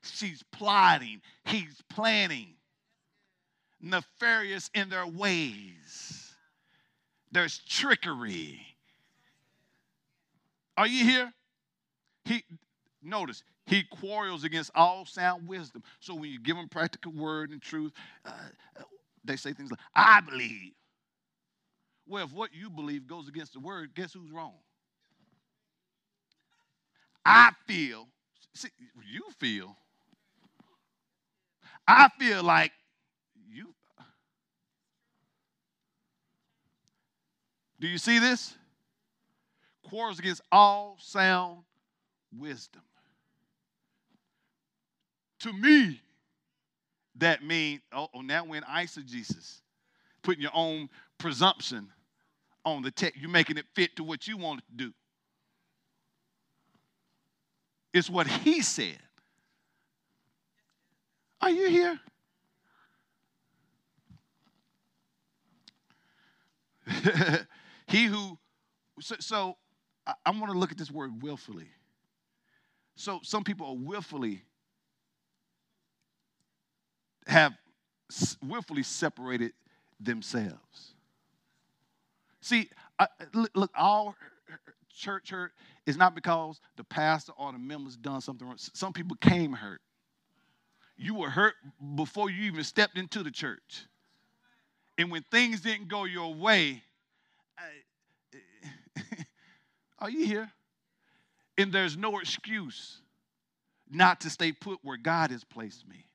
She's 0.02 0.44
plotting, 0.52 1.22
he's 1.46 1.82
planning. 1.90 2.54
Nefarious 3.80 4.72
in 4.74 4.90
their 4.90 5.06
ways. 5.06 6.34
There's 7.32 7.60
trickery. 7.60 8.60
Are 10.76 10.88
you 10.88 11.04
here? 11.06 11.34
He 12.26 12.44
notice 13.04 13.44
he 13.66 13.84
quarrels 13.84 14.44
against 14.44 14.72
all 14.74 15.06
sound 15.06 15.48
wisdom. 15.48 15.84
So 16.00 16.16
when 16.16 16.32
you 16.32 16.40
give 16.40 16.58
him 16.58 16.68
practical 16.70 17.12
word 17.12 17.52
and 17.52 17.62
truth, 17.62 17.92
uh, 18.26 18.32
they 19.24 19.36
say 19.36 19.54
things 19.54 19.70
like, 19.70 19.80
"I 19.94 20.22
believe." 20.22 20.74
Well, 22.08 22.26
if 22.26 22.32
what 22.34 22.54
you 22.54 22.70
believe 22.70 23.06
goes 23.08 23.28
against 23.28 23.54
the 23.54 23.60
word, 23.60 23.94
guess 23.94 24.14
who's 24.14 24.32
wrong? 24.32 24.56
I 27.28 27.52
feel. 27.68 28.08
See, 28.54 28.70
you 29.06 29.22
feel. 29.38 29.76
I 31.86 32.10
feel 32.18 32.42
like 32.42 32.72
you. 33.52 33.74
Do 37.82 37.88
you 37.88 37.98
see 37.98 38.20
this? 38.20 38.56
Quarrels 39.90 40.20
against 40.20 40.42
all 40.54 40.98
sound 41.02 41.60
wisdom. 42.36 42.82
To 45.42 45.52
me, 45.52 46.02
that 47.18 47.44
means, 47.44 47.82
oh, 47.92 48.08
oh 48.16 48.22
now 48.22 48.46
we're 48.46 48.56
in 48.56 48.64
eisegesis, 48.64 49.62
putting 50.24 50.42
your 50.42 50.52
own 50.54 50.90
presumption 51.18 51.90
on 52.64 52.84
the 52.84 52.92
text. 52.92 53.20
You're 53.20 53.30
making 53.30 53.58
it 53.58 53.66
fit 53.76 53.98
to 53.98 54.04
what 54.04 54.28
you 54.28 54.38
want 54.38 54.62
it 54.62 54.72
to 54.72 54.86
do. 54.86 54.94
It's 57.98 58.10
what 58.12 58.28
he 58.28 58.62
said. 58.62 59.00
Are 61.42 61.50
you 61.50 61.68
here? 61.68 62.00
he 67.88 68.06
who, 68.06 68.38
so, 69.00 69.16
so 69.20 69.58
I, 70.06 70.14
I 70.28 70.30
want 70.30 70.52
to 70.52 70.58
look 70.58 70.72
at 70.72 70.78
this 70.78 70.92
word 70.92 71.24
willfully. 71.24 71.70
So 72.96 73.20
some 73.24 73.44
people 73.44 73.66
are 73.68 73.76
willfully 73.76 74.44
have 77.26 77.54
willfully 78.44 78.84
separated 78.84 79.54
themselves. 80.00 80.94
See, 82.42 82.70
I, 83.00 83.08
look, 83.34 83.72
all 83.76 84.16
church 84.96 85.32
hurt 85.32 85.52
is 85.88 85.98
not 85.98 86.14
because 86.14 86.60
the 86.76 86.84
pastor 86.84 87.32
or 87.38 87.52
the 87.54 87.58
members 87.58 87.96
done 87.96 88.22
something 88.22 88.46
wrong. 88.46 88.58
Some 88.58 88.94
people 88.94 89.18
came 89.20 89.54
hurt. 89.54 89.82
You 90.98 91.16
were 91.16 91.30
hurt 91.30 91.54
before 91.96 92.30
you 92.30 92.44
even 92.44 92.64
stepped 92.64 92.98
into 92.98 93.24
the 93.24 93.32
church. 93.32 93.88
And 94.98 95.10
when 95.10 95.24
things 95.32 95.62
didn't 95.62 95.88
go 95.88 96.04
your 96.04 96.34
way, 96.34 96.84
are 100.00 100.10
you 100.10 100.26
here? 100.26 100.52
And 101.58 101.72
there's 101.72 101.96
no 101.96 102.20
excuse 102.20 103.00
not 103.90 104.22
to 104.22 104.30
stay 104.30 104.52
put 104.52 104.80
where 104.84 104.98
God 104.98 105.32
has 105.32 105.44
placed 105.44 105.88
me. 105.88 106.06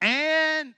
And 0.00 0.74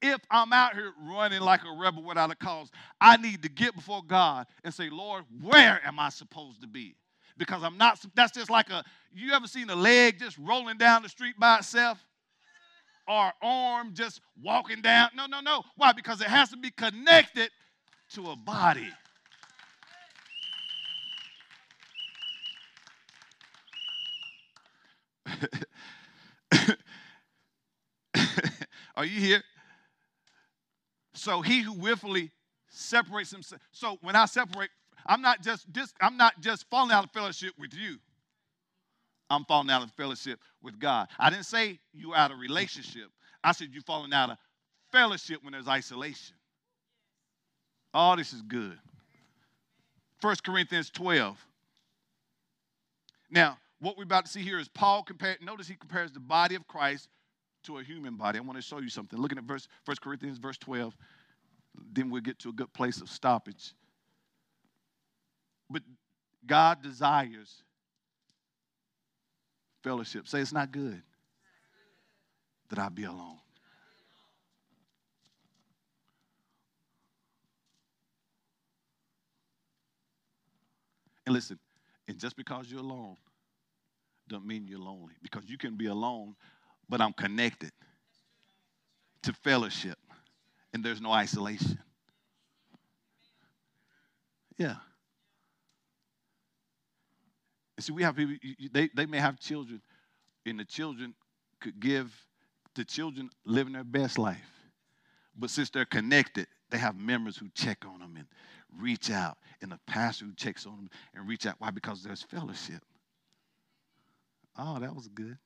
if 0.00 0.20
I'm 0.30 0.52
out 0.52 0.74
here 0.74 0.92
running 1.10 1.40
like 1.40 1.62
a 1.64 1.76
rebel 1.76 2.04
without 2.04 2.30
a 2.30 2.36
cause, 2.36 2.70
I 3.00 3.16
need 3.16 3.42
to 3.42 3.48
get 3.48 3.74
before 3.74 4.02
God 4.06 4.46
and 4.62 4.72
say, 4.72 4.90
Lord, 4.90 5.24
where 5.40 5.80
am 5.84 5.98
I 5.98 6.10
supposed 6.10 6.60
to 6.60 6.68
be? 6.68 6.94
Because 7.36 7.62
I'm 7.62 7.76
not, 7.76 8.04
that's 8.14 8.32
just 8.32 8.50
like 8.50 8.70
a, 8.70 8.82
you 9.12 9.32
ever 9.32 9.46
seen 9.46 9.68
a 9.70 9.76
leg 9.76 10.18
just 10.18 10.38
rolling 10.38 10.78
down 10.78 11.02
the 11.02 11.08
street 11.08 11.34
by 11.38 11.58
itself? 11.58 12.04
Or 13.08 13.32
arm 13.40 13.94
just 13.94 14.20
walking 14.42 14.82
down? 14.82 15.10
No, 15.14 15.26
no, 15.26 15.40
no. 15.40 15.62
Why? 15.76 15.92
Because 15.92 16.20
it 16.20 16.26
has 16.26 16.50
to 16.50 16.56
be 16.56 16.70
connected 16.70 17.50
to 18.14 18.30
a 18.30 18.36
body. 18.36 18.88
Are 28.96 29.04
you 29.04 29.20
here? 29.20 29.42
So 31.14 31.42
he 31.42 31.60
who 31.60 31.74
willfully 31.74 32.30
separates 32.68 33.30
himself. 33.30 33.60
So 33.72 33.98
when 34.02 34.16
I 34.16 34.24
separate, 34.26 34.70
I'm 35.08 35.22
not 35.22 35.42
just 35.42 35.72
this, 35.72 35.92
I'm 36.00 36.16
not 36.16 36.40
just 36.40 36.68
falling 36.70 36.92
out 36.92 37.04
of 37.04 37.10
fellowship 37.12 37.52
with 37.58 37.74
you. 37.74 37.98
I'm 39.28 39.44
falling 39.44 39.70
out 39.70 39.82
of 39.82 39.90
fellowship 39.92 40.40
with 40.62 40.78
God. 40.78 41.08
I 41.18 41.30
didn't 41.30 41.46
say 41.46 41.80
you 41.92 42.14
out 42.14 42.30
of 42.30 42.38
relationship. 42.38 43.10
I 43.42 43.52
said 43.52 43.68
you're 43.72 43.82
falling 43.82 44.12
out 44.12 44.30
of 44.30 44.38
fellowship 44.92 45.42
when 45.42 45.52
there's 45.52 45.68
isolation. 45.68 46.36
All 47.92 48.12
oh, 48.12 48.16
this 48.16 48.32
is 48.32 48.42
good. 48.42 48.78
1 50.20 50.36
Corinthians 50.44 50.90
12. 50.90 51.38
Now, 53.30 53.58
what 53.80 53.96
we're 53.96 54.04
about 54.04 54.26
to 54.26 54.30
see 54.30 54.42
here 54.42 54.58
is 54.58 54.68
Paul 54.68 55.02
compared, 55.02 55.42
notice 55.42 55.68
he 55.68 55.74
compares 55.74 56.12
the 56.12 56.20
body 56.20 56.54
of 56.54 56.66
Christ 56.66 57.08
to 57.64 57.78
a 57.78 57.82
human 57.82 58.16
body. 58.16 58.38
I 58.38 58.42
want 58.42 58.56
to 58.56 58.62
show 58.62 58.78
you 58.78 58.88
something. 58.88 59.18
Looking 59.18 59.38
at 59.38 59.44
verse 59.44 59.68
1 59.84 59.96
Corinthians 60.00 60.38
verse 60.38 60.56
12, 60.58 60.96
then 61.92 62.10
we'll 62.10 62.22
get 62.22 62.38
to 62.40 62.48
a 62.48 62.52
good 62.52 62.72
place 62.72 63.00
of 63.00 63.08
stoppage. 63.08 63.74
But 65.70 65.82
God 66.46 66.82
desires 66.82 67.62
fellowship. 69.82 70.28
Say 70.28 70.40
it's 70.40 70.52
not 70.52 70.72
good 70.72 71.02
that 72.68 72.78
I 72.78 72.88
be 72.88 73.04
alone. 73.04 73.38
And 81.24 81.34
listen, 81.34 81.58
and 82.06 82.18
just 82.18 82.36
because 82.36 82.70
you're 82.70 82.80
alone 82.80 83.16
doesn't 84.28 84.46
mean 84.46 84.66
you're 84.66 84.78
lonely. 84.78 85.14
Because 85.22 85.44
you 85.46 85.58
can 85.58 85.76
be 85.76 85.86
alone 85.86 86.36
but 86.88 87.00
I'm 87.00 87.12
connected 87.12 87.72
to 89.22 89.32
fellowship, 89.32 89.98
and 90.72 90.84
there's 90.84 91.00
no 91.00 91.10
isolation. 91.10 91.78
Yeah. 94.56 94.76
See, 97.78 97.92
we 97.92 98.02
have 98.02 98.16
people, 98.16 98.36
they, 98.72 98.88
they 98.94 99.06
may 99.06 99.18
have 99.18 99.38
children, 99.38 99.82
and 100.46 100.58
the 100.58 100.64
children 100.64 101.14
could 101.60 101.78
give 101.78 102.12
the 102.74 102.84
children 102.84 103.30
living 103.44 103.74
their 103.74 103.84
best 103.84 104.18
life. 104.18 104.50
But 105.36 105.50
since 105.50 105.68
they're 105.70 105.84
connected, 105.84 106.46
they 106.70 106.78
have 106.78 106.96
members 106.96 107.36
who 107.36 107.48
check 107.54 107.84
on 107.86 108.00
them 108.00 108.16
and 108.16 108.26
reach 108.80 109.10
out, 109.10 109.36
and 109.60 109.70
the 109.70 109.78
pastor 109.86 110.24
who 110.24 110.32
checks 110.34 110.66
on 110.66 110.76
them 110.76 110.90
and 111.14 111.28
reach 111.28 111.46
out. 111.46 111.56
Why? 111.58 111.70
Because 111.70 112.02
there's 112.02 112.22
fellowship. 112.22 112.82
Oh, 114.58 114.78
that 114.78 114.94
was 114.94 115.08
good. 115.08 115.36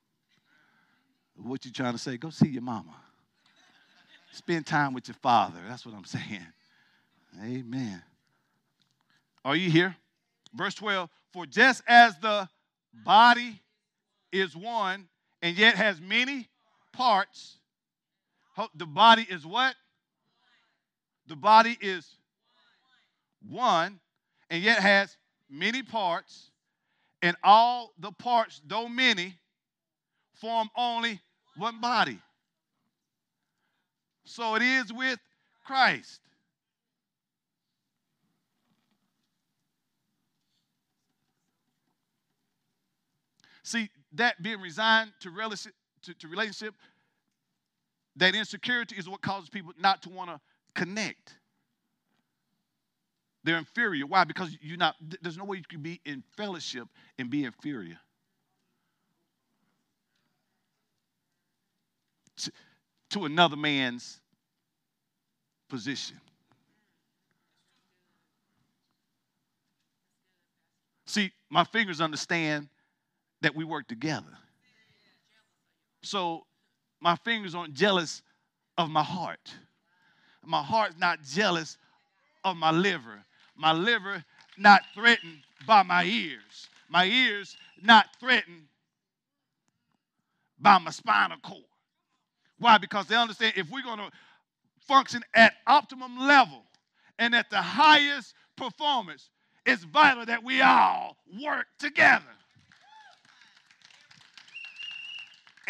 What 1.35 1.65
you 1.65 1.71
trying 1.71 1.93
to 1.93 1.99
say? 1.99 2.17
Go 2.17 2.29
see 2.29 2.49
your 2.49 2.61
mama. 2.61 2.95
Spend 4.31 4.65
time 4.65 4.93
with 4.93 5.07
your 5.07 5.15
father. 5.15 5.59
That's 5.67 5.85
what 5.85 5.95
I'm 5.95 6.05
saying. 6.05 6.47
Amen. 7.43 8.01
Are 9.43 9.55
you 9.55 9.69
here? 9.69 9.95
Verse 10.53 10.75
12 10.75 11.09
For 11.33 11.45
just 11.45 11.81
as 11.87 12.17
the 12.19 12.47
body 13.05 13.61
is 14.31 14.55
one 14.55 15.07
and 15.41 15.57
yet 15.57 15.75
has 15.75 15.99
many 16.01 16.49
parts, 16.93 17.57
the 18.75 18.85
body 18.85 19.25
is 19.29 19.45
what? 19.45 19.75
The 21.27 21.35
body 21.35 21.77
is 21.79 22.17
one 23.47 23.99
and 24.49 24.61
yet 24.61 24.79
has 24.79 25.15
many 25.49 25.83
parts, 25.83 26.51
and 27.21 27.35
all 27.43 27.93
the 27.99 28.11
parts, 28.11 28.61
though 28.65 28.87
many, 28.87 29.37
form 30.35 30.69
only 30.75 31.21
one 31.55 31.79
body. 31.79 32.19
So 34.25 34.55
it 34.55 34.61
is 34.61 34.91
with 34.91 35.19
Christ. 35.65 36.19
See, 43.63 43.89
that 44.13 44.41
being 44.41 44.59
resigned 44.59 45.11
to 45.21 45.29
relationship, 45.29 45.73
to, 46.03 46.13
to 46.15 46.27
relationship, 46.27 46.73
that 48.15 48.35
insecurity 48.35 48.95
is 48.97 49.07
what 49.07 49.21
causes 49.21 49.49
people 49.49 49.71
not 49.79 50.01
to 50.03 50.09
want 50.09 50.29
to 50.29 50.39
connect. 50.73 51.35
They're 53.43 53.57
inferior. 53.57 54.05
Why? 54.05 54.23
Because 54.23 54.55
you're 54.61 54.77
not, 54.77 54.95
there's 55.21 55.37
no 55.37 55.45
way 55.45 55.57
you 55.57 55.63
can 55.67 55.81
be 55.81 55.99
in 56.05 56.23
fellowship 56.37 56.87
and 57.17 57.29
be 57.29 57.45
inferior. 57.45 57.97
To, 62.37 62.51
to 63.11 63.25
another 63.25 63.55
man's 63.55 64.19
position. 65.69 66.19
See, 71.05 71.31
my 71.49 71.63
fingers 71.63 71.99
understand 71.99 72.69
that 73.41 73.55
we 73.55 73.63
work 73.63 73.87
together. 73.87 74.37
So 76.03 76.45
my 76.99 77.15
fingers 77.17 77.55
aren't 77.55 77.73
jealous 77.73 78.21
of 78.77 78.89
my 78.89 79.03
heart. 79.03 79.53
My 80.43 80.63
heart's 80.63 80.97
not 80.97 81.23
jealous 81.23 81.77
of 82.43 82.57
my 82.57 82.71
liver. 82.71 83.23
My 83.55 83.71
liver 83.71 84.23
not 84.57 84.81
threatened 84.93 85.39
by 85.67 85.83
my 85.83 86.03
ears. 86.03 86.69
My 86.89 87.05
ears 87.05 87.55
not 87.81 88.07
threatened 88.19 88.63
by 90.59 90.77
my 90.77 90.91
spinal 90.91 91.37
cord. 91.41 91.63
Why? 92.59 92.77
Because 92.77 93.07
they 93.07 93.15
understand 93.15 93.53
if 93.55 93.69
we're 93.69 93.83
going 93.83 93.97
to 93.97 94.11
function 94.87 95.23
at 95.33 95.53
optimum 95.65 96.19
level 96.19 96.63
and 97.17 97.33
at 97.33 97.49
the 97.49 97.61
highest 97.61 98.33
performance, 98.55 99.29
it's 99.65 99.83
vital 99.83 100.25
that 100.25 100.43
we 100.43 100.61
all 100.61 101.17
work 101.43 101.67
together. 101.79 102.25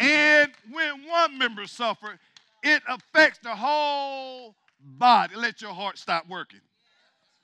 And 0.02 0.50
when 0.72 1.06
one 1.06 1.38
member 1.38 1.66
suffers, 1.68 2.18
it 2.64 2.82
affects 2.88 3.38
the 3.38 3.54
whole 3.54 4.56
body. 4.80 5.36
Let 5.36 5.62
your 5.62 5.72
heart 5.72 5.96
stop 5.96 6.28
working. 6.28 6.58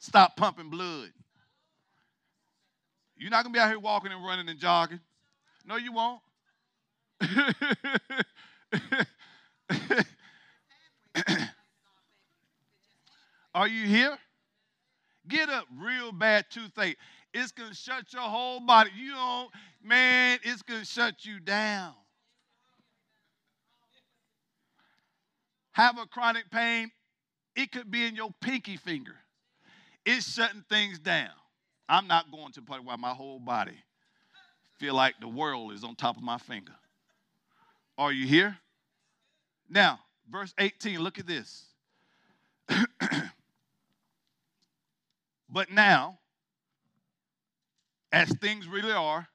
Stop 0.01 0.37
pumping 0.37 0.69
blood. 0.69 1.13
You're 3.17 3.31
not 3.31 3.45
going 3.45 3.55
to 3.55 3.59
be 3.59 3.61
out 3.61 3.69
here 3.69 3.79
walking 3.79 4.11
and 4.11 4.25
running 4.25 4.49
and 4.49 4.59
jogging. 4.59 4.99
No, 5.65 5.77
you 5.77 5.93
won't. 5.93 6.21
Are 13.55 13.69
you 13.69 13.87
here? 13.87 14.19
Get 15.29 15.49
up 15.49 15.67
real 15.81 16.11
bad 16.11 16.47
toothache. 16.51 16.97
It's 17.33 17.53
going 17.53 17.71
to 17.71 17.77
shut 17.77 18.13
your 18.13 18.23
whole 18.23 18.59
body. 18.59 18.91
You 18.97 19.13
don't, 19.13 19.51
man, 19.85 20.41
it's 20.43 20.63
going 20.63 20.81
to 20.81 20.87
shut 20.87 21.25
you 21.25 21.39
down. 21.39 21.95
Have 25.79 25.97
a 25.97 26.07
chronic 26.07 26.51
pain, 26.51 26.91
it 27.55 27.71
could 27.71 27.89
be 27.89 28.05
in 28.05 28.17
your 28.17 28.35
pinky 28.41 28.77
finger. 28.77 29.15
It's 30.05 30.35
shutting 30.35 30.65
things 30.69 30.99
down. 30.99 31.31
I'm 31.89 32.09
not 32.09 32.33
going 32.33 32.51
to 32.55 32.61
the 32.61 32.67
point 32.67 32.85
where 32.85 32.97
my 32.97 33.11
whole 33.11 33.39
body 33.39 33.79
feel 34.81 34.95
like 34.95 35.15
the 35.21 35.29
world 35.29 35.73
is 35.73 35.85
on 35.85 35.95
top 35.95 36.17
of 36.17 36.25
my 36.25 36.37
finger. 36.37 36.73
Are 37.97 38.11
you 38.11 38.27
here? 38.27 38.59
Now, 39.71 40.01
verse 40.29 40.53
18, 40.59 40.99
look 40.99 41.21
at 41.21 41.29
this. 41.29 41.67
but 45.49 45.71
now, 45.71 46.19
as 48.11 48.29
things 48.39 48.67
really 48.67 48.91
are, 48.91 49.29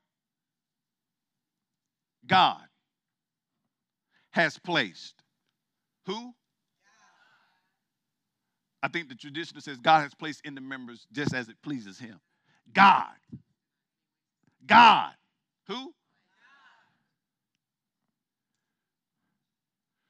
God 2.28 2.60
has 4.32 4.58
placed 4.58 5.23
who? 6.06 6.34
I 8.82 8.90
think 8.90 9.08
the 9.08 9.16
tradition 9.16 9.60
says 9.62 9.78
God 9.78 10.02
has 10.02 10.14
placed 10.14 10.42
in 10.46 10.56
the 10.56 10.62
members 10.62 11.08
just 11.14 11.34
as 11.34 11.48
it 11.48 11.56
pleases 11.64 11.98
him. 11.98 12.20
God. 12.74 13.14
God. 14.66 15.12
Who? 15.68 15.94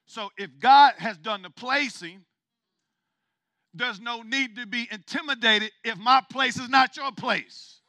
So 0.08 0.30
if 0.38 0.50
God 0.60 0.94
has 0.98 1.18
done 1.18 1.42
the 1.42 1.50
placing, 1.50 2.22
there's 3.74 4.00
no 4.00 4.22
need 4.22 4.56
to 4.58 4.68
be 4.68 4.88
intimidated 4.92 5.72
if 5.84 5.98
my 5.98 6.22
place 6.32 6.60
is 6.60 6.70
not 6.70 6.96
your 6.96 7.12
place. 7.12 7.80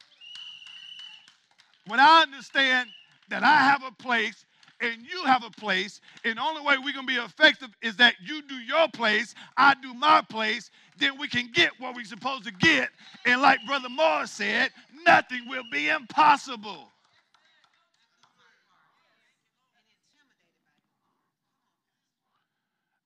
When 1.87 1.99
I 1.99 2.23
understand 2.23 2.89
that 3.29 3.43
I 3.43 3.57
have 3.57 3.83
a 3.83 3.91
place 3.91 4.43
and 4.81 5.01
you 5.01 5.23
have 5.25 5.43
a 5.43 5.49
place, 5.51 6.01
and 6.23 6.37
the 6.37 6.41
only 6.41 6.61
way 6.61 6.75
we're 6.77 6.93
going 6.93 7.07
to 7.07 7.13
be 7.13 7.19
effective 7.19 7.69
is 7.81 7.95
that 7.97 8.15
you 8.23 8.41
do 8.47 8.55
your 8.55 8.87
place, 8.89 9.33
I 9.57 9.75
do 9.81 9.93
my 9.93 10.21
place, 10.29 10.69
then 10.97 11.17
we 11.19 11.27
can 11.27 11.49
get 11.53 11.71
what 11.79 11.95
we're 11.95 12.05
supposed 12.05 12.45
to 12.45 12.51
get. 12.51 12.89
And 13.25 13.41
like 13.41 13.59
Brother 13.65 13.89
Morris 13.89 14.31
said, 14.31 14.71
nothing 15.05 15.41
will 15.47 15.63
be 15.71 15.89
impossible. 15.89 16.89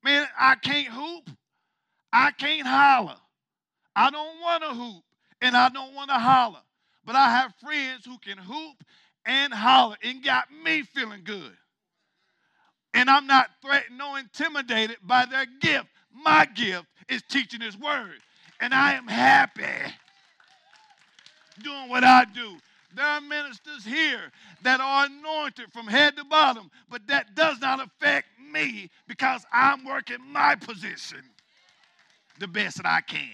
Man, 0.03 0.27
I 0.39 0.55
can't 0.55 0.87
hoop. 0.87 1.29
I 2.11 2.31
can't 2.31 2.67
holler. 2.67 3.17
I 3.95 4.09
don't 4.09 4.39
want 4.41 4.63
to 4.63 4.69
hoop 4.69 5.03
and 5.41 5.55
I 5.55 5.69
don't 5.69 5.93
want 5.93 6.09
to 6.09 6.15
holler. 6.17 6.61
But 7.05 7.15
I 7.15 7.29
have 7.29 7.53
friends 7.61 8.05
who 8.05 8.17
can 8.19 8.37
hoop 8.37 8.83
and 9.29 9.53
holler 9.53 9.95
and 10.03 10.23
got 10.23 10.47
me 10.65 10.81
feeling 10.81 11.21
good. 11.23 11.55
And 12.95 13.09
I'm 13.09 13.27
not 13.27 13.51
threatened 13.61 13.99
nor 13.99 14.17
intimidated 14.17 14.97
by 15.03 15.25
their 15.25 15.45
gift. 15.61 15.85
My 16.11 16.45
gift 16.45 16.87
is 17.07 17.21
teaching 17.29 17.61
His 17.61 17.77
word. 17.77 18.17
And 18.59 18.73
I 18.73 18.93
am 18.93 19.07
happy 19.07 19.93
doing 21.61 21.89
what 21.89 22.03
I 22.03 22.25
do. 22.25 22.57
There 22.95 23.05
are 23.05 23.21
ministers 23.21 23.85
here 23.85 24.31
that 24.63 24.81
are 24.81 25.05
anointed 25.05 25.71
from 25.71 25.85
head 25.85 26.17
to 26.17 26.25
bottom, 26.25 26.71
but 26.89 27.05
that 27.07 27.35
does 27.35 27.61
not 27.61 27.79
affect 27.79 28.27
me 28.51 28.89
because 29.07 29.45
I'm 29.53 29.85
working 29.85 30.17
my 30.27 30.55
position 30.55 31.21
the 32.39 32.47
best 32.47 32.77
that 32.77 32.87
I 32.87 33.01
can. 33.01 33.29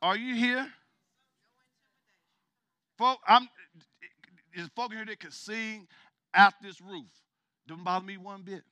Are 0.00 0.16
you 0.16 0.34
here? 0.34 0.72
Folk, 3.02 3.18
I'm 3.26 3.48
there's 4.54 4.68
folk 4.76 4.92
here 4.92 5.04
that 5.04 5.18
can 5.18 5.32
sing 5.32 5.88
out 6.32 6.52
this 6.62 6.80
roof. 6.80 7.08
Doesn't 7.66 7.82
bother 7.82 8.06
me 8.06 8.16
one 8.16 8.42
bit. 8.42 8.62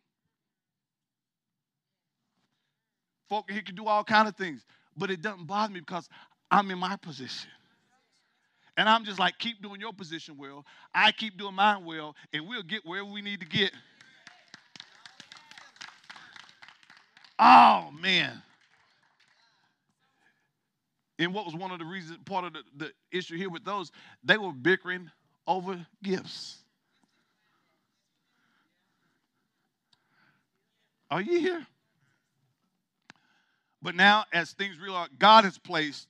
Folk 3.29 3.51
here 3.51 3.63
can 3.63 3.75
do 3.75 3.89
all 3.89 4.05
kind 4.05 4.29
of 4.29 4.37
things, 4.37 4.65
but 4.97 5.11
it 5.11 5.21
doesn't 5.21 5.47
bother 5.49 5.73
me 5.75 5.81
because 5.81 6.09
I'm 6.49 6.71
in 6.71 6.79
my 6.79 6.95
position. 6.95 7.51
And 8.77 8.89
I'm 8.89 9.05
just 9.05 9.19
like, 9.19 9.37
keep 9.37 9.61
doing 9.61 9.81
your 9.81 9.93
position 9.93 10.37
well. 10.39 10.65
I 10.95 11.11
keep 11.11 11.37
doing 11.37 11.57
mine 11.57 11.85
well, 11.85 12.15
and 12.33 12.47
we'll 12.47 12.63
get 12.63 12.87
wherever 12.87 13.11
we 13.11 13.23
need 13.23 13.41
to 13.41 13.47
get. 13.47 13.73
Oh, 17.37 17.91
man. 18.01 18.41
And 21.21 21.35
what 21.35 21.45
was 21.45 21.55
one 21.55 21.71
of 21.71 21.79
the 21.79 21.85
reasons, 21.85 22.19
part 22.25 22.47
of 22.47 22.55
the, 22.55 22.63
the 22.75 22.93
issue 23.13 23.37
here 23.37 23.51
with 23.51 23.63
those, 23.63 23.93
they 24.25 24.39
were 24.39 24.53
bickering 24.53 25.11
over 25.47 25.87
gifts. 26.03 26.57
Are 31.11 31.21
you 31.21 31.39
here? 31.39 31.67
But 33.83 33.95
now, 33.95 34.25
as 34.33 34.53
things 34.53 34.79
real 34.79 34.95
are, 34.95 35.09
God 35.19 35.45
has 35.45 35.59
placed 35.59 36.09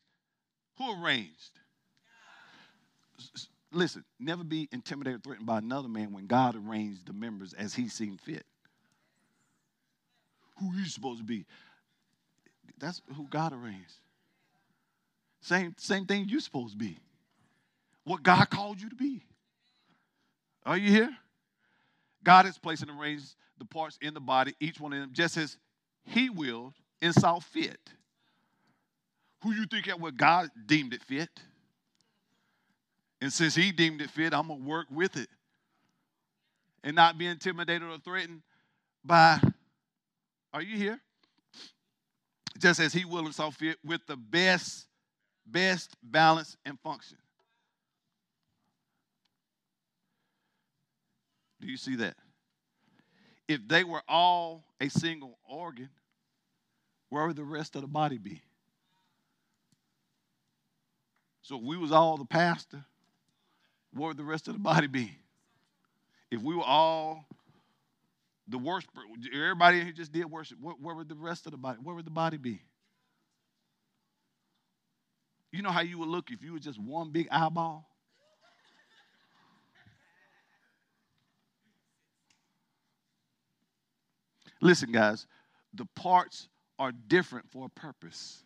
who 0.79 1.05
arranged? 1.05 1.51
Listen, 3.73 4.05
never 4.19 4.45
be 4.45 4.69
intimidated, 4.71 5.21
or 5.21 5.23
threatened 5.23 5.47
by 5.47 5.59
another 5.59 5.89
man 5.89 6.13
when 6.13 6.27
God 6.27 6.57
arranged 6.57 7.07
the 7.07 7.13
members 7.13 7.53
as 7.53 7.75
He 7.75 7.89
seemed 7.89 8.21
fit. 8.21 8.47
Who 10.59 10.73
you 10.75 10.87
supposed 10.87 11.19
to 11.19 11.25
be? 11.25 11.47
That's 12.79 13.03
who 13.17 13.27
God 13.29 13.53
arranged. 13.53 13.93
Same, 15.41 15.75
same 15.79 16.07
thing 16.07 16.27
you're 16.29 16.41
supposed 16.41 16.73
to 16.73 16.79
be. 16.79 16.99
What 18.05 18.23
God 18.23 18.49
called 18.51 18.81
you 18.81 18.89
to 18.89 18.95
be. 18.95 19.23
Are 20.67 20.77
you 20.77 20.91
here? 20.91 21.17
God 22.23 22.45
has 22.45 22.59
placed 22.59 22.83
and 22.83 22.91
arranged 22.91 23.35
the 23.59 23.65
parts 23.65 23.99
in 24.01 24.15
the 24.15 24.21
body, 24.21 24.55
each 24.61 24.81
one 24.81 24.93
of 24.93 25.01
them, 25.01 25.11
just 25.13 25.37
as 25.37 25.57
He 26.05 26.29
willed 26.29 26.75
and 27.01 27.15
saw 27.15 27.39
fit. 27.39 27.81
Who 29.43 29.53
you 29.53 29.65
think 29.67 29.87
that 29.87 29.99
what 29.99 30.17
God 30.17 30.49
deemed 30.67 30.93
it 30.93 31.03
fit? 31.03 31.31
And 33.23 33.33
since 33.33 33.55
He 33.55 33.73
deemed 33.73 34.03
it 34.03 34.11
fit, 34.11 34.35
I'm 34.35 34.49
gonna 34.49 34.65
work 34.65 34.87
with 34.91 35.17
it 35.17 35.29
and 36.83 36.97
not 36.97 37.19
be 37.19 37.27
intimidated 37.27 37.89
or 37.89 37.99
threatened 37.99 38.43
by 39.05 39.41
Are 40.53 40.63
you 40.63 40.77
here? 40.77 41.01
Just 42.59 42.81
as 42.81 42.93
he 42.93 43.05
will 43.05 43.25
and 43.25 43.35
saw 43.35 43.51
fit 43.51 43.79
with 43.85 44.05
the 44.07 44.17
best, 44.17 44.87
best 45.51 45.97
balance 46.03 46.57
and 46.65 46.79
function. 46.81 47.19
Do 51.61 51.67
you 51.67 51.77
see 51.77 51.97
that? 51.97 52.17
If 53.49 53.67
they 53.67 53.85
were 53.85 54.03
all 54.09 54.65
a 54.81 54.89
single 54.89 55.39
organ, 55.49 55.91
where 57.11 57.27
would 57.27 57.37
the 57.37 57.45
rest 57.45 57.75
of 57.77 57.83
the 57.83 57.89
body 57.89 58.19
be? 58.19 58.41
So 61.43 61.57
if 61.57 61.63
we 61.63 61.77
was 61.77 61.91
all 61.91 62.17
the 62.17 62.25
pastor, 62.25 62.85
where 63.93 64.09
would 64.09 64.17
the 64.17 64.25
rest 64.25 64.47
of 64.47 64.55
the 64.55 64.61
body 64.61 64.87
be? 64.87 65.19
If 66.31 66.41
we 66.41 66.55
were 66.55 66.63
all 66.63 67.25
the 68.47 68.59
worshiper, 68.59 69.01
everybody 69.35 69.81
who 69.81 69.93
just 69.93 70.13
did 70.13 70.27
worship, 70.27 70.59
where, 70.61 70.75
where 70.75 70.95
would 70.95 71.09
the 71.09 71.17
rest 71.17 71.47
of 71.47 71.53
the 71.53 71.59
body, 71.59 71.79
where 71.83 71.95
would 71.95 72.07
the 72.07 72.11
body 72.11 72.37
be? 72.37 72.63
You 75.53 75.63
know 75.63 75.71
how 75.71 75.81
you 75.81 75.99
would 75.99 76.09
look 76.09 76.31
if 76.31 76.43
you 76.43 76.53
were 76.53 76.59
just 76.59 76.81
one 76.81 77.11
big 77.11 77.29
eyeball? 77.31 77.87
Listen, 84.61 84.93
guys, 84.93 85.27
the 85.75 85.87
parts 85.97 86.49
are 86.79 86.93
different 86.93 87.51
for 87.51 87.67
a 87.67 87.69
purpose. 87.69 88.43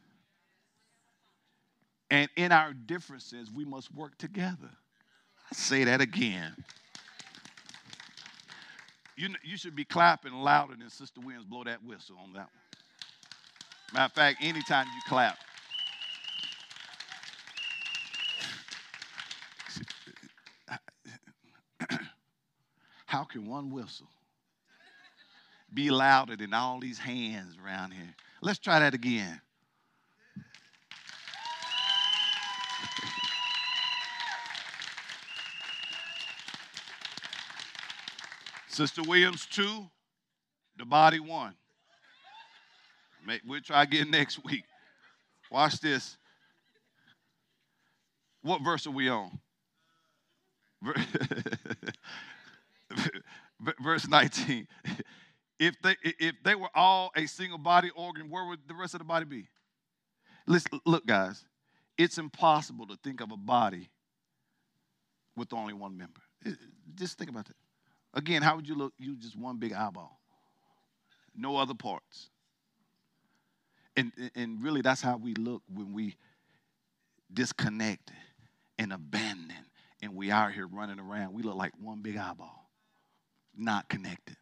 And 2.11 2.29
in 2.37 2.53
our 2.53 2.73
differences, 2.73 3.51
we 3.51 3.65
must 3.65 3.93
work 3.93 4.17
together. 4.19 4.71
I 5.51 5.55
say 5.55 5.85
that 5.85 6.01
again. 6.01 6.55
You, 9.17 9.29
you 9.43 9.57
should 9.57 9.77
be 9.77 9.85
clapping 9.85 10.33
louder 10.33 10.75
than 10.77 10.89
Sister 10.91 11.21
Williams 11.21 11.45
blow 11.45 11.65
that 11.65 11.85
whistle 11.85 12.17
on 12.23 12.33
that 12.33 12.49
one. 12.49 12.49
Matter 13.93 14.05
of 14.05 14.13
fact, 14.13 14.39
anytime 14.43 14.87
you 14.87 15.03
clap. 15.09 15.39
How 23.15 23.23
can 23.23 23.47
one 23.47 23.71
whistle 23.71 24.09
be 25.73 25.89
louder 25.89 26.35
than 26.35 26.53
all 26.53 26.81
these 26.81 26.99
hands 26.99 27.57
around 27.65 27.93
here? 27.93 28.13
Let's 28.43 28.59
try 28.59 28.81
that 28.81 28.93
again. 28.93 29.41
Sister 38.67 39.03
Williams, 39.05 39.47
two, 39.47 39.89
the 40.77 40.85
body, 40.85 41.21
one. 41.21 41.55
We'll 43.47 43.61
try 43.61 43.85
again 43.85 44.11
next 44.11 44.45
week. 44.45 44.65
Watch 45.53 45.79
this. 45.79 46.19
What 48.43 48.61
verse 48.61 48.89
are 48.89 48.91
we 48.91 49.09
on? 49.09 49.39
Verse 53.81 54.09
19. 54.09 54.67
If 55.57 55.81
they, 55.83 55.95
if 56.03 56.35
they 56.43 56.57
were 56.57 56.69
all 56.75 57.13
a 57.15 57.27
single 57.27 57.59
body 57.59 57.89
organ, 57.95 58.29
where 58.29 58.45
would 58.45 58.59
the 58.67 58.75
rest 58.75 58.95
of 58.95 58.99
the 58.99 59.05
body 59.05 59.25
be? 59.25 59.47
Listen, 60.49 60.81
look, 60.85 61.07
guys, 61.07 61.45
it's 61.97 62.19
impossible 62.19 62.89
to 62.89 62.97
think 63.05 63.21
of 63.21 63.31
a 63.31 63.37
body 63.37 63.89
with 65.37 65.53
only 65.53 65.73
one 65.73 65.97
member. 65.97 66.21
Just 66.97 67.19
think 67.19 67.31
about 67.31 67.47
that. 67.47 67.57
Again, 68.15 68.43
how 68.43 68.57
would 68.57 68.69
you 68.69 68.75
look? 68.75 68.93
You 68.99 69.17
just 69.17 69.37
one 69.37 69.59
big 69.59 69.73
eyeball, 69.73 70.21
no 71.37 71.57
other 71.57 71.75
parts. 71.75 72.31
And, 73.97 74.13
and 74.35 74.63
really, 74.63 74.81
that's 74.81 75.01
how 75.01 75.17
we 75.17 75.35
look 75.35 75.63
when 75.73 75.93
we 75.93 76.17
disconnect 77.33 78.11
and 78.79 78.93
abandon 78.93 79.67
and 80.03 80.15
we 80.15 80.31
out 80.31 80.53
here 80.53 80.67
running 80.67 80.99
around. 80.99 81.33
We 81.33 81.43
look 81.43 81.57
like 81.57 81.73
one 81.81 82.03
big 82.03 82.17
eyeball, 82.17 82.64
not 83.57 83.89
connected. 83.89 84.37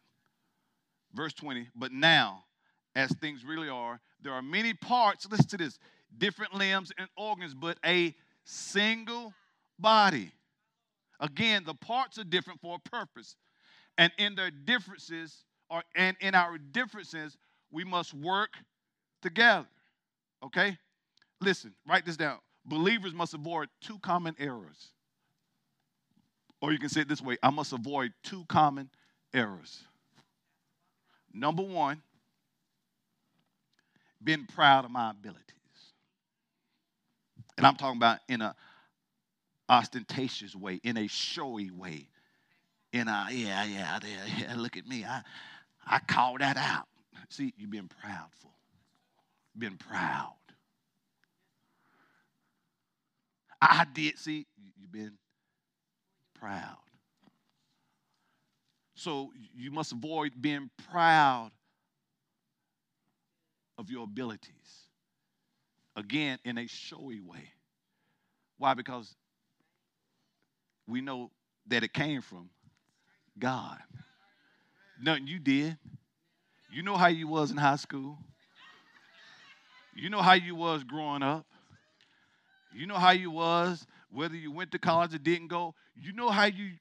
Verse 1.13 1.33
20, 1.33 1.67
but 1.75 1.91
now, 1.91 2.45
as 2.95 3.11
things 3.15 3.43
really 3.45 3.69
are, 3.69 3.99
there 4.21 4.33
are 4.33 4.41
many 4.41 4.73
parts, 4.73 5.27
listen 5.29 5.47
to 5.49 5.57
this, 5.57 5.79
different 6.17 6.53
limbs 6.53 6.91
and 6.97 7.07
organs, 7.17 7.53
but 7.53 7.77
a 7.85 8.15
single 8.45 9.33
body. 9.79 10.31
Again, 11.19 11.63
the 11.65 11.73
parts 11.73 12.17
are 12.17 12.23
different 12.23 12.59
for 12.61 12.75
a 12.75 12.89
purpose. 12.89 13.35
And 13.97 14.11
in 14.17 14.35
their 14.35 14.51
differences, 14.51 15.43
or 15.69 15.83
and 15.95 16.17
in 16.19 16.35
our 16.35 16.57
differences, 16.57 17.37
we 17.71 17.83
must 17.83 18.13
work 18.13 18.49
together. 19.21 19.67
Okay? 20.43 20.77
Listen, 21.39 21.73
write 21.87 22.05
this 22.05 22.17
down. 22.17 22.39
Believers 22.65 23.13
must 23.13 23.33
avoid 23.33 23.69
two 23.81 23.99
common 23.99 24.35
errors. 24.39 24.89
Or 26.61 26.71
you 26.71 26.79
can 26.79 26.89
say 26.89 27.01
it 27.01 27.09
this 27.09 27.21
way 27.21 27.37
I 27.43 27.49
must 27.49 27.73
avoid 27.73 28.13
two 28.23 28.45
common 28.47 28.89
errors. 29.33 29.83
Number 31.33 31.63
one, 31.63 32.01
being 34.23 34.45
proud 34.45 34.85
of 34.85 34.91
my 34.91 35.11
abilities. 35.11 35.43
And 37.57 37.65
I'm 37.67 37.75
talking 37.75 37.97
about 37.97 38.19
in 38.27 38.41
a 38.41 38.55
ostentatious 39.69 40.55
way, 40.55 40.79
in 40.83 40.97
a 40.97 41.07
showy 41.07 41.71
way, 41.71 42.07
in 42.91 43.07
a 43.07 43.27
yeah, 43.31 43.63
yeah, 43.65 43.99
yeah, 44.03 44.25
yeah 44.39 44.55
look 44.55 44.77
at 44.77 44.87
me. 44.87 45.05
I 45.05 45.21
I 45.85 45.99
call 45.99 46.37
that 46.39 46.57
out. 46.57 46.87
See, 47.29 47.53
you've 47.57 47.71
been 47.71 47.89
proudful. 47.89 48.51
Been 49.57 49.77
proud. 49.77 50.35
I 53.61 53.85
did, 53.93 54.17
see, 54.19 54.45
you've 54.79 54.91
been 54.91 55.13
proud. 56.39 56.77
So 59.03 59.31
you 59.53 59.69
must 59.69 59.91
avoid 59.91 60.31
being 60.41 60.69
proud 60.89 61.51
of 63.77 63.89
your 63.89 64.05
abilities. 64.05 64.87
Again, 65.97 66.39
in 66.45 66.57
a 66.57 66.67
showy 66.67 67.19
way. 67.19 67.51
Why? 68.57 68.75
Because 68.75 69.13
we 70.87 71.01
know 71.01 71.31
that 71.67 71.83
it 71.83 71.91
came 71.91 72.21
from 72.21 72.49
God. 73.37 73.77
Nothing 75.01 75.27
you 75.27 75.39
did. 75.39 75.77
You 76.71 76.81
know 76.81 76.95
how 76.95 77.07
you 77.07 77.27
was 77.27 77.51
in 77.51 77.57
high 77.57 77.75
school. 77.75 78.17
You 79.97 80.09
know 80.09 80.21
how 80.21 80.33
you 80.33 80.55
was 80.55 80.81
growing 80.85 81.23
up. 81.23 81.45
You 82.73 82.87
know 82.87 82.95
how 82.95 83.11
you 83.11 83.31
was, 83.31 83.85
whether 84.11 84.35
you 84.35 84.49
went 84.49 84.71
to 84.71 84.79
college 84.79 85.13
or 85.13 85.17
didn't 85.17 85.49
go. 85.49 85.75
You 85.93 86.13
know 86.13 86.29
how 86.29 86.45
you, 86.45 86.71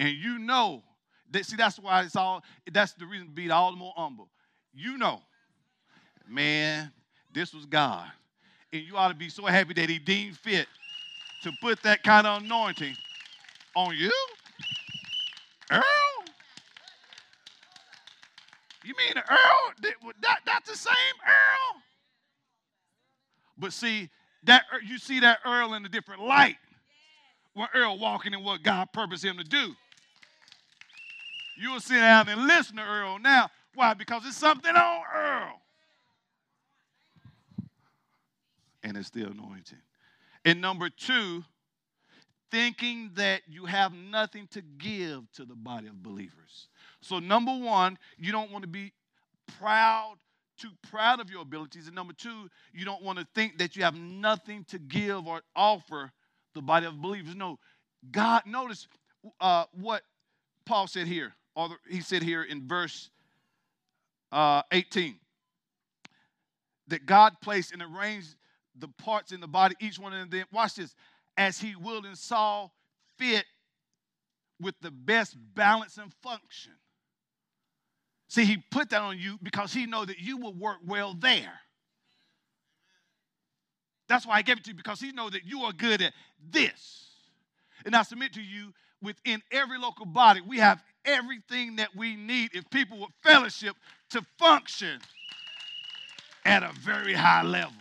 and 0.00 0.16
you 0.16 0.38
know 0.38 0.82
that. 1.30 1.46
See, 1.46 1.54
that's 1.56 1.78
why 1.78 2.02
it's 2.02 2.16
all. 2.16 2.42
That's 2.72 2.94
the 2.94 3.06
reason 3.06 3.28
to 3.28 3.32
be 3.32 3.48
all 3.50 3.70
the 3.70 3.76
more 3.76 3.92
humble. 3.96 4.28
You 4.72 4.96
know, 4.98 5.20
man, 6.28 6.90
this 7.32 7.54
was 7.54 7.66
God, 7.66 8.10
and 8.72 8.82
you 8.82 8.96
ought 8.96 9.08
to 9.08 9.14
be 9.14 9.28
so 9.28 9.44
happy 9.44 9.74
that 9.74 9.88
He 9.88 9.98
deemed 10.00 10.36
fit 10.38 10.66
to 11.42 11.52
put 11.60 11.82
that 11.82 12.02
kind 12.02 12.26
of 12.26 12.42
anointing 12.42 12.96
on 13.76 13.96
you, 13.96 14.10
Earl. 15.70 15.82
You 18.82 18.94
mean 18.96 19.22
Earl? 19.30 19.92
That, 20.22 20.38
that's 20.46 20.70
the 20.70 20.76
same 20.76 20.94
Earl? 21.26 21.82
But 23.58 23.74
see, 23.74 24.08
that 24.44 24.64
you 24.82 24.96
see 24.96 25.20
that 25.20 25.40
Earl 25.44 25.74
in 25.74 25.84
a 25.84 25.88
different 25.88 26.22
light 26.22 26.56
when 27.52 27.68
Earl 27.74 27.98
walking 27.98 28.32
in 28.32 28.42
what 28.42 28.62
God 28.62 28.88
purposed 28.92 29.24
him 29.24 29.36
to 29.36 29.44
do. 29.44 29.74
You 31.60 31.72
will 31.72 31.80
sit 31.80 31.98
down 31.98 32.26
and 32.30 32.46
listen 32.46 32.76
to 32.76 32.82
Earl 32.82 33.18
now. 33.18 33.50
Why? 33.74 33.92
Because 33.92 34.22
it's 34.24 34.38
something 34.38 34.74
on 34.74 35.02
Earl. 35.14 35.60
And 38.82 38.96
it's 38.96 39.08
still 39.08 39.30
anointing. 39.30 39.78
And 40.46 40.62
number 40.62 40.88
two, 40.88 41.44
thinking 42.50 43.10
that 43.16 43.42
you 43.46 43.66
have 43.66 43.92
nothing 43.92 44.48
to 44.52 44.62
give 44.62 45.30
to 45.32 45.44
the 45.44 45.54
body 45.54 45.88
of 45.88 46.02
believers. 46.02 46.68
So, 47.02 47.18
number 47.18 47.52
one, 47.52 47.98
you 48.16 48.32
don't 48.32 48.50
want 48.50 48.62
to 48.62 48.68
be 48.68 48.94
proud 49.58 50.16
too 50.58 50.70
proud 50.90 51.20
of 51.20 51.30
your 51.30 51.40
abilities. 51.40 51.86
And 51.86 51.94
number 51.94 52.12
two, 52.12 52.50
you 52.74 52.84
don't 52.84 53.02
want 53.02 53.18
to 53.18 53.26
think 53.34 53.58
that 53.58 53.76
you 53.76 53.82
have 53.82 53.94
nothing 53.94 54.64
to 54.64 54.78
give 54.78 55.26
or 55.26 55.40
offer 55.56 56.12
the 56.54 56.60
body 56.60 56.84
of 56.84 57.00
believers. 57.00 57.34
No, 57.34 57.58
God, 58.10 58.42
notice 58.44 58.86
uh, 59.40 59.64
what 59.72 60.02
Paul 60.66 60.86
said 60.86 61.06
here, 61.06 61.34
he 61.88 62.00
said 62.00 62.22
here 62.22 62.42
in 62.42 62.66
verse 62.66 63.10
uh, 64.32 64.62
18 64.72 65.16
that 66.88 67.06
God 67.06 67.34
placed 67.40 67.72
and 67.72 67.82
arranged 67.82 68.34
the 68.76 68.88
parts 68.88 69.32
in 69.32 69.40
the 69.40 69.48
body, 69.48 69.74
each 69.80 69.98
one 69.98 70.12
of 70.12 70.30
them, 70.30 70.44
watch 70.52 70.74
this, 70.74 70.94
as 71.36 71.58
he 71.58 71.74
willed 71.76 72.06
and 72.06 72.16
saw 72.16 72.68
fit 73.18 73.44
with 74.60 74.74
the 74.80 74.90
best 74.90 75.36
balance 75.54 75.96
and 75.96 76.12
function. 76.22 76.72
See, 78.28 78.44
he 78.44 78.58
put 78.70 78.90
that 78.90 79.00
on 79.00 79.18
you 79.18 79.38
because 79.42 79.72
he 79.72 79.86
know 79.86 80.04
that 80.04 80.18
you 80.18 80.36
will 80.36 80.54
work 80.54 80.78
well 80.86 81.14
there. 81.14 81.60
That's 84.08 84.26
why 84.26 84.36
I 84.36 84.42
gave 84.42 84.58
it 84.58 84.64
to 84.64 84.70
you 84.70 84.76
because 84.76 85.00
he 85.00 85.12
know 85.12 85.30
that 85.30 85.44
you 85.44 85.62
are 85.62 85.72
good 85.72 86.02
at 86.02 86.12
this. 86.50 87.08
And 87.84 87.94
I 87.94 88.02
submit 88.02 88.34
to 88.34 88.42
you, 88.42 88.72
within 89.02 89.42
every 89.50 89.78
local 89.78 90.04
body, 90.04 90.40
we 90.40 90.58
have 90.58 90.82
everything 91.04 91.76
that 91.76 91.94
we 91.96 92.16
need 92.16 92.50
if 92.54 92.68
people 92.70 92.98
would 93.00 93.10
fellowship 93.22 93.76
to 94.10 94.24
function 94.38 95.00
at 96.44 96.62
a 96.62 96.72
very 96.80 97.14
high 97.14 97.42
level. 97.42 97.72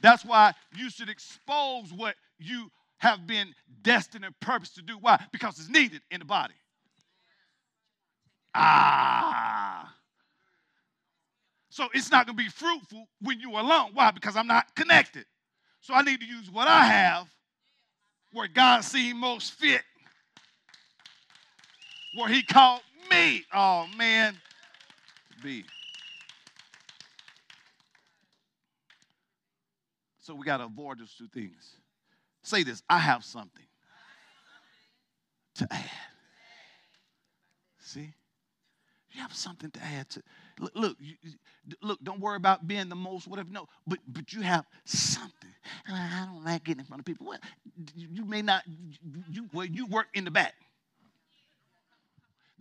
That's 0.00 0.24
why 0.24 0.52
you 0.74 0.90
should 0.90 1.08
expose 1.08 1.92
what 1.92 2.16
you 2.38 2.70
have 2.98 3.26
been 3.26 3.54
destined 3.82 4.24
and 4.24 4.38
purposed 4.40 4.74
to 4.76 4.82
do. 4.82 4.98
Why? 5.00 5.20
Because 5.32 5.58
it's 5.58 5.68
needed 5.68 6.02
in 6.10 6.20
the 6.20 6.24
body. 6.24 6.54
Ah. 8.54 9.94
So 11.70 11.88
it's 11.94 12.10
not 12.10 12.26
going 12.26 12.36
to 12.36 12.44
be 12.44 12.50
fruitful 12.50 13.08
when 13.20 13.40
you're 13.40 13.58
alone. 13.58 13.90
Why? 13.94 14.10
Because 14.10 14.36
I'm 14.36 14.46
not 14.46 14.74
connected. 14.74 15.24
So 15.80 15.94
I 15.94 16.02
need 16.02 16.20
to 16.20 16.26
use 16.26 16.50
what 16.50 16.68
I 16.68 16.84
have 16.84 17.28
where 18.32 18.48
God 18.48 18.82
seemed 18.82 19.18
most 19.18 19.52
fit, 19.52 19.82
where 22.14 22.28
He 22.28 22.42
called 22.42 22.82
me. 23.10 23.44
Oh, 23.52 23.86
man. 23.96 24.36
Be. 25.42 25.64
So 30.20 30.34
we 30.34 30.44
got 30.44 30.58
to 30.58 30.64
avoid 30.64 31.00
those 31.00 31.14
two 31.14 31.28
things. 31.28 31.76
Say 32.42 32.62
this 32.62 32.82
I 32.88 32.98
have 32.98 33.24
something 33.24 33.66
to 35.56 35.66
add. 35.70 35.90
See? 37.78 38.14
You 39.12 39.20
have 39.20 39.34
something 39.34 39.70
to 39.70 39.82
add 39.82 40.08
to. 40.10 40.22
Look, 40.58 40.72
look, 40.74 40.96
you, 40.98 41.14
look. 41.82 42.02
Don't 42.02 42.20
worry 42.20 42.36
about 42.36 42.66
being 42.66 42.88
the 42.88 42.96
most, 42.96 43.28
whatever. 43.28 43.50
No, 43.50 43.66
but 43.86 43.98
but 44.08 44.32
you 44.32 44.40
have 44.40 44.64
something. 44.84 45.50
I 45.86 46.24
don't 46.26 46.44
like 46.44 46.64
getting 46.64 46.80
in 46.80 46.86
front 46.86 47.00
of 47.00 47.04
people. 47.04 47.26
Well, 47.26 47.38
you 47.94 48.24
may 48.24 48.40
not. 48.40 48.62
You 49.28 49.48
well, 49.52 49.66
you 49.66 49.86
work 49.86 50.06
in 50.14 50.24
the 50.24 50.30
back. 50.30 50.54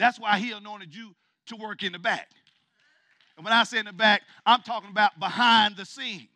That's 0.02 0.20
why 0.20 0.40
He 0.40 0.52
anointed 0.52 0.96
you 0.96 1.14
to 1.46 1.56
work 1.56 1.84
in 1.84 1.92
the 1.92 2.00
back. 2.00 2.28
And 3.38 3.46
when 3.46 3.54
I 3.54 3.64
say 3.64 3.78
in 3.78 3.86
the 3.86 3.94
back, 3.94 4.24
I'm 4.48 4.62
talking 4.62 4.90
about 4.90 5.20
behind 5.20 5.78
the 5.78 5.86
scenes 5.86 6.28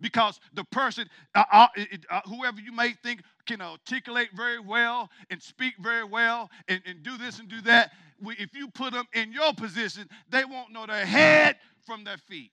because 0.00 0.40
the 0.54 0.64
person, 0.64 1.08
uh, 1.36 1.44
uh, 1.52 1.66
uh, 2.10 2.20
whoever 2.26 2.60
you 2.60 2.72
may 2.72 2.94
think 3.02 3.22
can 3.46 3.60
articulate 3.60 4.30
very 4.34 4.58
well 4.58 5.08
and 5.30 5.40
speak 5.40 5.74
very 5.80 6.02
well 6.02 6.50
and, 6.66 6.82
and 6.84 7.04
do 7.04 7.16
this 7.16 7.38
and 7.38 7.48
do 7.48 7.60
that, 7.60 7.92
we, 8.20 8.34
if 8.38 8.52
you 8.52 8.68
put 8.68 8.92
them 8.92 9.06
in 9.14 9.30
your 9.32 9.54
position, 9.54 10.08
they 10.28 10.44
won't 10.44 10.72
know 10.72 10.84
their 10.84 11.06
head 11.06 11.58
from 11.86 12.02
their 12.02 12.18
feet. 12.18 12.50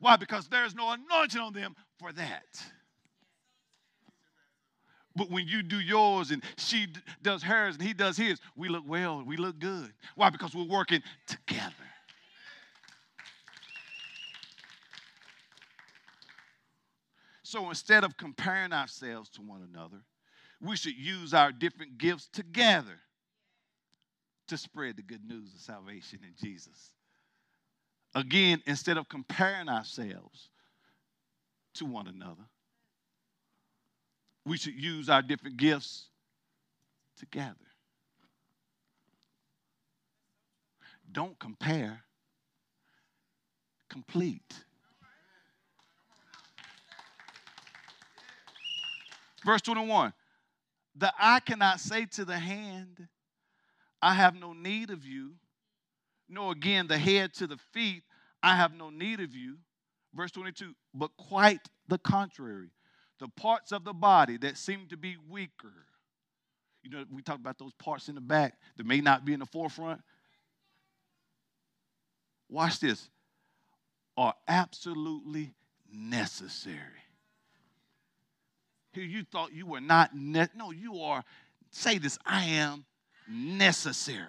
Why? 0.00 0.16
Because 0.16 0.48
there's 0.48 0.74
no 0.74 0.90
anointing 0.90 1.40
on 1.40 1.52
them 1.52 1.76
for 1.98 2.12
that. 2.12 2.46
But 5.18 5.32
when 5.32 5.48
you 5.48 5.64
do 5.64 5.80
yours 5.80 6.30
and 6.30 6.44
she 6.56 6.86
does 7.22 7.42
hers 7.42 7.74
and 7.74 7.82
he 7.82 7.92
does 7.92 8.16
his, 8.16 8.38
we 8.54 8.68
look 8.68 8.84
well, 8.86 9.24
we 9.26 9.36
look 9.36 9.58
good. 9.58 9.92
Why? 10.14 10.30
Because 10.30 10.54
we're 10.54 10.62
working 10.62 11.02
together. 11.26 11.74
So 17.42 17.68
instead 17.68 18.04
of 18.04 18.16
comparing 18.16 18.72
ourselves 18.72 19.28
to 19.30 19.42
one 19.42 19.68
another, 19.74 20.04
we 20.60 20.76
should 20.76 20.96
use 20.96 21.34
our 21.34 21.50
different 21.50 21.98
gifts 21.98 22.28
together 22.32 23.00
to 24.46 24.56
spread 24.56 24.96
the 24.96 25.02
good 25.02 25.24
news 25.26 25.52
of 25.52 25.60
salvation 25.60 26.20
in 26.22 26.34
Jesus. 26.40 26.92
Again, 28.14 28.62
instead 28.66 28.96
of 28.96 29.08
comparing 29.08 29.68
ourselves 29.68 30.50
to 31.74 31.86
one 31.86 32.06
another, 32.06 32.44
we 34.48 34.56
should 34.56 34.74
use 34.74 35.10
our 35.10 35.20
different 35.20 35.58
gifts 35.58 36.08
together. 37.18 37.54
Don't 41.10 41.38
compare, 41.38 42.02
complete. 43.90 44.54
Verse 49.44 49.62
21 49.62 50.12
The 50.96 51.12
eye 51.18 51.40
cannot 51.40 51.80
say 51.80 52.06
to 52.12 52.24
the 52.24 52.38
hand, 52.38 53.08
I 54.00 54.14
have 54.14 54.34
no 54.34 54.52
need 54.52 54.90
of 54.90 55.04
you, 55.04 55.34
nor 56.28 56.52
again 56.52 56.86
the 56.86 56.98
head 56.98 57.34
to 57.34 57.46
the 57.46 57.58
feet, 57.72 58.02
I 58.42 58.56
have 58.56 58.74
no 58.74 58.90
need 58.90 59.20
of 59.20 59.34
you. 59.34 59.58
Verse 60.14 60.30
22 60.30 60.74
But 60.94 61.10
quite 61.16 61.60
the 61.86 61.98
contrary, 61.98 62.70
the 63.18 63.28
parts 63.28 63.72
of 63.72 63.84
the 63.84 63.92
body 63.92 64.36
that 64.38 64.56
seem 64.56 64.86
to 64.88 64.96
be 64.96 65.16
weaker. 65.28 65.72
You 66.82 66.90
know, 66.90 67.04
we 67.12 67.22
talked 67.22 67.40
about 67.40 67.58
those 67.58 67.72
parts 67.74 68.08
in 68.08 68.14
the 68.14 68.20
back 68.20 68.54
that 68.76 68.86
may 68.86 69.00
not 69.00 69.24
be 69.24 69.32
in 69.32 69.40
the 69.40 69.46
forefront. 69.46 70.00
Watch 72.48 72.80
this, 72.80 73.10
are 74.16 74.34
absolutely 74.46 75.54
necessary 75.92 77.02
who 78.98 79.04
you 79.04 79.22
thought 79.22 79.52
you 79.52 79.66
were 79.66 79.80
not. 79.80 80.14
Ne- 80.14 80.48
no, 80.56 80.70
you 80.70 81.00
are. 81.00 81.24
Say 81.70 81.98
this 81.98 82.18
I 82.26 82.44
am 82.44 82.84
necessary. 83.28 84.26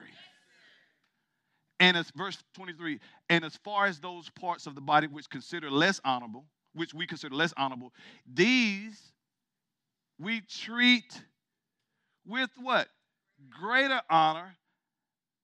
And 1.80 1.96
it's 1.96 2.12
verse 2.12 2.38
23 2.56 3.00
and 3.30 3.46
as 3.46 3.56
far 3.64 3.86
as 3.86 4.00
those 4.00 4.30
parts 4.30 4.68
of 4.68 4.76
the 4.76 4.82
body 4.82 5.08
which 5.08 5.30
consider 5.30 5.72
less 5.72 6.02
honorable, 6.04 6.46
which 6.74 6.94
we 6.94 7.08
consider 7.08 7.36
less 7.36 7.54
honorable, 7.58 7.94
these 8.32 9.12
we 10.20 10.42
treat 10.42 11.22
with 12.26 12.50
what? 12.62 12.88
Greater 13.50 14.02
honor, 14.10 14.56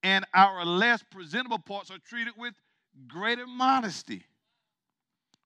and 0.03 0.25
our 0.33 0.65
less 0.65 1.01
presentable 1.03 1.59
parts 1.59 1.89
are 1.89 1.97
treated 1.97 2.33
with 2.37 2.53
greater 3.07 3.47
modesty. 3.47 4.23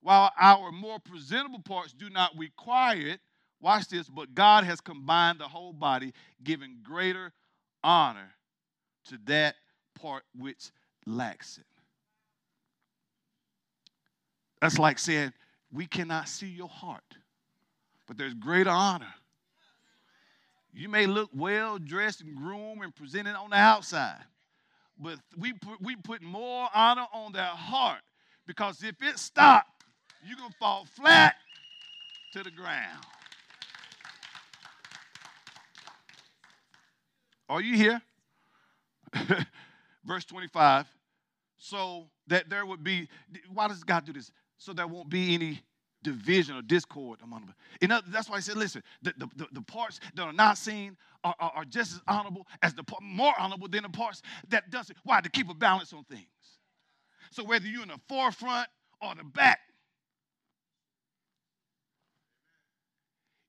While 0.02 0.32
our 0.40 0.72
more 0.72 1.00
presentable 1.00 1.60
parts 1.60 1.94
do 1.94 2.10
not 2.10 2.32
require 2.38 3.08
it, 3.08 3.20
Watch 3.62 3.90
this, 3.90 4.08
but 4.08 4.34
God 4.34 4.64
has 4.64 4.80
combined 4.80 5.40
the 5.40 5.48
whole 5.48 5.74
body, 5.74 6.14
giving 6.44 6.78
greater 6.84 7.34
honor 7.84 8.32
to 9.10 9.20
that 9.26 9.56
part 10.00 10.24
which 10.38 10.72
lacks 11.06 11.58
it. 11.58 11.66
That's 14.62 14.80
like 14.80 15.00
saying, 15.00 15.34
we 15.72 15.86
cannot 15.86 16.28
see 16.28 16.48
your 16.48 16.70
heart, 16.70 17.16
but 18.08 18.18
there's 18.18 18.34
greater 18.34 18.70
honor. 18.70 19.14
You 20.74 20.90
may 20.90 21.06
look 21.08 21.30
well 21.34 21.78
dressed 21.78 22.22
and 22.22 22.36
groomed 22.36 22.84
and 22.84 22.96
presented 22.96 23.36
on 23.36 23.50
the 23.50 23.56
outside, 23.58 24.24
but 25.00 25.20
we 25.38 25.54
put, 25.54 25.82
we 25.82 25.96
put 25.96 26.22
more 26.22 26.70
honor 26.74 27.06
on 27.14 27.34
that 27.34 27.52
heart 27.52 28.02
because 28.46 28.84
if 28.84 29.02
it 29.02 29.20
stopped, 29.20 29.84
you're 30.26 30.38
going 30.38 30.52
to 30.52 30.58
fall 30.58 30.86
flat 30.86 31.36
to 32.34 32.44
the 32.44 32.52
ground. 32.52 33.04
Are 37.48 37.62
you 37.62 37.76
here? 37.76 38.02
Verse 40.06 40.26
25. 40.26 40.86
So 41.58 42.08
that 42.28 42.50
there 42.50 42.66
would 42.66 42.84
be, 42.84 43.10
why 43.52 43.68
does 43.68 43.84
God 43.84 44.06
do 44.06 44.14
this? 44.14 44.32
So 44.60 44.74
there 44.74 44.88
won't 44.88 45.10
be 45.10 45.34
any 45.34 45.62
division 46.04 46.56
or 46.56 46.62
discord 46.62 47.20
among 47.24 47.48
them. 47.48 47.92
Other, 47.92 48.08
that's 48.10 48.30
why 48.30 48.38
I 48.38 48.40
said, 48.40 48.58
listen, 48.58 48.84
the, 49.02 49.14
the, 49.18 49.48
the, 49.52 49.62
parts 49.62 50.00
that 50.16 50.22
are 50.22 50.34
not 50.34 50.58
seen 50.58 50.96
are, 51.24 51.36
are, 51.40 51.52
are, 51.56 51.66
just 51.66 51.94
as 51.94 52.02
honorable 52.08 52.48
as 52.62 52.74
the 52.74 52.84
more 53.02 53.34
honorable 53.38 53.68
than 53.68 53.84
the 53.84 53.90
parts 53.90 54.22
that 54.50 54.70
doesn't. 54.70 54.98
Why? 55.04 55.22
To 55.22 55.30
keep 55.30 55.50
a 55.50 55.54
balance 55.54 55.92
on 55.92 56.04
things. 56.06 56.28
So 57.32 57.44
whether 57.44 57.68
you're 57.68 57.84
in 57.84 57.90
the 57.90 58.00
forefront 58.08 58.68
or 59.02 59.16
the 59.16 59.24
back, 59.24 59.60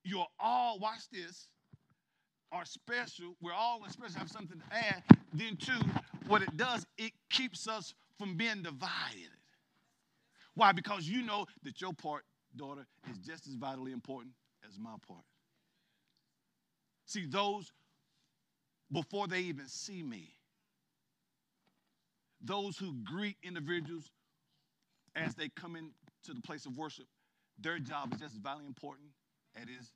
you're 0.04 0.26
all, 0.38 0.78
watch 0.78 1.08
this, 1.12 1.48
are 2.52 2.64
special, 2.64 3.36
we're 3.40 3.52
all 3.52 3.80
special, 3.88 4.18
have 4.18 4.28
something 4.28 4.58
to 4.58 4.76
add, 4.76 5.02
then 5.32 5.56
two, 5.56 5.72
what 6.26 6.42
it 6.42 6.56
does, 6.56 6.84
it 6.98 7.12
keeps 7.30 7.68
us 7.68 7.94
from 8.18 8.36
being 8.36 8.62
divided. 8.62 9.30
Why? 10.54 10.72
Because 10.72 11.08
you 11.08 11.22
know 11.22 11.46
that 11.62 11.80
your 11.80 11.92
part, 11.92 12.24
daughter, 12.56 12.86
is 13.10 13.18
just 13.18 13.46
as 13.46 13.54
vitally 13.54 13.92
important 13.92 14.34
as 14.68 14.78
my 14.78 14.94
part. 15.06 15.24
See, 17.06 17.26
those, 17.26 17.72
before 18.92 19.26
they 19.26 19.40
even 19.40 19.66
see 19.68 20.02
me, 20.02 20.34
those 22.40 22.76
who 22.78 22.94
greet 23.04 23.36
individuals 23.42 24.10
as 25.14 25.34
they 25.34 25.48
come 25.48 25.76
into 25.76 26.34
the 26.34 26.40
place 26.40 26.66
of 26.66 26.76
worship, 26.76 27.06
their 27.58 27.78
job 27.78 28.12
is 28.14 28.20
just 28.20 28.34
as 28.34 28.40
vitally 28.40 28.66
important 28.66 29.08
as 29.56 29.64
it 29.64 29.68
is. 29.80 29.92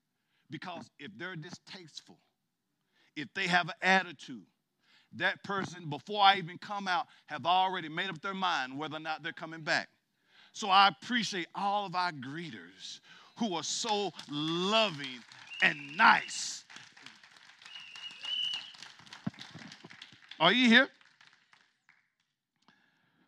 Because 0.50 0.90
if 0.98 1.10
they're 1.16 1.36
distasteful, 1.36 2.18
if 3.16 3.28
they 3.34 3.46
have 3.46 3.68
an 3.68 3.74
attitude, 3.80 4.44
that 5.16 5.42
person, 5.44 5.88
before 5.88 6.22
I 6.22 6.36
even 6.36 6.58
come 6.58 6.88
out, 6.88 7.06
have 7.26 7.46
already 7.46 7.88
made 7.88 8.10
up 8.10 8.20
their 8.20 8.34
mind 8.34 8.76
whether 8.76 8.96
or 8.96 9.00
not 9.00 9.22
they're 9.22 9.32
coming 9.32 9.62
back. 9.62 9.88
So 10.54 10.70
I 10.70 10.88
appreciate 10.88 11.48
all 11.54 11.84
of 11.84 11.96
our 11.96 12.12
greeters 12.12 13.00
who 13.38 13.54
are 13.54 13.64
so 13.64 14.12
loving 14.30 15.20
and 15.62 15.96
nice. 15.96 16.64
Are 20.38 20.52
you 20.52 20.68
here? 20.68 20.88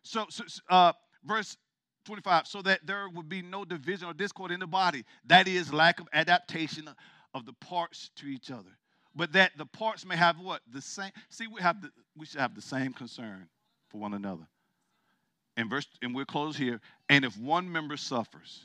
So, 0.03 0.25
so 0.29 0.45
uh, 0.69 0.93
verse 1.25 1.57
25, 2.05 2.47
so 2.47 2.61
that 2.61 2.87
there 2.87 3.09
would 3.09 3.27
be 3.27 3.41
no 3.41 3.65
division 3.65 4.07
or 4.07 4.13
discord 4.13 4.51
in 4.51 4.61
the 4.61 4.67
body. 4.67 5.03
That 5.25 5.49
is 5.49 5.73
lack 5.73 5.99
of 5.99 6.07
adaptation 6.13 6.89
of 7.33 7.45
the 7.45 7.53
parts 7.53 8.09
to 8.15 8.27
each 8.27 8.49
other. 8.49 8.77
But 9.13 9.33
that 9.33 9.51
the 9.57 9.65
parts 9.65 10.05
may 10.05 10.15
have 10.15 10.39
what? 10.39 10.61
The 10.71 10.81
same. 10.81 11.11
See, 11.29 11.47
we 11.47 11.61
have 11.61 11.81
the, 11.81 11.91
we 12.15 12.25
should 12.25 12.39
have 12.39 12.55
the 12.55 12.61
same 12.61 12.93
concern 12.93 13.49
for 13.89 13.99
one 13.99 14.13
another. 14.13 14.47
And 15.57 15.69
verse, 15.69 15.87
and 16.01 16.15
we'll 16.15 16.25
close 16.25 16.55
here. 16.55 16.79
And 17.09 17.25
if 17.25 17.37
one 17.37 17.69
member 17.69 17.97
suffers, 17.97 18.61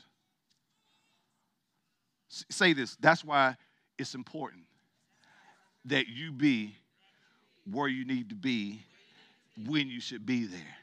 say 2.29 2.73
this, 2.73 2.95
that's 2.99 3.25
why 3.25 3.57
it's 3.97 4.15
important 4.15 4.63
that 5.85 6.07
you 6.07 6.31
be 6.31 6.75
where 7.69 7.87
you 7.87 8.05
need 8.05 8.29
to 8.29 8.35
be 8.35 8.83
when 9.67 9.87
you 9.87 9.99
should 9.99 10.25
be 10.25 10.45
there. 10.45 10.77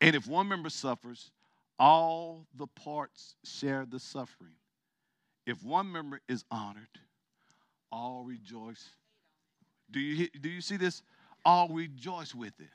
And 0.00 0.16
if 0.16 0.26
one 0.26 0.48
member 0.48 0.70
suffers, 0.70 1.30
all 1.78 2.46
the 2.56 2.66
parts 2.66 3.34
share 3.44 3.86
the 3.88 3.98
suffering. 3.98 4.52
If 5.46 5.62
one 5.62 5.90
member 5.90 6.20
is 6.28 6.44
honored, 6.50 6.86
all 7.90 8.24
rejoice. 8.24 8.84
Do 9.90 10.00
you, 10.00 10.28
do 10.40 10.48
you 10.48 10.60
see 10.60 10.76
this? 10.76 11.02
All 11.44 11.68
rejoice 11.68 12.34
with 12.34 12.58
it. 12.60 12.68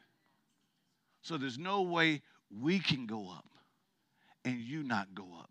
So 1.24 1.38
there's 1.38 1.58
no 1.58 1.82
way 1.82 2.22
we 2.62 2.80
can 2.80 3.08
go 3.08 3.30
up 3.32 3.46
and 4.46 4.60
you 4.60 4.84
not 4.84 5.16
go 5.16 5.26
up. 5.40 5.50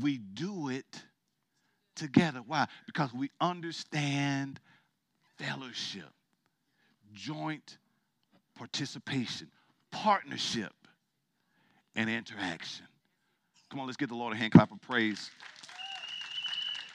We 0.00 0.18
do 0.18 0.68
it 0.68 1.02
together. 1.96 2.40
Why? 2.46 2.66
Because 2.86 3.12
we 3.12 3.30
understand 3.40 4.60
fellowship, 5.38 6.10
joint 7.12 7.78
participation, 8.54 9.48
partnership, 9.90 10.72
and 11.96 12.08
interaction. 12.08 12.86
Come 13.70 13.80
on, 13.80 13.86
let's 13.86 13.96
give 13.96 14.10
the 14.10 14.14
Lord 14.14 14.34
a 14.34 14.36
hand 14.36 14.52
clap 14.52 14.70
of 14.70 14.80
praise. 14.82 15.30